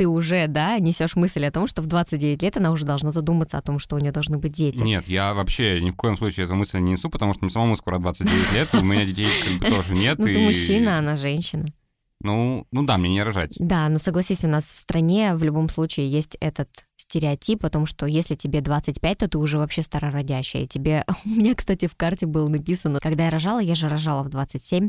ты 0.00 0.08
уже, 0.08 0.46
да, 0.46 0.78
несешь 0.78 1.14
мысль 1.14 1.44
о 1.44 1.52
том, 1.52 1.66
что 1.66 1.82
в 1.82 1.86
29 1.86 2.42
лет 2.42 2.56
она 2.56 2.72
уже 2.72 2.86
должна 2.86 3.12
задуматься 3.12 3.58
о 3.58 3.60
том, 3.60 3.78
что 3.78 3.96
у 3.96 3.98
нее 3.98 4.12
должны 4.12 4.38
быть 4.38 4.52
дети. 4.52 4.82
Нет, 4.82 5.06
я 5.08 5.34
вообще 5.34 5.78
ни 5.82 5.90
в 5.90 5.94
коем 5.94 6.16
случае 6.16 6.46
эту 6.46 6.54
мысль 6.54 6.78
не 6.78 6.92
несу, 6.92 7.10
потому 7.10 7.34
что 7.34 7.44
мне 7.44 7.52
самому 7.52 7.76
скоро 7.76 7.98
29 7.98 8.52
лет, 8.54 8.74
у 8.74 8.82
меня 8.82 9.04
детей 9.04 9.28
как 9.44 9.58
бы 9.58 9.76
тоже 9.76 9.94
нет. 9.94 10.18
Ну, 10.18 10.24
ты 10.24 10.38
мужчина, 10.38 10.96
она 10.96 11.16
женщина. 11.16 11.66
Ну, 12.22 12.66
ну 12.72 12.82
да, 12.84 12.96
мне 12.96 13.10
не 13.10 13.22
рожать. 13.22 13.56
Да, 13.58 13.90
но 13.90 13.98
согласись, 13.98 14.42
у 14.42 14.48
нас 14.48 14.72
в 14.72 14.78
стране 14.78 15.34
в 15.34 15.42
любом 15.42 15.68
случае 15.68 16.10
есть 16.10 16.34
этот 16.40 16.70
стереотип 16.96 17.62
о 17.66 17.68
том, 17.68 17.84
что 17.84 18.06
если 18.06 18.36
тебе 18.36 18.62
25, 18.62 19.18
то 19.18 19.28
ты 19.28 19.36
уже 19.36 19.58
вообще 19.58 19.82
старородящая. 19.82 20.62
И 20.62 20.66
тебе... 20.66 21.04
У 21.26 21.28
меня, 21.28 21.54
кстати, 21.54 21.88
в 21.88 21.94
карте 21.94 22.24
было 22.24 22.48
написано, 22.48 23.00
когда 23.00 23.26
я 23.26 23.30
рожала, 23.30 23.58
я 23.58 23.74
же 23.74 23.86
рожала 23.86 24.22
в 24.22 24.30
27, 24.30 24.88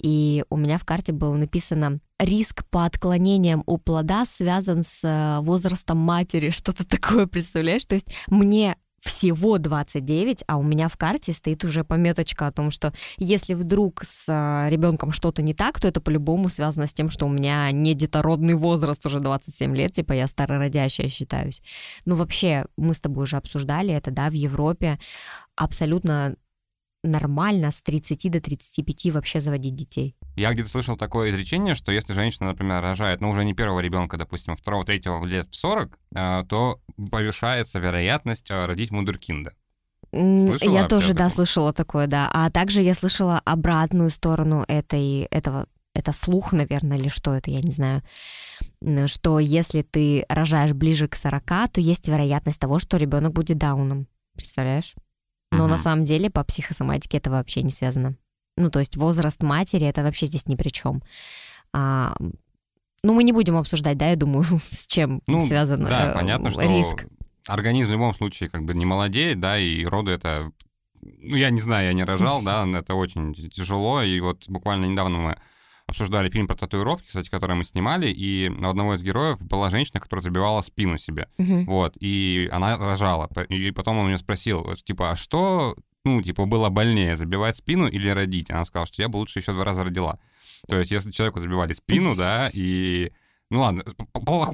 и 0.00 0.44
у 0.50 0.56
меня 0.56 0.78
в 0.78 0.84
карте 0.84 1.10
было 1.10 1.34
написано 1.34 1.98
риск 2.20 2.64
по 2.70 2.84
отклонениям 2.84 3.62
у 3.66 3.78
плода 3.78 4.24
связан 4.26 4.84
с 4.84 5.02
э, 5.04 5.40
возрастом 5.42 5.98
матери, 5.98 6.50
что-то 6.50 6.86
такое, 6.86 7.26
представляешь? 7.26 7.84
То 7.84 7.94
есть 7.94 8.14
мне 8.28 8.76
всего 9.00 9.56
29, 9.56 10.44
а 10.46 10.58
у 10.58 10.62
меня 10.62 10.88
в 10.88 10.96
карте 10.98 11.32
стоит 11.32 11.64
уже 11.64 11.84
пометочка 11.84 12.46
о 12.46 12.52
том, 12.52 12.70
что 12.70 12.92
если 13.16 13.54
вдруг 13.54 14.02
с 14.04 14.28
ребенком 14.68 15.12
что-то 15.12 15.40
не 15.40 15.54
так, 15.54 15.80
то 15.80 15.88
это 15.88 16.02
по-любому 16.02 16.50
связано 16.50 16.86
с 16.86 16.92
тем, 16.92 17.08
что 17.08 17.24
у 17.24 17.30
меня 17.30 17.70
не 17.70 17.94
детородный 17.94 18.54
возраст 18.54 19.04
уже 19.06 19.20
27 19.20 19.74
лет, 19.74 19.92
типа 19.92 20.12
я 20.12 20.26
старородящая 20.26 21.08
считаюсь. 21.08 21.62
Ну 22.04 22.14
вообще, 22.14 22.66
мы 22.76 22.94
с 22.94 23.00
тобой 23.00 23.24
уже 23.24 23.38
обсуждали 23.38 23.94
это, 23.94 24.10
да, 24.10 24.28
в 24.28 24.34
Европе 24.34 24.98
абсолютно 25.56 26.36
нормально 27.02 27.70
с 27.70 27.82
30 27.82 28.30
до 28.30 28.40
35 28.40 29.12
вообще 29.12 29.40
заводить 29.40 29.74
детей. 29.74 30.16
Я 30.36 30.52
где-то 30.52 30.68
слышал 30.68 30.96
такое 30.96 31.30
изречение, 31.30 31.74
что 31.74 31.92
если 31.92 32.12
женщина, 32.12 32.48
например, 32.48 32.82
рожает, 32.82 33.20
ну, 33.20 33.30
уже 33.30 33.44
не 33.44 33.54
первого 33.54 33.80
ребенка, 33.80 34.16
допустим, 34.16 34.54
а 34.54 34.56
второго, 34.56 34.84
третьего 34.84 35.24
лет 35.24 35.48
в 35.50 35.54
40, 35.56 35.98
э, 36.14 36.44
то 36.48 36.80
повышается 37.10 37.78
вероятность 37.78 38.50
э, 38.50 38.66
родить 38.66 38.90
мундеркинда. 38.90 39.52
Слышала 40.12 40.74
я 40.74 40.88
тоже, 40.88 41.14
да, 41.14 41.30
слышала 41.30 41.72
такое, 41.72 42.06
да. 42.06 42.28
А 42.32 42.50
также 42.50 42.82
я 42.82 42.94
слышала 42.94 43.40
обратную 43.44 44.10
сторону 44.10 44.64
этой, 44.66 45.22
этого, 45.30 45.66
это 45.94 46.12
слух, 46.12 46.52
наверное, 46.52 46.98
или 46.98 47.08
что 47.08 47.34
это, 47.34 47.50
я 47.50 47.60
не 47.60 47.70
знаю, 47.70 48.02
что 49.06 49.38
если 49.38 49.82
ты 49.82 50.24
рожаешь 50.28 50.72
ближе 50.72 51.06
к 51.06 51.14
40, 51.14 51.44
то 51.72 51.80
есть 51.80 52.08
вероятность 52.08 52.58
того, 52.58 52.78
что 52.78 52.96
ребенок 52.96 53.32
будет 53.32 53.58
дауном. 53.58 54.08
Представляешь? 54.34 54.94
Но 55.50 55.64
Мгм. 55.64 55.70
на 55.70 55.78
самом 55.78 56.04
деле 56.04 56.30
по 56.30 56.44
психосоматике 56.44 57.18
это 57.18 57.30
вообще 57.30 57.62
не 57.62 57.70
связано. 57.70 58.14
Ну, 58.56 58.70
то 58.70 58.78
есть 58.78 58.96
возраст 58.96 59.42
матери 59.42 59.86
это 59.86 60.02
вообще 60.02 60.26
здесь 60.26 60.46
ни 60.46 60.54
при 60.54 60.68
чем. 60.70 61.02
А, 61.72 62.14
ну, 63.02 63.14
мы 63.14 63.24
не 63.24 63.32
будем 63.32 63.56
обсуждать, 63.56 63.96
да, 63.98 64.10
я 64.10 64.16
думаю, 64.16 64.44
с 64.70 64.86
чем 64.86 65.22
Ну, 65.26 65.46
связан 65.46 65.84
да, 65.84 66.10
э, 66.10 66.14
понятно, 66.14 66.50
что 66.50 66.62
риск. 66.62 67.06
организм 67.46 67.88
в 67.90 67.92
любом 67.92 68.14
случае 68.14 68.48
как 68.50 68.64
бы 68.64 68.74
не 68.74 68.84
молодеет, 68.84 69.40
да, 69.40 69.58
и 69.58 69.84
роды 69.84 70.12
это... 70.12 70.52
Ну, 71.02 71.34
я 71.36 71.50
не 71.50 71.60
знаю, 71.60 71.86
я 71.88 71.92
не 71.94 72.04
рожал, 72.04 72.42
да, 72.44 72.66
это 72.78 72.94
очень 72.94 73.34
тяжело, 73.34 74.02
и 74.02 74.20
вот 74.20 74.48
буквально 74.48 74.84
недавно 74.86 75.18
мы 75.18 75.38
обсуждали 75.90 76.30
фильм 76.30 76.46
про 76.46 76.56
татуировки, 76.56 77.08
кстати, 77.08 77.28
который 77.28 77.56
мы 77.56 77.64
снимали, 77.64 78.06
и 78.06 78.48
у 78.48 78.68
одного 78.68 78.94
из 78.94 79.02
героев 79.02 79.42
была 79.42 79.70
женщина, 79.70 80.00
которая 80.00 80.22
забивала 80.22 80.62
спину 80.62 80.98
себе. 80.98 81.28
Мгм. 81.38 81.66
Вот, 81.66 81.96
и 82.00 82.48
она 82.52 82.76
рожала. 82.76 83.28
И 83.48 83.70
потом 83.70 83.98
он 83.98 84.06
у 84.06 84.08
нее 84.08 84.18
спросил, 84.18 84.74
типа, 84.76 85.10
а 85.10 85.16
что, 85.16 85.76
ну, 86.04 86.22
типа, 86.22 86.46
было 86.46 86.68
больнее, 86.68 87.16
забивать 87.16 87.56
спину 87.58 87.86
или 87.86 88.08
родить? 88.08 88.50
Она 88.50 88.64
сказала, 88.64 88.86
что 88.86 89.02
я 89.02 89.08
бы 89.08 89.18
лучше 89.18 89.40
еще 89.40 89.52
два 89.52 89.64
раза 89.64 89.84
родила. 89.84 90.18
То 90.66 90.78
есть, 90.78 90.90
если 90.90 91.10
человеку 91.10 91.40
забивали 91.40 91.72
спину, 91.72 92.14
да, 92.16 92.50
и... 92.52 93.12
Ну 93.50 93.62
ладно, 93.62 93.82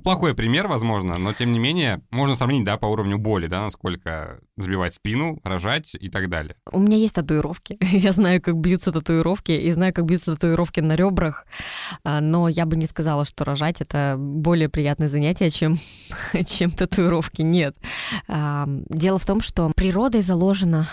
плохой 0.03 0.35
пример, 0.35 0.69
возможно, 0.69 1.19
но 1.19 1.35
тем 1.35 1.53
не 1.53 1.59
менее, 1.59 2.01
можно 2.11 2.35
сравнить, 2.35 2.65
да, 2.65 2.79
по 2.79 2.87
уровню 2.87 3.19
боли, 3.19 3.47
да, 3.47 3.65
насколько 3.65 4.41
забивать 4.57 4.95
спину, 4.95 5.39
рожать 5.45 5.95
и 5.95 6.09
так 6.09 6.31
далее. 6.31 6.57
У 6.73 6.79
меня 6.79 6.97
есть 6.97 7.15
татуировки. 7.15 7.77
Я 7.81 8.13
знаю, 8.13 8.41
как 8.41 8.57
бьются 8.57 8.93
татуировки, 8.93 9.53
и 9.53 9.71
знаю, 9.73 9.93
как 9.93 10.07
бьются 10.07 10.33
татуировки 10.35 10.81
на 10.81 10.97
ребрах, 10.97 11.47
а, 12.05 12.23
но 12.23 12.49
я 12.49 12.65
бы 12.65 12.77
не 12.77 12.87
сказала, 12.87 13.27
что 13.27 13.45
рожать 13.45 13.83
это 13.83 14.17
более 14.19 14.71
приятное 14.71 15.09
занятие, 15.09 15.51
чем, 15.51 15.77
чем 16.47 16.71
татуировки. 16.71 17.43
Нет. 17.43 17.77
Дело 18.27 19.19
в 19.19 19.27
том, 19.27 19.43
что 19.43 19.71
природой 19.77 20.23
заложено 20.23 20.89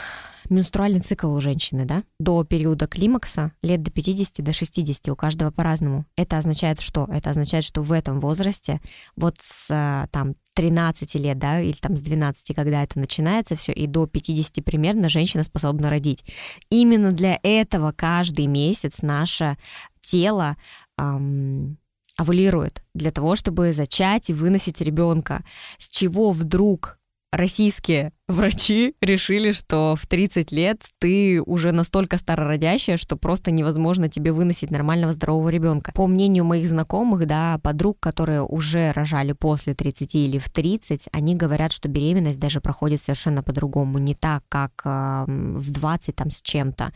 менструальный 0.54 1.01
цикл 1.01 1.34
у 1.34 1.41
женщины, 1.41 1.86
да, 1.86 2.04
до 2.20 2.43
периода 2.43 2.88
климакса, 2.88 3.51
лет 3.62 3.84
до 3.84 3.91
50, 3.91 4.43
до 4.43 4.54
60, 4.54 5.10
у 5.10 5.16
каждого 5.16 5.51
по-разному. 5.51 6.06
Это 6.16 6.38
означает 6.38 6.80
что? 6.82 7.08
Это 7.12 7.32
означает, 7.32 7.64
что 7.64 7.82
в 7.82 7.91
этом 7.91 8.20
возрасте, 8.20 8.80
вот 9.16 9.38
с 9.41 9.68
а, 9.70 10.08
там 10.12 10.36
13 10.54 11.16
лет, 11.16 11.38
да, 11.39 11.60
или 11.60 11.74
там 11.74 11.97
с 11.97 12.01
12, 12.01 12.56
когда 12.56 12.84
это 12.84 12.99
начинается 12.99 13.56
все, 13.56 13.72
и 13.72 13.88
до 13.88 14.08
50 14.08 14.64
примерно 14.64 15.10
женщина 15.10 15.43
способна 15.43 15.89
родить. 15.89 16.24
Именно 16.70 17.12
для 17.12 17.39
этого 17.43 17.91
каждый 17.91 18.47
месяц 18.47 19.01
наше 19.01 19.58
тело 20.01 20.58
ам, 20.97 21.78
овулирует 22.18 22.84
для 22.93 23.12
того, 23.12 23.36
чтобы 23.36 23.74
зачать 23.74 24.30
и 24.30 24.34
выносить 24.34 24.82
ребенка. 24.82 25.43
С 25.78 25.89
чего 25.89 26.32
вдруг 26.32 26.99
российские 27.34 28.12
врачи 28.28 28.96
решили, 29.02 29.52
что 29.52 29.96
в 30.00 30.08
30 30.08 30.52
лет 30.52 30.82
ты 31.00 31.42
уже 31.42 31.72
настолько 31.72 32.18
старородящая, 32.18 32.98
что 32.98 33.18
просто 33.18 33.52
невозможно 33.52 34.08
тебе 34.08 34.32
выносить 34.32 34.72
нормального 34.72 35.12
здорового 35.12 35.50
ребенка. 35.50 35.92
По 35.94 36.08
мнению 36.08 36.46
моих 36.46 36.70
знакомых, 36.70 37.26
да, 37.26 37.60
подруг, 37.62 38.00
которые 38.00 38.44
уже 38.44 38.92
рожали 38.92 39.34
после 39.34 39.74
30 39.74 40.16
или 40.16 40.38
в 40.38 40.50
30, 40.50 41.10
они 41.12 41.36
говорят, 41.36 41.72
что 41.72 41.90
беременность 41.90 42.40
даже 42.40 42.62
проходит 42.62 43.02
совершенно 43.02 43.44
по-другому, 43.44 43.98
не 43.98 44.14
так, 44.14 44.44
как 44.48 44.72
э, 44.86 45.26
в 45.28 45.72
20 45.72 46.16
там 46.16 46.32
с 46.32 46.42
чем-то. 46.42 46.94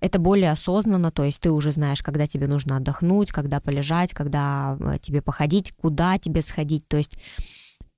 Это 0.00 0.18
более 0.20 0.52
осознанно, 0.52 1.10
то 1.10 1.24
есть 1.24 1.40
ты 1.40 1.50
уже 1.50 1.72
знаешь, 1.72 2.02
когда 2.02 2.26
тебе 2.26 2.46
нужно 2.46 2.76
отдохнуть, 2.76 3.30
когда 3.30 3.60
полежать, 3.60 4.14
когда 4.14 4.76
э, 4.80 4.98
тебе 5.00 5.22
походить, 5.22 5.72
куда 5.72 6.18
тебе 6.18 6.42
сходить, 6.42 6.86
то 6.88 6.96
есть 6.96 7.18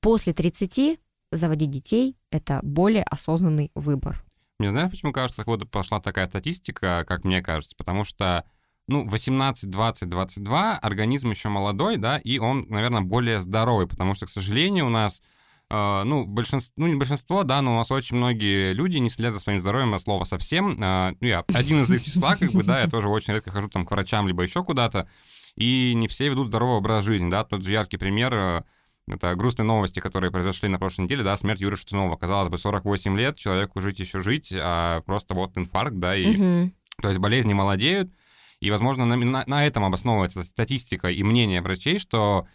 после 0.00 0.32
30 0.32 0.98
заводить 1.36 1.70
детей— 1.70 2.16
это 2.30 2.60
более 2.62 3.04
осознанный 3.04 3.70
выбор. 3.74 4.24
Не 4.58 4.70
знаю, 4.70 4.90
почему 4.90 5.12
кажется, 5.12 5.42
вот 5.46 5.68
пошла 5.70 6.00
такая 6.00 6.26
статистика, 6.26 7.04
как 7.06 7.24
мне 7.24 7.42
кажется, 7.42 7.74
потому 7.76 8.04
что 8.04 8.44
ну, 8.86 9.08
18, 9.08 9.70
20, 9.70 10.08
22, 10.08 10.78
организм 10.78 11.30
еще 11.30 11.48
молодой, 11.48 11.96
да, 11.96 12.18
и 12.18 12.38
он, 12.38 12.66
наверное, 12.68 13.00
более 13.00 13.40
здоровый, 13.40 13.86
потому 13.86 14.14
что, 14.14 14.26
к 14.26 14.30
сожалению, 14.30 14.86
у 14.86 14.90
нас, 14.90 15.22
э, 15.70 16.02
ну, 16.04 16.26
большинство, 16.26 16.72
ну, 16.76 16.86
не 16.86 16.94
большинство, 16.94 17.44
да, 17.44 17.62
но 17.62 17.74
у 17.74 17.78
нас 17.78 17.90
очень 17.90 18.16
многие 18.16 18.74
люди 18.74 18.98
не 18.98 19.08
следят 19.08 19.34
за 19.34 19.40
своим 19.40 19.60
здоровьем 19.60 19.94
от 19.94 20.02
слова 20.02 20.24
совсем. 20.24 20.80
Э, 20.82 21.14
ну, 21.18 21.26
я 21.26 21.44
один 21.54 21.82
из 21.82 21.90
их 21.90 22.04
числа, 22.04 22.36
как 22.36 22.52
бы, 22.52 22.62
да, 22.62 22.82
я 22.82 22.88
тоже 22.88 23.08
очень 23.08 23.32
редко 23.32 23.50
хожу 23.50 23.68
там 23.68 23.86
к 23.86 23.90
врачам, 23.90 24.28
либо 24.28 24.42
еще 24.42 24.62
куда-то, 24.62 25.08
и 25.56 25.94
не 25.94 26.06
все 26.06 26.28
ведут 26.28 26.48
здоровый 26.48 26.76
образ 26.76 27.04
жизни, 27.04 27.30
да, 27.30 27.44
тот 27.44 27.62
же 27.64 27.72
яркий 27.72 27.96
пример, 27.96 28.34
э, 28.34 28.64
это 29.06 29.34
грустные 29.34 29.66
новости, 29.66 30.00
которые 30.00 30.30
произошли 30.30 30.68
на 30.68 30.78
прошлой 30.78 31.02
неделе, 31.04 31.22
да, 31.22 31.36
смерть 31.36 31.60
Юры 31.60 31.76
Шатунова. 31.76 32.16
Казалось 32.16 32.48
бы, 32.48 32.58
48 32.58 33.18
лет, 33.18 33.36
человеку 33.36 33.80
жить 33.80 34.00
еще 34.00 34.20
жить, 34.20 34.52
а 34.56 35.02
просто 35.02 35.34
вот 35.34 35.56
инфаркт, 35.56 35.96
да, 35.96 36.16
и... 36.16 36.34
Угу. 36.34 36.72
То 37.02 37.08
есть 37.08 37.20
болезни 37.20 37.52
молодеют, 37.54 38.10
и, 38.60 38.70
возможно, 38.70 39.04
на, 39.04 39.16
на, 39.16 39.44
на 39.46 39.66
этом 39.66 39.84
обосновывается 39.84 40.42
статистика 40.42 41.10
и 41.10 41.22
мнение 41.22 41.60
врачей, 41.60 41.98
что 41.98 42.46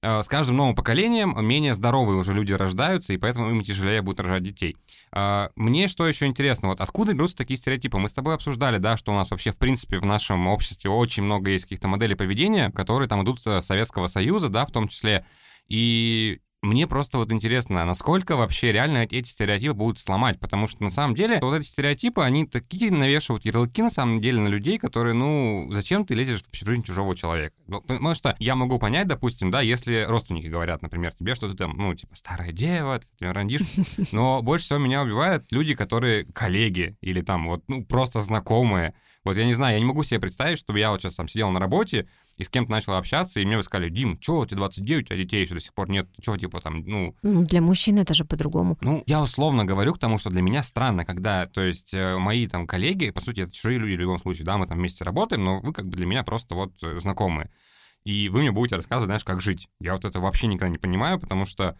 э, 0.00 0.22
с 0.22 0.28
каждым 0.28 0.56
новым 0.56 0.74
поколением 0.74 1.34
менее 1.44 1.74
здоровые 1.74 2.18
уже 2.18 2.32
люди 2.32 2.52
рождаются, 2.52 3.12
и 3.12 3.18
поэтому 3.18 3.50
им 3.50 3.62
тяжелее 3.62 4.00
будет 4.00 4.20
рожать 4.20 4.44
детей. 4.44 4.76
Э, 5.12 5.48
мне 5.56 5.88
что 5.88 6.06
еще 6.06 6.26
интересно, 6.26 6.68
вот 6.68 6.80
откуда 6.80 7.14
берутся 7.14 7.36
такие 7.36 7.58
стереотипы? 7.58 7.98
Мы 7.98 8.08
с 8.08 8.12
тобой 8.12 8.34
обсуждали, 8.34 8.78
да, 8.78 8.96
что 8.96 9.12
у 9.12 9.16
нас 9.16 9.30
вообще, 9.30 9.50
в 9.50 9.58
принципе, 9.58 9.98
в 9.98 10.06
нашем 10.06 10.46
обществе 10.46 10.90
очень 10.90 11.24
много 11.24 11.50
есть 11.50 11.64
каких-то 11.64 11.88
моделей 11.88 12.14
поведения, 12.14 12.70
которые 12.70 13.08
там 13.08 13.22
идут 13.24 13.40
с 13.40 13.60
Советского 13.60 14.06
Союза, 14.06 14.48
да, 14.48 14.64
в 14.64 14.70
том 14.70 14.88
числе 14.88 15.26
и 15.68 16.40
мне 16.60 16.88
просто 16.88 17.18
вот 17.18 17.30
интересно, 17.32 17.84
насколько 17.84 18.36
вообще 18.36 18.72
реально 18.72 19.06
эти 19.08 19.28
стереотипы 19.28 19.74
будут 19.74 20.00
сломать, 20.00 20.40
потому 20.40 20.66
что 20.66 20.82
на 20.82 20.90
самом 20.90 21.14
деле 21.14 21.38
вот 21.40 21.54
эти 21.54 21.66
стереотипы, 21.66 22.22
они 22.22 22.46
такие 22.46 22.90
навешивают 22.90 23.44
ярлыки 23.44 23.80
на 23.80 23.90
самом 23.90 24.20
деле 24.20 24.40
на 24.40 24.48
людей, 24.48 24.78
которые, 24.78 25.14
ну, 25.14 25.68
зачем 25.70 26.04
ты 26.04 26.14
лезешь 26.14 26.42
в 26.42 26.64
жизнь 26.64 26.82
чужого 26.82 27.14
человека? 27.14 27.54
Ну, 27.68 27.80
потому 27.80 28.14
что 28.14 28.34
я 28.40 28.56
могу 28.56 28.80
понять, 28.80 29.06
допустим, 29.06 29.52
да, 29.52 29.60
если 29.60 30.04
родственники 30.08 30.46
говорят, 30.46 30.82
например, 30.82 31.14
тебе, 31.14 31.36
что 31.36 31.48
ты 31.48 31.56
там, 31.56 31.76
ну, 31.76 31.94
типа, 31.94 32.16
старая 32.16 32.50
дева, 32.50 32.98
ты 32.98 33.06
тебя 33.16 33.32
рандишь, 33.32 33.62
но 34.12 34.42
больше 34.42 34.64
всего 34.64 34.80
меня 34.80 35.02
убивают 35.02 35.50
люди, 35.52 35.76
которые 35.76 36.24
коллеги 36.24 36.96
или 37.00 37.20
там 37.20 37.46
вот, 37.46 37.62
ну, 37.68 37.84
просто 37.84 38.20
знакомые, 38.20 38.94
вот 39.28 39.36
я 39.36 39.44
не 39.44 39.54
знаю, 39.54 39.74
я 39.74 39.80
не 39.80 39.86
могу 39.86 40.02
себе 40.02 40.20
представить, 40.20 40.58
чтобы 40.58 40.78
я 40.78 40.90
вот 40.90 41.00
сейчас 41.00 41.16
там 41.16 41.28
сидел 41.28 41.50
на 41.50 41.60
работе, 41.60 42.08
и 42.36 42.44
с 42.44 42.48
кем-то 42.48 42.70
начал 42.70 42.94
общаться, 42.94 43.40
и 43.40 43.44
мне 43.44 43.56
вы 43.56 43.62
сказали, 43.62 43.90
Дим, 43.90 44.18
что, 44.20 44.46
тебе 44.46 44.56
29, 44.56 45.10
а 45.10 45.16
детей 45.16 45.42
еще 45.42 45.54
до 45.54 45.60
сих 45.60 45.74
пор 45.74 45.88
нет, 45.90 46.08
что, 46.20 46.36
типа 46.36 46.60
там, 46.60 46.84
ну... 46.86 47.14
Ну, 47.22 47.44
для 47.44 47.60
мужчин 47.60 47.98
это 47.98 48.14
же 48.14 48.24
по-другому. 48.24 48.78
Ну, 48.80 49.02
я 49.06 49.22
условно 49.22 49.64
говорю 49.64 49.94
к 49.94 49.98
тому, 49.98 50.18
что 50.18 50.30
для 50.30 50.42
меня 50.42 50.62
странно, 50.62 51.04
когда, 51.04 51.46
то 51.46 51.60
есть, 51.60 51.94
э, 51.94 52.16
мои 52.16 52.46
там 52.46 52.66
коллеги, 52.66 53.10
по 53.10 53.20
сути, 53.20 53.42
это 53.42 53.52
чужие 53.52 53.78
люди 53.78 53.96
в 53.96 54.00
любом 54.00 54.18
случае, 54.20 54.44
да, 54.44 54.56
мы 54.56 54.66
там 54.66 54.78
вместе 54.78 55.04
работаем, 55.04 55.44
но 55.44 55.60
вы 55.60 55.72
как 55.72 55.86
бы 55.86 55.96
для 55.96 56.06
меня 56.06 56.22
просто 56.22 56.54
вот 56.54 56.72
э, 56.82 56.98
знакомые. 56.98 57.50
И 58.04 58.28
вы 58.28 58.40
мне 58.40 58.52
будете 58.52 58.76
рассказывать, 58.76 59.08
знаешь, 59.08 59.24
как 59.24 59.40
жить. 59.40 59.68
Я 59.80 59.94
вот 59.94 60.04
это 60.04 60.20
вообще 60.20 60.46
никогда 60.46 60.68
не 60.68 60.78
понимаю, 60.78 61.18
потому 61.18 61.44
что 61.44 61.76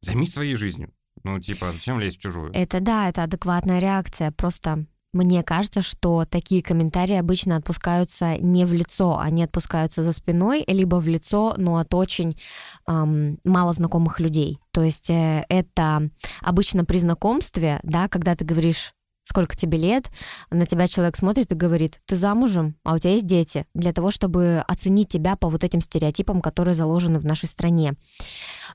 займись 0.00 0.32
своей 0.32 0.54
жизнью. 0.54 0.92
Ну, 1.24 1.38
типа, 1.40 1.72
зачем 1.72 1.98
лезть 2.00 2.18
в 2.18 2.20
чужую? 2.20 2.52
Это 2.54 2.80
да, 2.80 3.08
это 3.08 3.24
адекватная 3.24 3.78
реакция. 3.78 4.30
Просто 4.32 4.86
мне 5.12 5.42
кажется, 5.42 5.82
что 5.82 6.24
такие 6.24 6.62
комментарии 6.62 7.16
обычно 7.16 7.56
отпускаются 7.56 8.36
не 8.36 8.64
в 8.64 8.72
лицо, 8.72 9.18
они 9.18 9.42
отпускаются 9.42 10.02
за 10.02 10.12
спиной, 10.12 10.64
либо 10.66 10.96
в 10.96 11.08
лицо, 11.08 11.54
но 11.56 11.78
от 11.78 11.92
очень 11.94 12.38
эм, 12.86 13.38
мало 13.44 13.72
знакомых 13.72 14.20
людей. 14.20 14.58
То 14.72 14.82
есть 14.82 15.10
э, 15.10 15.44
это 15.48 16.10
обычно 16.42 16.84
при 16.84 16.98
знакомстве, 16.98 17.80
да, 17.82 18.08
когда 18.08 18.36
ты 18.36 18.44
говоришь 18.44 18.92
сколько 19.24 19.56
тебе 19.56 19.78
лет, 19.78 20.10
на 20.50 20.66
тебя 20.66 20.88
человек 20.88 21.16
смотрит 21.16 21.52
и 21.52 21.54
говорит, 21.54 22.00
ты 22.06 22.16
замужем, 22.16 22.76
а 22.84 22.94
у 22.94 22.98
тебя 22.98 23.12
есть 23.12 23.26
дети, 23.26 23.66
для 23.74 23.92
того, 23.92 24.10
чтобы 24.10 24.64
оценить 24.66 25.08
тебя 25.08 25.36
по 25.36 25.48
вот 25.48 25.62
этим 25.62 25.80
стереотипам, 25.80 26.40
которые 26.40 26.74
заложены 26.74 27.18
в 27.20 27.24
нашей 27.24 27.46
стране. 27.46 27.94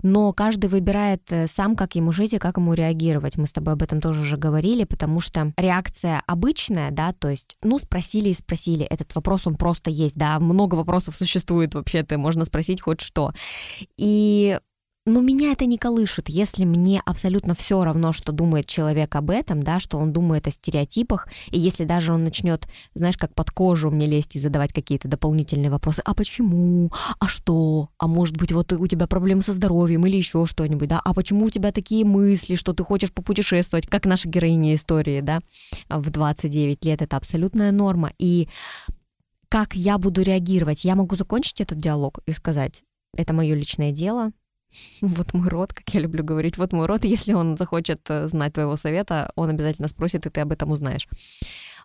Но 0.01 0.31
каждый 0.33 0.69
выбирает 0.69 1.23
э, 1.29 1.47
сам, 1.47 1.75
как 1.75 1.95
ему 1.95 2.11
жить 2.11 2.33
и 2.33 2.37
как 2.37 2.57
ему 2.57 2.73
реагировать. 2.73 3.37
Мы 3.37 3.47
с 3.47 3.51
тобой 3.51 3.73
об 3.73 3.83
этом 3.83 4.01
тоже 4.01 4.21
уже 4.21 4.37
говорили, 4.37 4.83
потому 4.83 5.19
что 5.19 5.53
реакция 5.57 6.21
обычная, 6.27 6.91
да, 6.91 7.13
то 7.13 7.29
есть, 7.29 7.57
ну, 7.61 7.79
спросили 7.79 8.29
и 8.29 8.33
спросили, 8.33 8.85
этот 8.85 9.13
вопрос, 9.15 9.47
он 9.47 9.55
просто 9.55 9.89
есть, 9.89 10.15
да, 10.15 10.39
много 10.39 10.75
вопросов 10.75 11.15
существует 11.15 11.75
вообще-то, 11.75 12.17
можно 12.17 12.45
спросить 12.45 12.81
хоть 12.81 13.01
что. 13.01 13.33
И 13.97 14.59
но 15.05 15.21
меня 15.21 15.51
это 15.51 15.65
не 15.67 15.77
колышет, 15.77 16.29
если 16.29 16.65
мне 16.65 16.99
абсолютно 17.05 17.53
все 17.53 17.83
равно, 17.83 18.11
что 18.11 18.31
думает 18.31 18.65
человек 18.65 19.15
об 19.15 19.29
этом, 19.29 19.61
да, 19.61 19.79
что 19.79 19.97
он 19.99 20.11
думает 20.11 20.47
о 20.47 20.51
стереотипах, 20.51 21.27
и 21.51 21.59
если 21.59 21.83
даже 21.83 22.11
он 22.11 22.23
начнет, 22.23 22.67
знаешь, 22.95 23.17
как 23.17 23.33
под 23.35 23.51
кожу 23.51 23.91
мне 23.91 24.07
лезть 24.07 24.35
и 24.35 24.39
задавать 24.39 24.73
какие-то 24.73 25.07
дополнительные 25.07 25.69
вопросы, 25.69 26.01
а 26.03 26.15
почему, 26.15 26.91
а 27.19 27.27
что, 27.27 27.89
а 27.99 28.07
может 28.07 28.35
быть 28.37 28.51
вот 28.51 28.73
у 28.73 28.87
тебя 28.87 29.05
проблемы 29.05 29.43
со 29.43 29.53
здоровьем 29.53 30.07
или 30.07 30.17
еще 30.17 30.43
что-нибудь, 30.47 30.89
да, 30.89 30.99
а 31.05 31.13
почему 31.13 31.45
у 31.45 31.49
тебя 31.51 31.71
такие 31.71 32.03
мысли, 32.03 32.55
что 32.55 32.73
ты 32.73 32.83
хочешь 32.83 33.13
попутешествовать, 33.13 33.85
как 33.85 34.05
наша 34.05 34.27
героиня 34.27 34.73
истории, 34.73 35.21
да, 35.21 35.41
в 35.87 36.09
29 36.09 36.83
лет, 36.83 37.03
это 37.03 37.15
абсолютная 37.15 37.71
норма, 37.71 38.11
и 38.17 38.49
как 39.49 39.75
я 39.75 39.99
буду 39.99 40.23
реагировать, 40.23 40.83
я 40.83 40.95
могу 40.95 41.15
закончить 41.15 41.61
этот 41.61 41.77
диалог 41.77 42.19
и 42.25 42.33
сказать, 42.33 42.81
это 43.15 43.33
мое 43.33 43.53
личное 43.53 43.91
дело, 43.91 44.31
вот 45.01 45.33
мой 45.33 45.49
род, 45.49 45.73
как 45.73 45.89
я 45.93 46.01
люблю 46.01 46.23
говорить, 46.23 46.57
вот 46.57 46.73
мой 46.73 46.85
род, 46.85 47.03
если 47.05 47.33
он 47.33 47.57
захочет 47.57 48.01
э, 48.09 48.27
знать 48.27 48.53
твоего 48.53 48.75
совета, 48.77 49.31
он 49.35 49.49
обязательно 49.49 49.87
спросит, 49.87 50.25
и 50.25 50.29
ты 50.29 50.41
об 50.41 50.51
этом 50.51 50.71
узнаешь. 50.71 51.07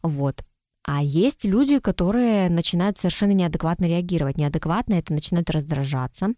Вот. 0.02 0.44
А 0.82 1.02
есть 1.02 1.44
люди, 1.44 1.78
которые 1.78 2.48
начинают 2.48 2.98
совершенно 2.98 3.32
неадекватно 3.32 3.84
реагировать. 3.84 4.38
Неадекватно 4.38 4.94
это 4.94 5.12
начинают 5.12 5.50
раздражаться. 5.50 6.28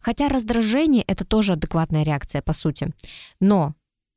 Хотя 0.00 0.28
раздражение 0.28 1.02
это 1.02 1.24
тоже 1.24 1.54
адекватная 1.54 2.04
реакция, 2.04 2.42
по 2.42 2.52
сути. 2.52 2.90
Но 3.40 3.74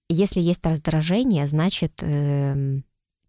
если 0.08 0.40
есть 0.40 0.66
раздражение, 0.66 1.48
значит, 1.48 1.94
э, 2.02 2.80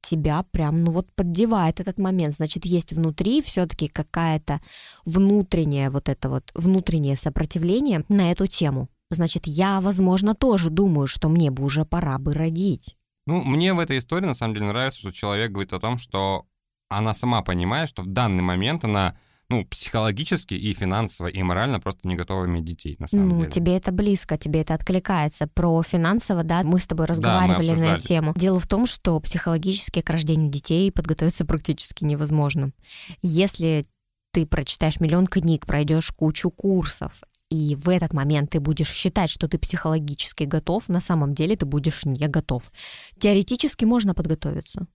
тебя 0.07 0.45
прям, 0.51 0.85
ну 0.85 0.93
вот 0.93 1.13
поддевает 1.15 1.81
этот 1.81 1.99
момент. 1.99 2.35
Значит, 2.35 2.65
есть 2.65 2.93
внутри 2.93 3.43
все-таки 3.43 3.89
какая-то 3.89 4.61
внутренняя 5.05 5.91
вот 5.91 6.09
это 6.09 6.29
вот, 6.29 6.51
внутреннее 6.55 7.17
сопротивление 7.17 8.05
на 8.09 8.31
эту 8.31 8.47
тему. 8.47 8.89
Значит, 9.11 9.47
я, 9.47 9.81
возможно, 9.81 10.35
тоже 10.35 10.71
думаю, 10.71 11.07
что 11.07 11.29
мне 11.29 11.51
бы 11.51 11.65
уже 11.65 11.85
пора 11.85 12.19
бы 12.19 12.33
родить. 12.33 12.97
Ну, 13.27 13.43
мне 13.43 13.75
в 13.75 13.81
этой 13.81 13.99
истории 13.99 14.27
на 14.27 14.35
самом 14.35 14.55
деле 14.55 14.67
нравится, 14.69 15.01
что 15.01 15.13
человек 15.13 15.51
говорит 15.51 15.73
о 15.73 15.81
том, 15.81 15.99
что 15.99 16.47
она 16.89 17.15
сама 17.15 17.43
понимает, 17.43 17.89
что 17.89 18.03
в 18.03 18.07
данный 18.07 18.43
момент 18.43 18.85
она 18.85 19.19
ну, 19.49 19.65
психологически 19.65 20.55
и 20.55 20.73
финансово, 20.73 21.29
и 21.29 21.43
морально 21.43 21.79
просто 21.79 22.09
не 22.09 22.17
готовы 22.17 22.47
иметь 22.47 22.65
детей, 22.65 22.97
на 22.99 23.07
самом 23.07 23.29
ну, 23.29 23.39
деле. 23.41 23.51
тебе 23.51 23.77
это 23.77 23.93
близко, 23.93 24.37
тебе 24.37 24.63
это 24.63 24.75
откликается. 24.75 25.47
Про 25.47 25.83
финансово, 25.83 26.43
да, 26.43 26.65
мы 26.65 26.81
с 26.81 26.87
тобой 26.87 27.07
разговаривали 27.07 27.75
да, 27.75 27.77
на 27.77 27.85
эту 27.95 28.01
тему. 28.01 28.33
Дело 28.37 28.59
в 28.59 28.67
том, 28.67 28.87
что 28.87 29.21
психологически 29.21 30.01
к 30.01 30.11
рождению 30.11 30.51
детей 30.51 30.91
подготовиться 30.91 31.45
практически 31.45 32.05
невозможно. 32.05 32.73
Если 33.23 33.87
ты 34.33 34.47
прочитаешь 34.47 35.01
миллион 35.01 35.29
книг, 35.29 35.65
пройдешь 35.65 36.11
кучу 36.11 36.51
курсов, 36.51 37.23
и 37.49 37.77
в 37.77 37.89
этот 37.89 38.13
момент 38.13 38.51
ты 38.51 38.61
будешь 38.61 38.91
считать, 38.91 39.31
что 39.31 39.47
ты 39.47 39.59
психологически 39.59 40.43
готов, 40.43 40.89
на 40.89 41.01
самом 41.01 41.35
деле 41.35 41.57
ты 41.57 41.67
будешь 41.67 42.05
не 42.05 42.27
готов. 42.27 42.73
Теоретически 43.21 43.85
можно 43.85 44.13
подготовиться, 44.13 44.89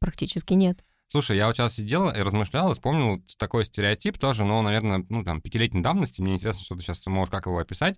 практически 0.00 0.54
нет. 0.54 0.84
Слушай, 1.14 1.36
я 1.36 1.46
вот 1.46 1.54
сейчас 1.54 1.76
сидел 1.76 2.10
и 2.10 2.18
размышлял, 2.18 2.72
и 2.72 2.74
вспомнил 2.74 3.22
такой 3.38 3.64
стереотип 3.64 4.18
тоже, 4.18 4.44
но, 4.44 4.62
наверное, 4.62 5.06
ну, 5.08 5.22
там, 5.22 5.40
пятилетней 5.40 5.80
давности. 5.80 6.20
Мне 6.20 6.34
интересно, 6.34 6.64
что 6.64 6.74
ты 6.74 6.80
сейчас 6.80 7.06
можешь 7.06 7.30
как 7.30 7.46
его 7.46 7.60
описать. 7.60 7.96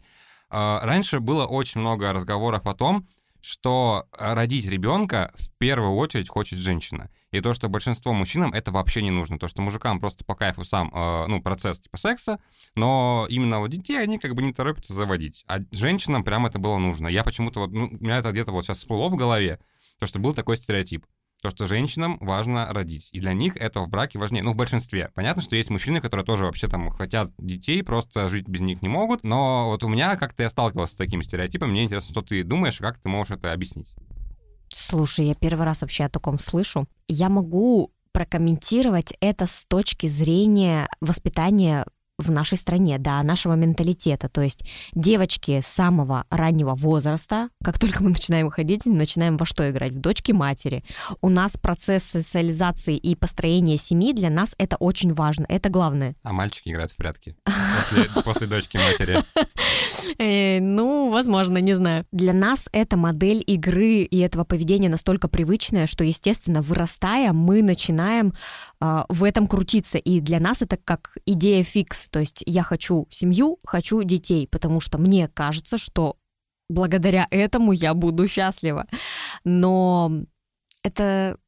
А, 0.50 0.80
раньше 0.82 1.20
было 1.20 1.46
очень 1.46 1.80
много 1.80 2.12
разговоров 2.12 2.66
о 2.66 2.74
том, 2.74 3.08
что 3.40 4.06
родить 4.12 4.66
ребенка 4.66 5.32
в 5.34 5.48
первую 5.56 5.94
очередь 5.94 6.28
хочет 6.28 6.58
женщина. 6.58 7.08
и 7.30 7.40
то, 7.40 7.54
что 7.54 7.70
большинство 7.70 8.12
мужчинам 8.12 8.52
это 8.52 8.70
вообще 8.70 9.00
не 9.00 9.10
нужно. 9.10 9.38
То, 9.38 9.48
что 9.48 9.62
мужикам 9.62 9.98
просто 9.98 10.22
по 10.26 10.34
кайфу 10.34 10.62
сам, 10.64 10.92
э, 10.94 11.26
ну, 11.26 11.40
процесс 11.40 11.80
типа 11.80 11.96
секса, 11.96 12.38
но 12.74 13.26
именно 13.30 13.60
вот 13.60 13.70
детей 13.70 13.98
они 13.98 14.18
как 14.18 14.34
бы 14.34 14.42
не 14.42 14.52
торопятся 14.52 14.92
заводить. 14.92 15.42
А 15.48 15.60
женщинам 15.70 16.22
прям 16.22 16.44
это 16.44 16.58
было 16.58 16.76
нужно. 16.76 17.08
Я 17.08 17.24
почему-то 17.24 17.60
вот, 17.60 17.72
ну, 17.72 17.86
у 17.86 18.04
меня 18.04 18.18
это 18.18 18.30
где-то 18.30 18.52
вот 18.52 18.66
сейчас 18.66 18.76
всплыло 18.76 19.08
в 19.08 19.16
голове, 19.16 19.58
то, 19.98 20.06
что 20.06 20.18
был 20.18 20.34
такой 20.34 20.58
стереотип. 20.58 21.06
То, 21.42 21.50
что 21.50 21.66
женщинам 21.66 22.18
важно 22.20 22.72
родить. 22.72 23.10
И 23.12 23.20
для 23.20 23.32
них 23.32 23.56
это 23.56 23.80
в 23.80 23.88
браке 23.88 24.18
важнее. 24.18 24.42
Ну, 24.42 24.52
в 24.52 24.56
большинстве. 24.56 25.10
Понятно, 25.14 25.42
что 25.42 25.54
есть 25.54 25.70
мужчины, 25.70 26.00
которые 26.00 26.24
тоже 26.24 26.44
вообще 26.44 26.66
там 26.66 26.90
хотят 26.90 27.30
детей, 27.38 27.82
просто 27.82 28.28
жить 28.28 28.48
без 28.48 28.60
них 28.60 28.82
не 28.82 28.88
могут. 28.88 29.22
Но 29.22 29.66
вот 29.68 29.84
у 29.84 29.88
меня 29.88 30.16
как-то 30.16 30.42
я 30.42 30.48
сталкивался 30.48 30.94
с 30.94 30.96
такими 30.96 31.22
стереотипами. 31.22 31.70
Мне 31.70 31.84
интересно, 31.84 32.10
что 32.10 32.22
ты 32.22 32.42
думаешь, 32.42 32.78
как 32.78 32.98
ты 32.98 33.08
можешь 33.08 33.36
это 33.36 33.52
объяснить. 33.52 33.94
Слушай, 34.74 35.26
я 35.26 35.34
первый 35.34 35.64
раз 35.64 35.82
вообще 35.82 36.04
о 36.04 36.08
таком 36.08 36.38
слышу. 36.38 36.86
Я 37.06 37.28
могу 37.28 37.92
прокомментировать 38.12 39.12
это 39.20 39.46
с 39.46 39.66
точки 39.68 40.06
зрения 40.06 40.88
воспитания 41.00 41.86
в 42.18 42.30
нашей 42.30 42.56
стране, 42.56 42.98
да, 42.98 43.22
нашего 43.22 43.54
менталитета. 43.54 44.28
То 44.28 44.40
есть 44.40 44.64
девочки 44.92 45.60
с 45.60 45.66
самого 45.66 46.24
раннего 46.30 46.74
возраста, 46.74 47.50
как 47.62 47.78
только 47.78 48.02
мы 48.02 48.10
начинаем 48.10 48.50
ходить, 48.50 48.86
начинаем 48.86 49.36
во 49.36 49.44
что 49.44 49.68
играть? 49.70 49.92
В 49.92 49.98
дочки 49.98 50.32
матери. 50.32 50.84
У 51.20 51.28
нас 51.28 51.56
процесс 51.56 52.04
социализации 52.04 52.96
и 52.96 53.14
построения 53.14 53.76
семьи 53.76 54.12
для 54.12 54.30
нас 54.30 54.54
это 54.58 54.76
очень 54.76 55.12
важно, 55.12 55.44
это 55.48 55.68
главное. 55.68 56.14
А 56.22 56.32
мальчики 56.32 56.70
играют 56.70 56.92
в 56.92 56.96
прятки 56.96 57.36
после, 58.24 58.46
дочки 58.46 58.76
матери. 58.76 59.18
Э, 60.18 60.60
ну, 60.60 61.10
возможно, 61.10 61.58
не 61.58 61.74
знаю. 61.74 62.06
Для 62.12 62.32
нас 62.32 62.68
эта 62.72 62.96
модель 62.96 63.42
игры 63.46 64.02
и 64.02 64.18
этого 64.18 64.44
поведения 64.44 64.88
настолько 64.88 65.28
привычная, 65.28 65.86
что, 65.86 66.04
естественно, 66.04 66.62
вырастая, 66.62 67.32
мы 67.32 67.62
начинаем 67.62 68.32
в 68.80 69.24
этом 69.24 69.46
крутиться. 69.46 69.98
И 69.98 70.20
для 70.20 70.40
нас 70.40 70.62
это 70.62 70.76
как 70.76 71.16
идея 71.26 71.64
фикс. 71.64 72.08
То 72.10 72.20
есть 72.20 72.42
я 72.46 72.62
хочу 72.62 73.06
семью, 73.10 73.58
хочу 73.64 74.02
детей, 74.02 74.46
потому 74.46 74.80
что 74.80 74.98
мне 74.98 75.28
кажется, 75.28 75.78
что 75.78 76.16
благодаря 76.68 77.26
этому 77.30 77.72
я 77.72 77.94
буду 77.94 78.28
счастлива. 78.28 78.86
Но 79.44 80.12
это 80.82 81.38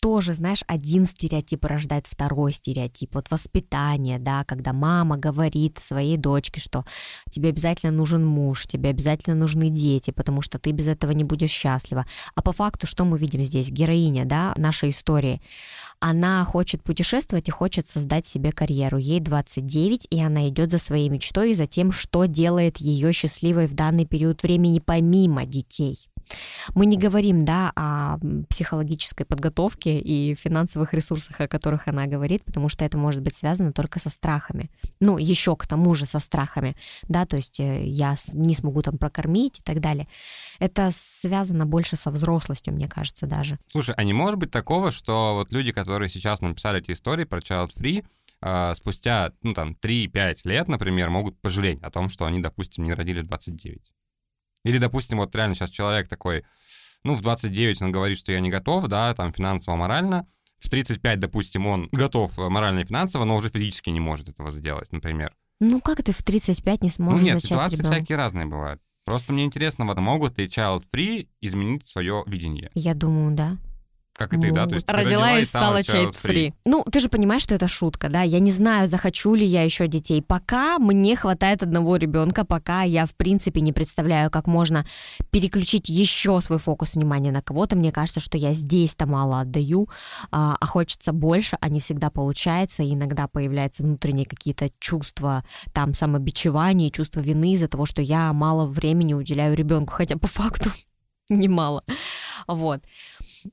тоже, 0.00 0.34
знаешь, 0.34 0.64
один 0.66 1.06
стереотип 1.06 1.64
рождает 1.64 2.06
второй 2.06 2.52
стереотип. 2.52 3.14
Вот 3.14 3.30
воспитание, 3.30 4.18
да, 4.18 4.44
когда 4.44 4.72
мама 4.72 5.16
говорит 5.16 5.78
своей 5.78 6.16
дочке, 6.16 6.60
что 6.60 6.84
тебе 7.30 7.50
обязательно 7.50 7.92
нужен 7.92 8.24
муж, 8.24 8.66
тебе 8.66 8.90
обязательно 8.90 9.36
нужны 9.36 9.68
дети, 9.68 10.10
потому 10.10 10.42
что 10.42 10.58
ты 10.58 10.72
без 10.72 10.88
этого 10.88 11.12
не 11.12 11.24
будешь 11.24 11.50
счастлива. 11.50 12.06
А 12.34 12.42
по 12.42 12.52
факту, 12.52 12.86
что 12.86 13.04
мы 13.04 13.18
видим 13.18 13.44
здесь? 13.44 13.70
Героиня, 13.70 14.24
да, 14.24 14.54
нашей 14.56 14.88
истории. 14.88 15.40
Она 16.00 16.44
хочет 16.44 16.82
путешествовать 16.82 17.48
и 17.48 17.52
хочет 17.52 17.86
создать 17.86 18.26
себе 18.26 18.52
карьеру. 18.52 18.96
Ей 18.96 19.20
29, 19.20 20.06
и 20.10 20.20
она 20.20 20.48
идет 20.48 20.70
за 20.70 20.78
своей 20.78 21.10
мечтой 21.10 21.50
и 21.50 21.54
за 21.54 21.66
тем, 21.66 21.92
что 21.92 22.24
делает 22.24 22.78
ее 22.78 23.12
счастливой 23.12 23.66
в 23.66 23.74
данный 23.74 24.06
период 24.06 24.42
времени 24.42 24.78
помимо 24.78 25.44
детей. 25.44 25.98
Мы 26.74 26.86
не 26.86 26.96
говорим, 26.96 27.44
да, 27.44 27.72
о 27.76 28.18
психологической 28.48 29.26
подготовке 29.26 29.98
и 29.98 30.34
финансовых 30.34 30.94
ресурсах, 30.94 31.40
о 31.40 31.48
которых 31.48 31.88
она 31.88 32.06
говорит, 32.06 32.44
потому 32.44 32.68
что 32.68 32.84
это 32.84 32.98
может 32.98 33.22
быть 33.22 33.36
связано 33.36 33.72
только 33.72 33.98
со 33.98 34.10
страхами. 34.10 34.70
Ну, 35.00 35.18
еще 35.18 35.56
к 35.56 35.66
тому 35.66 35.94
же 35.94 36.06
со 36.06 36.20
страхами, 36.20 36.76
да, 37.08 37.26
то 37.26 37.36
есть 37.36 37.60
э, 37.60 37.84
я 37.84 38.16
не 38.32 38.54
смогу 38.54 38.82
там 38.82 38.98
прокормить 38.98 39.60
и 39.60 39.62
так 39.62 39.80
далее. 39.80 40.08
Это 40.58 40.90
связано 40.92 41.66
больше 41.66 41.96
со 41.96 42.10
взрослостью, 42.10 42.74
мне 42.74 42.88
кажется, 42.88 43.26
даже. 43.26 43.58
Слушай, 43.66 43.94
а 43.96 44.04
не 44.04 44.12
может 44.12 44.38
быть 44.38 44.50
такого, 44.50 44.90
что 44.90 45.34
вот 45.34 45.52
люди, 45.52 45.72
которые 45.72 46.08
сейчас 46.08 46.40
написали 46.40 46.80
эти 46.80 46.92
истории 46.92 47.24
про 47.24 47.40
Child 47.40 47.70
Free, 47.76 48.04
э, 48.42 48.74
спустя, 48.74 49.32
ну, 49.42 49.52
там, 49.52 49.76
3-5 49.80 50.40
лет, 50.44 50.68
например, 50.68 51.10
могут 51.10 51.40
пожалеть 51.40 51.82
о 51.82 51.90
том, 51.90 52.08
что 52.08 52.24
они, 52.24 52.40
допустим, 52.40 52.84
не 52.84 52.94
родили 52.94 53.20
в 53.20 53.26
29? 53.26 53.92
Или, 54.64 54.78
допустим, 54.78 55.18
вот 55.18 55.34
реально 55.34 55.54
сейчас 55.54 55.70
человек 55.70 56.08
такой, 56.08 56.44
ну, 57.04 57.14
в 57.14 57.22
29 57.22 57.82
он 57.82 57.92
говорит, 57.92 58.18
что 58.18 58.32
я 58.32 58.40
не 58.40 58.50
готов, 58.50 58.86
да, 58.88 59.14
там, 59.14 59.32
финансово-морально, 59.32 60.26
в 60.58 60.68
35, 60.68 61.18
допустим, 61.20 61.66
он 61.66 61.88
готов 61.90 62.38
э, 62.38 62.48
морально 62.48 62.80
и 62.80 62.84
финансово, 62.84 63.24
но 63.24 63.36
уже 63.36 63.48
физически 63.48 63.88
не 63.90 64.00
может 64.00 64.28
этого 64.28 64.50
сделать, 64.50 64.92
например. 64.92 65.34
Ну, 65.60 65.80
как 65.80 66.02
ты 66.02 66.12
в 66.12 66.22
35 66.22 66.82
не 66.82 66.90
сможешь 66.90 67.20
Ну, 67.20 67.24
нет, 67.24 67.42
ситуации 67.42 67.76
ребенка? 67.76 67.94
всякие 67.94 68.16
разные 68.16 68.46
бывают. 68.46 68.80
Просто 69.06 69.32
мне 69.32 69.44
интересно, 69.44 69.86
вот 69.86 69.98
могут 69.98 70.38
ли 70.38 70.46
Child 70.46 70.84
Free 70.92 71.28
изменить 71.40 71.88
свое 71.88 72.22
видение? 72.26 72.70
Я 72.74 72.94
думаю, 72.94 73.34
да. 73.34 73.56
Как 74.20 74.34
и 74.34 74.36
ты, 74.36 74.52
да? 74.52 74.66
То 74.66 74.74
есть 74.74 74.86
ты 74.86 74.92
Родила 74.92 75.38
и 75.38 75.46
стала 75.46 75.78
child 75.78 76.12
child-free. 76.12 76.52
Ну, 76.66 76.84
ты 76.84 77.00
же 77.00 77.08
понимаешь, 77.08 77.40
что 77.40 77.54
это 77.54 77.68
шутка, 77.68 78.10
да? 78.10 78.20
Я 78.20 78.38
не 78.38 78.50
знаю, 78.50 78.86
захочу 78.86 79.34
ли 79.34 79.46
я 79.46 79.62
еще 79.62 79.88
детей. 79.88 80.20
Пока 80.20 80.78
мне 80.78 81.16
хватает 81.16 81.62
одного 81.62 81.96
ребенка, 81.96 82.44
пока 82.44 82.82
я, 82.82 83.06
в 83.06 83.14
принципе, 83.14 83.62
не 83.62 83.72
представляю, 83.72 84.30
как 84.30 84.46
можно 84.46 84.84
переключить 85.30 85.88
еще 85.88 86.38
свой 86.42 86.58
фокус 86.58 86.96
внимания 86.96 87.32
на 87.32 87.40
кого-то. 87.40 87.76
Мне 87.76 87.92
кажется, 87.92 88.20
что 88.20 88.36
я 88.36 88.52
здесь-то 88.52 89.06
мало 89.06 89.40
отдаю, 89.40 89.88
а, 90.30 90.54
а 90.60 90.66
хочется 90.66 91.14
больше, 91.14 91.56
а 91.58 91.70
не 91.70 91.80
всегда 91.80 92.10
получается. 92.10 92.82
И 92.82 92.92
иногда 92.92 93.26
появляются 93.26 93.82
внутренние 93.82 94.26
какие-то 94.26 94.68
чувства, 94.80 95.44
там, 95.72 95.94
самобичевания, 95.94 96.90
чувство 96.90 97.20
вины 97.20 97.54
из-за 97.54 97.68
того, 97.68 97.86
что 97.86 98.02
я 98.02 98.34
мало 98.34 98.66
времени 98.66 99.14
уделяю 99.14 99.56
ребенку, 99.56 99.94
хотя 99.94 100.18
по 100.18 100.28
факту 100.28 100.70
немало. 101.30 101.82
Вот. 102.46 102.82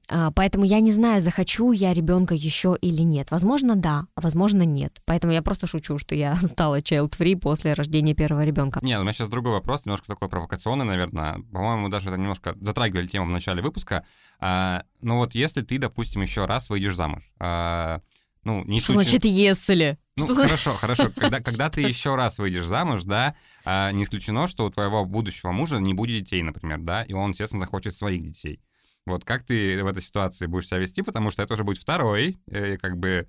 А, 0.10 0.32
Поэтому 0.32 0.66
я 0.66 0.80
не 0.80 0.92
знаю, 0.92 1.22
захочу 1.22 1.72
я 1.72 1.94
ребенка 1.94 2.36
еще 2.36 2.78
или 2.82 3.02
нет. 3.02 3.32
Возможно, 3.32 3.76
да, 3.76 4.08
а 4.16 4.22
возможно, 4.22 4.64
нет. 4.64 5.02
Поэтому 5.06 5.34
я 5.34 5.42
просто 5.42 5.68
шучу, 5.68 5.98
что 5.98 6.16
я 6.16 6.36
стала 6.48 6.80
child-free 6.80 7.38
после 7.38 7.74
рождения 7.74 8.14
первого 8.14 8.44
ребенка. 8.46 8.80
Нет, 8.84 9.00
у 9.00 9.04
меня 9.04 9.14
сейчас 9.14 9.30
другой 9.30 9.54
вопрос, 9.54 9.86
немножко 9.86 10.08
такой 10.08 10.30
провокационный, 10.30 10.86
наверное. 10.86 11.40
По-моему, 11.52 11.90
даже 11.90 12.10
это 12.10 12.18
немножко 12.18 12.56
затрагивали 12.62 13.08
тему 13.08 13.26
в 13.26 13.30
начале 13.30 13.62
выпуска. 13.62 14.06
А, 14.40 14.84
ну 15.02 15.18
вот 15.18 15.36
если 15.36 15.62
ты, 15.62 15.78
допустим, 15.80 16.22
еще 16.22 16.46
раз 16.46 16.70
выйдешь 16.70 16.96
замуж, 16.96 17.24
а, 17.40 18.02
ну, 18.44 18.64
не 18.64 18.80
Что 18.80 18.94
случай- 18.94 19.10
значит 19.10 19.26
если? 19.26 19.98
Ну, 20.16 20.26
Что 20.26 20.36
за- 20.36 20.44
хорошо, 20.44 20.74
хорошо. 20.74 21.12
Когда, 21.16 21.40
когда 21.42 21.70
ты 21.70 21.82
еще 21.82 22.16
раз 22.16 22.40
выйдешь 22.40 22.66
замуж, 22.66 23.04
да, 23.04 23.36
а, 23.66 23.92
не 23.92 24.04
исключено, 24.04 24.48
что 24.48 24.66
у 24.66 24.70
твоего 24.70 25.06
будущего 25.06 25.52
мужа 25.52 25.78
не 25.80 25.94
будет 25.94 26.24
детей, 26.24 26.42
например, 26.42 26.80
да, 26.80 27.04
и 27.04 27.14
он, 27.14 27.32
естественно, 27.32 27.60
захочет 27.60 27.94
своих 27.94 28.24
детей. 28.24 28.62
Вот 29.08 29.24
как 29.24 29.44
ты 29.44 29.82
в 29.84 29.88
этой 29.88 30.02
ситуации 30.02 30.48
будешь 30.48 30.68
себя 30.68 30.80
вести, 30.80 31.02
потому 31.02 31.32
что 31.32 31.42
это 31.42 31.54
уже 31.54 31.64
будет 31.64 31.78
второй, 31.78 32.38
э, 32.48 32.78
как 32.78 32.98
бы, 32.98 33.28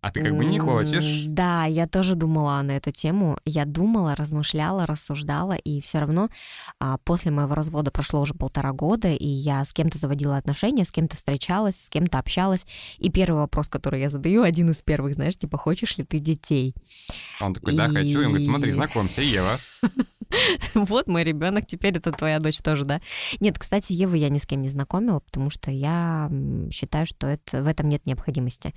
а 0.00 0.10
ты 0.10 0.22
как 0.22 0.36
бы 0.36 0.44
не 0.44 0.58
хочешь. 0.58 1.24
Да, 1.26 1.64
я 1.64 1.86
тоже 1.86 2.14
думала 2.14 2.60
на 2.62 2.72
эту 2.72 2.90
тему. 2.90 3.38
Я 3.44 3.64
думала, 3.64 4.14
размышляла, 4.14 4.86
рассуждала, 4.86 5.54
и 5.54 5.80
все 5.80 5.98
равно 5.98 6.28
а, 6.80 6.98
после 6.98 7.30
моего 7.30 7.54
развода 7.54 7.90
прошло 7.90 8.20
уже 8.20 8.34
полтора 8.34 8.72
года, 8.72 9.08
и 9.08 9.26
я 9.26 9.64
с 9.64 9.72
кем-то 9.72 9.98
заводила 9.98 10.36
отношения, 10.36 10.84
с 10.84 10.90
кем-то 10.90 11.16
встречалась, 11.16 11.84
с 11.84 11.88
кем-то 11.88 12.18
общалась. 12.18 12.66
И 12.98 13.10
первый 13.10 13.38
вопрос, 13.38 13.68
который 13.68 14.00
я 14.00 14.10
задаю, 14.10 14.42
один 14.42 14.70
из 14.70 14.82
первых, 14.82 15.14
знаешь, 15.14 15.36
типа, 15.36 15.58
хочешь 15.58 15.98
ли 15.98 16.04
ты 16.04 16.18
детей? 16.18 16.74
Он 17.40 17.54
такой, 17.54 17.74
да, 17.74 17.88
хочу. 17.88 18.20
И 18.20 18.24
он 18.24 18.28
говорит, 18.28 18.46
смотри, 18.46 18.70
знакомься, 18.72 19.22
Ева. 19.22 19.58
Вот 20.74 21.06
мой 21.06 21.22
ребенок, 21.22 21.66
теперь 21.66 21.96
это 21.96 22.10
твоя 22.10 22.38
дочь 22.38 22.58
тоже, 22.58 22.84
да? 22.84 23.00
Нет, 23.40 23.58
кстати, 23.58 23.92
Еву 23.92 24.16
я 24.16 24.28
ни 24.28 24.38
с 24.38 24.46
кем 24.46 24.60
не 24.60 24.68
знакомила, 24.68 25.20
потому 25.20 25.50
что 25.50 25.70
я 25.70 26.30
считаю, 26.72 27.06
что 27.06 27.28
это, 27.28 27.62
в 27.62 27.66
этом 27.66 27.88
нет 27.88 28.06
необходимости. 28.06 28.74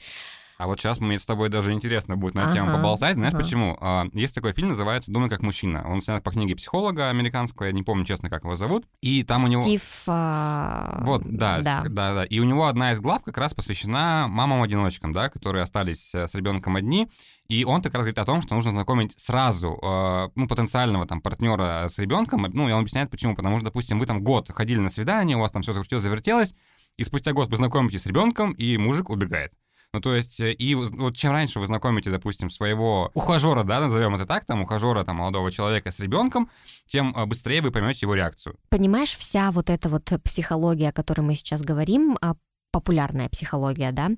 А 0.60 0.68
вот 0.68 0.78
сейчас 0.78 1.00
мне 1.00 1.18
с 1.18 1.26
тобой 1.26 1.48
даже 1.48 1.72
интересно 1.72 2.18
будет 2.18 2.36
на 2.36 2.42
эту 2.42 2.52
тему 2.52 2.68
Ага, 2.68 2.78
поболтать. 2.78 3.16
Знаешь 3.16 3.34
ага. 3.34 3.42
почему? 3.42 3.78
А, 3.80 4.08
Есть 4.12 4.36
такой 4.36 4.52
фильм, 4.52 4.68
называется 4.68 5.10
«Думай 5.10 5.30
как 5.30 5.42
мужчина». 5.42 5.86
Он 5.88 6.02
снят 6.02 6.22
по 6.22 6.32
книге 6.32 6.54
психолога 6.58 7.08
американского, 7.08 7.68
я 7.68 7.72
не 7.72 7.82
помню, 7.82 8.04
честно, 8.04 8.30
как 8.30 8.44
его 8.44 8.58
зовут. 8.58 8.86
И 9.00 9.24
там 9.24 9.46
у 9.46 9.48
него... 9.48 9.62
Стив... 9.62 10.04
а, 10.08 11.02
Вот, 11.06 11.24
да, 11.24 11.60
да. 11.60 11.84
да, 11.88 12.14
да. 12.14 12.26
И 12.26 12.40
у 12.40 12.44
него 12.44 12.68
одна 12.68 12.92
из 12.92 13.00
глав 13.00 13.24
как 13.24 13.38
раз 13.38 13.54
посвящена 13.54 14.26
мамам-одиночкам, 14.28 15.14
да, 15.14 15.30
которые 15.30 15.64
остались 15.64 16.14
э, 16.14 16.28
с 16.28 16.36
ребенком 16.36 16.76
одни. 16.76 17.10
И 17.48 17.64
он 17.64 17.82
как 17.82 17.94
раз 17.94 18.02
говорит 18.02 18.20
о 18.20 18.26
том, 18.26 18.42
что 18.42 18.54
нужно 18.54 18.72
знакомить 18.72 19.18
сразу, 19.18 19.80
э, 19.82 20.30
ну, 20.36 20.46
потенциального 20.50 21.08
там 21.08 21.22
партнера 21.22 21.86
с 21.88 21.98
ребенком. 22.00 22.42
Ну, 22.52 22.68
и 22.68 22.74
он 22.74 22.82
объясняет, 22.82 23.10
почему. 23.10 23.34
Потому 23.34 23.60
что, 23.60 23.68
допустим, 23.68 23.98
вы 23.98 24.06
там 24.06 24.22
год 24.22 24.52
ходили 24.52 24.80
на 24.80 24.90
свидание, 24.90 25.38
у 25.38 25.40
вас 25.40 25.54
там 25.54 25.62
все 25.62 25.72
закрутилось, 25.72 26.04
завертелось, 26.04 26.54
и 26.98 27.06
спустя 27.06 27.32
год 27.32 27.48
вы 27.48 27.56
знакомитесь 27.56 28.02
с 28.02 28.06
ребенком, 28.08 28.52
и 28.52 28.76
мужик 28.76 29.10
убегает. 29.10 29.54
Ну, 29.94 30.02
то 30.02 30.16
есть, 30.16 30.40
э, 30.40 30.54
и 30.54 30.76
вот 30.76 31.16
чем 31.16 31.32
раньше 31.32 31.60
вы 31.60 31.66
знакомите, 31.66 32.12
допустим, 32.12 32.50
своего 32.52 33.10
ухажера, 33.16 33.64
да, 33.64 33.80
назовем 33.80 34.16
это 34.16 34.28
так, 34.28 34.46
там, 34.46 34.62
ухажера, 34.62 35.04
там, 35.04 35.16
молодого 35.18 35.52
человека 35.52 35.92
с 35.92 36.00
ребенком, 36.00 36.50
тем 36.86 37.16
э, 37.16 37.26
быстрее 37.26 37.62
вы 37.62 37.72
поймете 37.72 38.00
его 38.02 38.14
реакцию. 38.14 38.56
Понимаешь, 38.70 39.16
вся 39.16 39.52
вот 39.52 39.70
эта 39.70 39.90
вот 39.90 40.12
психология, 40.24 40.90
о 40.90 40.94
которой 40.94 41.22
мы 41.22 41.36
сейчас 41.36 41.62
говорим, 41.62 42.18
а, 42.22 42.36
популярная 42.72 43.30
психология, 43.30 43.92
да, 43.92 44.12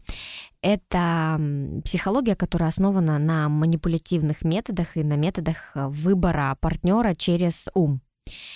это 0.61 1.39
психология, 1.85 2.35
которая 2.35 2.69
основана 2.69 3.17
на 3.17 3.47
манипулятивных 3.47 4.43
методах 4.43 4.97
и 4.97 5.03
на 5.03 5.15
методах 5.15 5.71
э, 5.75 5.87
выбора 5.87 6.57
партнера 6.59 7.15
через 7.15 7.69
ум. 7.73 8.01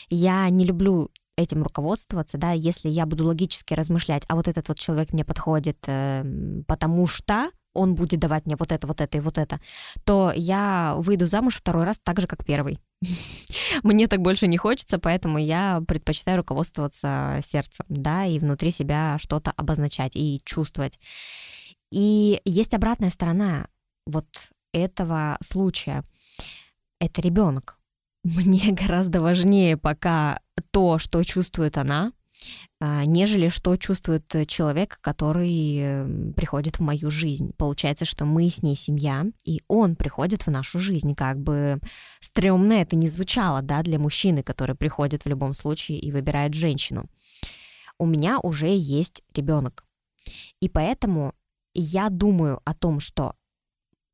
Я 0.10 0.50
не 0.50 0.66
люблю 0.66 1.12
этим 1.38 1.64
руководствоваться, 1.64 2.38
да, 2.38 2.52
если 2.52 2.90
я 2.90 3.06
буду 3.06 3.26
логически 3.26 3.74
размышлять, 3.74 4.24
а 4.28 4.36
вот 4.36 4.48
этот 4.48 4.68
вот 4.70 4.80
человек 4.80 5.14
мне 5.14 5.26
подходит, 5.26 5.78
э, 5.88 6.24
потому 6.68 7.08
что 7.08 7.50
он 7.74 7.94
будет 7.94 8.20
давать 8.20 8.46
мне 8.46 8.56
вот 8.56 8.72
это, 8.72 8.88
вот 8.88 9.02
это 9.02 9.18
и 9.18 9.22
вот 9.22 9.38
это, 9.38 9.60
то 10.06 10.32
я 10.36 10.96
выйду 10.98 11.26
замуж 11.26 11.56
второй 11.58 11.84
раз 11.84 12.00
так 12.02 12.20
же, 12.22 12.28
как 12.28 12.46
первый. 12.46 12.80
Мне 13.84 14.08
так 14.08 14.22
больше 14.22 14.48
не 14.48 14.58
хочется, 14.58 14.98
поэтому 14.98 15.38
я 15.38 15.84
предпочитаю 15.86 16.38
руководствоваться 16.38 17.40
сердцем, 17.44 17.86
да, 17.90 18.26
и 18.26 18.40
внутри 18.40 18.72
себя 18.72 19.18
что-то 19.20 19.52
обозначать 19.52 20.16
и 20.16 20.42
чувствовать. 20.46 21.00
И 21.92 22.42
есть 22.46 22.74
обратная 22.74 23.10
сторона 23.10 23.68
вот 24.06 24.28
этого 24.74 25.38
случая. 25.42 26.02
Это 27.00 27.22
ребенок. 27.22 27.78
Мне 28.26 28.72
гораздо 28.72 29.22
важнее 29.22 29.78
пока 29.78 30.40
то, 30.72 30.98
что 30.98 31.24
чувствует 31.24 31.78
она, 31.78 32.12
а, 32.82 33.06
нежели 33.06 33.50
что 33.50 33.78
чувствует 33.78 34.26
человек, 34.48 34.98
который 35.02 35.78
эм, 35.78 36.34
приходит 36.34 36.80
в 36.80 36.82
мою 36.82 37.12
жизнь. 37.12 37.54
Получается, 37.56 38.06
что 38.06 38.26
мы 38.26 38.50
с 38.50 38.64
ней 38.64 38.76
семья, 38.76 39.26
и 39.46 39.62
он 39.68 39.96
приходит 39.96 40.48
в 40.48 40.52
нашу 40.52 40.80
жизнь. 40.80 41.14
Как 41.14 41.40
бы 41.40 41.80
стрёмно 42.20 42.74
это 42.74 42.96
не 42.96 43.08
звучало, 43.08 43.62
да, 43.62 43.84
для 43.84 44.00
мужчины, 44.00 44.42
который 44.42 44.76
приходит 44.76 45.24
в 45.24 45.30
любом 45.30 45.54
случае 45.54 46.00
и 46.00 46.12
выбирает 46.12 46.56
женщину. 46.56 47.06
У 48.00 48.08
меня 48.08 48.40
уже 48.40 48.76
есть 48.76 49.22
ребенок. 49.36 49.86
И 50.60 50.68
поэтому 50.68 51.36
я 51.76 52.10
думаю 52.10 52.60
о 52.66 52.74
том, 52.74 53.00
что 53.00 53.36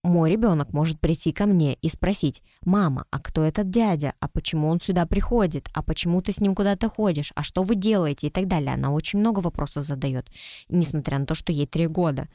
мой 0.04 0.32
ребенок 0.32 0.74
может 0.74 1.00
прийти 1.00 1.32
ко 1.32 1.46
мне 1.46 1.76
и 1.76 1.90
спросить, 1.90 2.42
мама, 2.66 3.06
а 3.12 3.20
кто 3.20 3.44
этот 3.44 3.70
дядя? 3.70 4.14
А 4.20 4.28
почему 4.28 4.68
он 4.68 4.80
сюда 4.80 5.06
приходит? 5.06 5.70
А 5.74 5.84
почему 5.84 6.22
ты 6.22 6.32
с 6.32 6.40
ним 6.40 6.56
куда-то 6.56 6.90
ходишь? 6.90 7.32
А 7.36 7.44
что 7.44 7.64
вы 7.64 7.76
делаете? 7.76 8.28
И 8.28 8.30
так 8.30 8.48
далее. 8.48 8.74
Она 8.74 8.92
очень 8.92 9.20
много 9.20 9.40
вопросов 9.40 9.84
задает, 9.84 10.28
несмотря 10.70 11.20
на 11.20 11.26
то, 11.26 11.36
что 11.36 11.52
ей 11.52 11.68
три 11.68 11.88
года. 11.88 12.28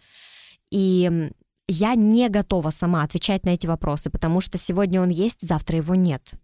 И 0.71 1.31
я 1.69 1.95
не 1.97 2.29
готова 2.29 2.71
сама 2.71 3.03
отвечать 3.03 3.45
на 3.45 3.51
эти 3.51 3.67
вопросы, 3.67 4.11
потому 4.11 4.41
что 4.41 4.59
сегодня 4.59 5.01
он 5.01 5.09
есть, 5.09 5.47
завтра 5.47 5.79
его 5.79 5.95
нет. 5.97 6.35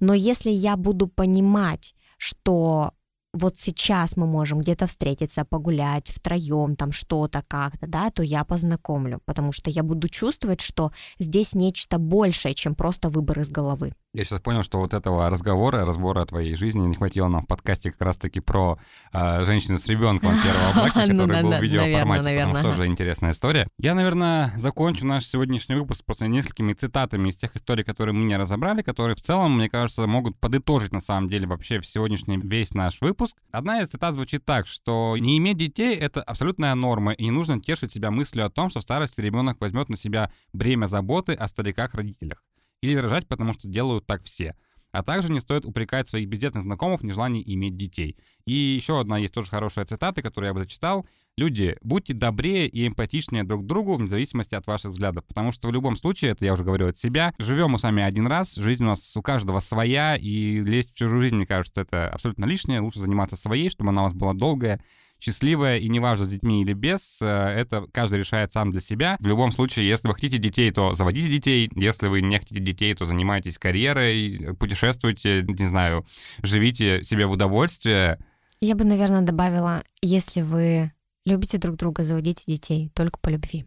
Но 0.00 0.14
если 0.14 0.50
я 0.50 0.76
буду 0.76 1.06
понимать, 1.06 1.94
что 2.18 2.92
вот 3.36 3.58
сейчас 3.58 4.16
мы 4.16 4.26
можем 4.26 4.60
где-то 4.60 4.86
встретиться, 4.86 5.44
погулять 5.44 6.10
втроем, 6.10 6.76
там 6.76 6.92
что-то 6.92 7.42
как-то, 7.46 7.86
да, 7.86 8.10
то 8.10 8.22
я 8.22 8.44
познакомлю, 8.44 9.20
потому 9.24 9.52
что 9.52 9.70
я 9.70 9.82
буду 9.82 10.08
чувствовать, 10.08 10.60
что 10.60 10.90
здесь 11.18 11.54
нечто 11.54 11.98
большее, 11.98 12.54
чем 12.54 12.74
просто 12.74 13.10
выбор 13.10 13.40
из 13.40 13.50
головы. 13.50 13.92
Я 14.16 14.24
сейчас 14.24 14.40
понял, 14.40 14.62
что 14.62 14.78
вот 14.78 14.94
этого 14.94 15.28
разговора, 15.28 15.84
разбора 15.84 16.24
твоей 16.24 16.54
жизни 16.54 16.80
не 16.80 16.94
хватило 16.94 17.28
нам 17.28 17.44
в 17.44 17.46
подкасте 17.46 17.90
как 17.90 18.00
раз-таки 18.00 18.40
про 18.40 18.78
э, 19.12 19.44
женщину 19.44 19.76
с 19.76 19.86
ребенком 19.88 20.30
первого 20.30 20.72
брака, 20.74 21.06
ну 21.12 21.24
который 21.24 21.42
был 21.42 21.52
в 21.52 21.62
видеоформате, 21.62 22.38
потому 22.38 22.54
что 22.54 22.62
тоже 22.62 22.86
интересная 22.86 23.32
история. 23.32 23.68
Я, 23.78 23.94
наверное, 23.94 24.54
закончу 24.56 25.04
наш 25.04 25.26
сегодняшний 25.26 25.74
выпуск 25.74 26.02
просто 26.06 26.28
несколькими 26.28 26.72
цитатами 26.72 27.28
из 27.28 27.36
тех 27.36 27.54
историй, 27.56 27.84
которые 27.84 28.14
мы 28.14 28.24
не 28.24 28.38
разобрали, 28.38 28.80
которые 28.80 29.16
в 29.16 29.20
целом, 29.20 29.58
мне 29.58 29.68
кажется, 29.68 30.06
могут 30.06 30.40
подытожить 30.40 30.92
на 30.92 31.00
самом 31.00 31.28
деле 31.28 31.46
вообще 31.46 31.82
сегодняшний 31.82 32.38
весь 32.38 32.72
наш 32.72 33.02
выпуск. 33.02 33.36
Одна 33.50 33.82
из 33.82 33.88
цитат 33.88 34.14
звучит 34.14 34.46
так, 34.46 34.66
что 34.66 35.18
не 35.18 35.36
иметь 35.36 35.58
детей— 35.58 35.94
это 35.96 36.22
абсолютная 36.22 36.74
норма, 36.74 37.12
и 37.12 37.24
не 37.24 37.30
нужно 37.30 37.60
тешить 37.60 37.92
себя 37.92 38.10
мыслью 38.10 38.46
о 38.46 38.50
том, 38.50 38.70
что 38.70 38.80
в 38.80 38.82
старости 38.82 39.20
ребенок 39.20 39.60
возьмет 39.60 39.90
на 39.90 39.98
себя 39.98 40.32
бремя 40.54 40.86
заботы 40.86 41.34
о 41.34 41.46
стариках-родителях 41.48 42.45
или 42.82 42.96
рожать, 42.96 43.26
потому 43.26 43.52
что 43.52 43.68
делают 43.68 44.06
так 44.06 44.24
все. 44.24 44.54
А 44.92 45.02
также 45.02 45.30
не 45.30 45.40
стоит 45.40 45.66
упрекать 45.66 46.08
своих 46.08 46.26
бездетных 46.26 46.62
знакомых 46.62 47.02
в 47.02 47.04
нежелании 47.04 47.42
иметь 47.54 47.76
детей. 47.76 48.16
И 48.46 48.54
еще 48.54 48.98
одна 48.98 49.18
есть 49.18 49.34
тоже 49.34 49.50
хорошая 49.50 49.84
цитата, 49.84 50.22
которую 50.22 50.48
я 50.48 50.54
бы 50.54 50.60
зачитал. 50.60 51.06
Люди, 51.36 51.76
будьте 51.82 52.14
добрее 52.14 52.66
и 52.66 52.86
эмпатичнее 52.86 53.44
друг 53.44 53.64
к 53.64 53.66
другу 53.66 53.94
вне 53.94 54.06
зависимости 54.06 54.54
от 54.54 54.66
ваших 54.66 54.92
взглядов. 54.92 55.26
Потому 55.26 55.52
что 55.52 55.68
в 55.68 55.72
любом 55.72 55.96
случае, 55.96 56.30
это 56.30 56.46
я 56.46 56.54
уже 56.54 56.64
говорю 56.64 56.88
от 56.88 56.96
себя, 56.96 57.34
живем 57.38 57.72
мы 57.72 57.78
сами 57.78 58.02
один 58.02 58.26
раз, 58.26 58.54
жизнь 58.54 58.84
у 58.84 58.86
нас 58.86 59.14
у 59.18 59.20
каждого 59.20 59.60
своя, 59.60 60.16
и 60.16 60.60
лезть 60.60 60.92
в 60.92 60.94
чужую 60.94 61.20
жизнь, 61.20 61.34
мне 61.36 61.46
кажется, 61.46 61.82
это 61.82 62.08
абсолютно 62.08 62.46
лишнее. 62.46 62.80
Лучше 62.80 63.00
заниматься 63.00 63.36
своей, 63.36 63.68
чтобы 63.68 63.90
она 63.90 64.00
у 64.00 64.04
вас 64.06 64.14
была 64.14 64.32
долгая, 64.32 64.82
счастливая, 65.20 65.78
и 65.78 65.88
неважно, 65.88 66.26
с 66.26 66.30
детьми 66.30 66.62
или 66.62 66.72
без, 66.72 67.20
э, 67.22 67.26
это 67.26 67.86
каждый 67.92 68.20
решает 68.20 68.52
сам 68.52 68.70
для 68.70 68.80
себя. 68.80 69.16
В 69.20 69.26
любом 69.26 69.50
случае, 69.50 69.88
если 69.88 70.08
вы 70.08 70.14
хотите 70.14 70.38
детей, 70.38 70.70
то 70.70 70.94
заводите 70.94 71.28
детей, 71.28 71.70
если 71.74 72.08
вы 72.08 72.20
не 72.20 72.38
хотите 72.38 72.60
детей, 72.60 72.94
то 72.94 73.06
занимайтесь 73.06 73.58
карьерой, 73.58 74.54
путешествуйте, 74.58 75.42
не 75.42 75.66
знаю, 75.66 76.06
живите 76.42 77.02
себе 77.02 77.26
в 77.26 77.32
удовольствие. 77.32 78.18
Я 78.60 78.74
бы, 78.74 78.84
наверное, 78.84 79.22
добавила, 79.22 79.82
если 80.00 80.42
вы 80.42 80.92
любите 81.24 81.58
друг 81.58 81.76
друга, 81.76 82.04
заводите 82.04 82.44
детей 82.46 82.90
только 82.94 83.18
по 83.18 83.28
любви. 83.28 83.66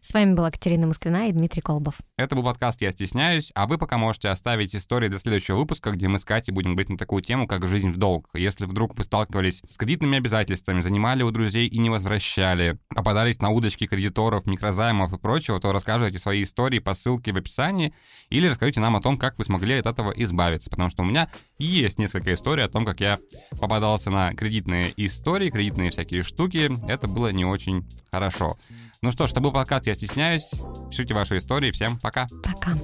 С 0.00 0.14
вами 0.14 0.34
была 0.34 0.50
Катерина 0.50 0.86
Москвина 0.86 1.28
и 1.28 1.32
Дмитрий 1.32 1.62
Колбов. 1.62 1.96
Это 2.16 2.36
был 2.36 2.44
подкаст 2.44 2.80
«Я 2.80 2.92
стесняюсь», 2.92 3.50
а 3.54 3.66
вы 3.66 3.76
пока 3.76 3.98
можете 3.98 4.28
оставить 4.28 4.74
истории 4.74 5.08
для 5.08 5.18
следующего 5.18 5.56
выпуска, 5.56 5.90
где 5.90 6.08
мы 6.08 6.18
с 6.18 6.24
Катей 6.24 6.52
будем 6.52 6.72
говорить 6.72 6.90
на 6.90 6.98
такую 6.98 7.22
тему, 7.22 7.46
как 7.46 7.66
«Жизнь 7.66 7.90
в 7.90 7.96
долг». 7.96 8.28
Если 8.34 8.66
вдруг 8.66 8.96
вы 8.96 9.04
сталкивались 9.04 9.62
с 9.68 9.76
кредитными 9.76 10.18
обязательствами, 10.18 10.80
занимали 10.80 11.22
у 11.22 11.30
друзей 11.30 11.66
и 11.66 11.78
не 11.78 11.90
возвращали, 11.90 12.78
попадались 12.88 13.40
на 13.40 13.50
удочки 13.50 13.86
кредиторов, 13.86 14.46
микрозаймов 14.46 15.12
и 15.12 15.18
прочего, 15.18 15.60
то 15.60 15.72
расскажите 15.72 16.18
свои 16.18 16.44
истории 16.44 16.78
по 16.78 16.94
ссылке 16.94 17.32
в 17.32 17.36
описании 17.36 17.92
или 18.30 18.48
расскажите 18.48 18.80
нам 18.80 18.96
о 18.96 19.00
том, 19.00 19.18
как 19.18 19.38
вы 19.38 19.44
смогли 19.44 19.74
от 19.74 19.86
этого 19.86 20.12
избавиться, 20.12 20.70
потому 20.70 20.90
что 20.90 21.02
у 21.02 21.06
меня 21.06 21.28
есть 21.58 21.98
несколько 21.98 22.32
историй 22.32 22.64
о 22.64 22.68
том, 22.68 22.84
как 22.84 23.00
я 23.00 23.18
попадался 23.60 24.10
на 24.10 24.34
кредитные 24.34 24.92
истории, 24.96 25.50
кредитные 25.50 25.90
всякие 25.90 26.22
штуки. 26.22 26.70
Это 26.88 27.08
было 27.08 27.28
не 27.32 27.44
очень 27.44 27.86
хорошо. 28.10 28.56
Ну 29.02 29.12
что 29.12 29.26
ж, 29.26 29.32
это 29.32 29.40
был 29.40 29.52
подкаст 29.66 29.88
«Я 29.88 29.94
стесняюсь». 29.94 30.50
Пишите 30.90 31.12
ваши 31.12 31.38
истории. 31.38 31.72
Всем 31.72 31.98
пока. 31.98 32.28
Пока. 32.44 32.76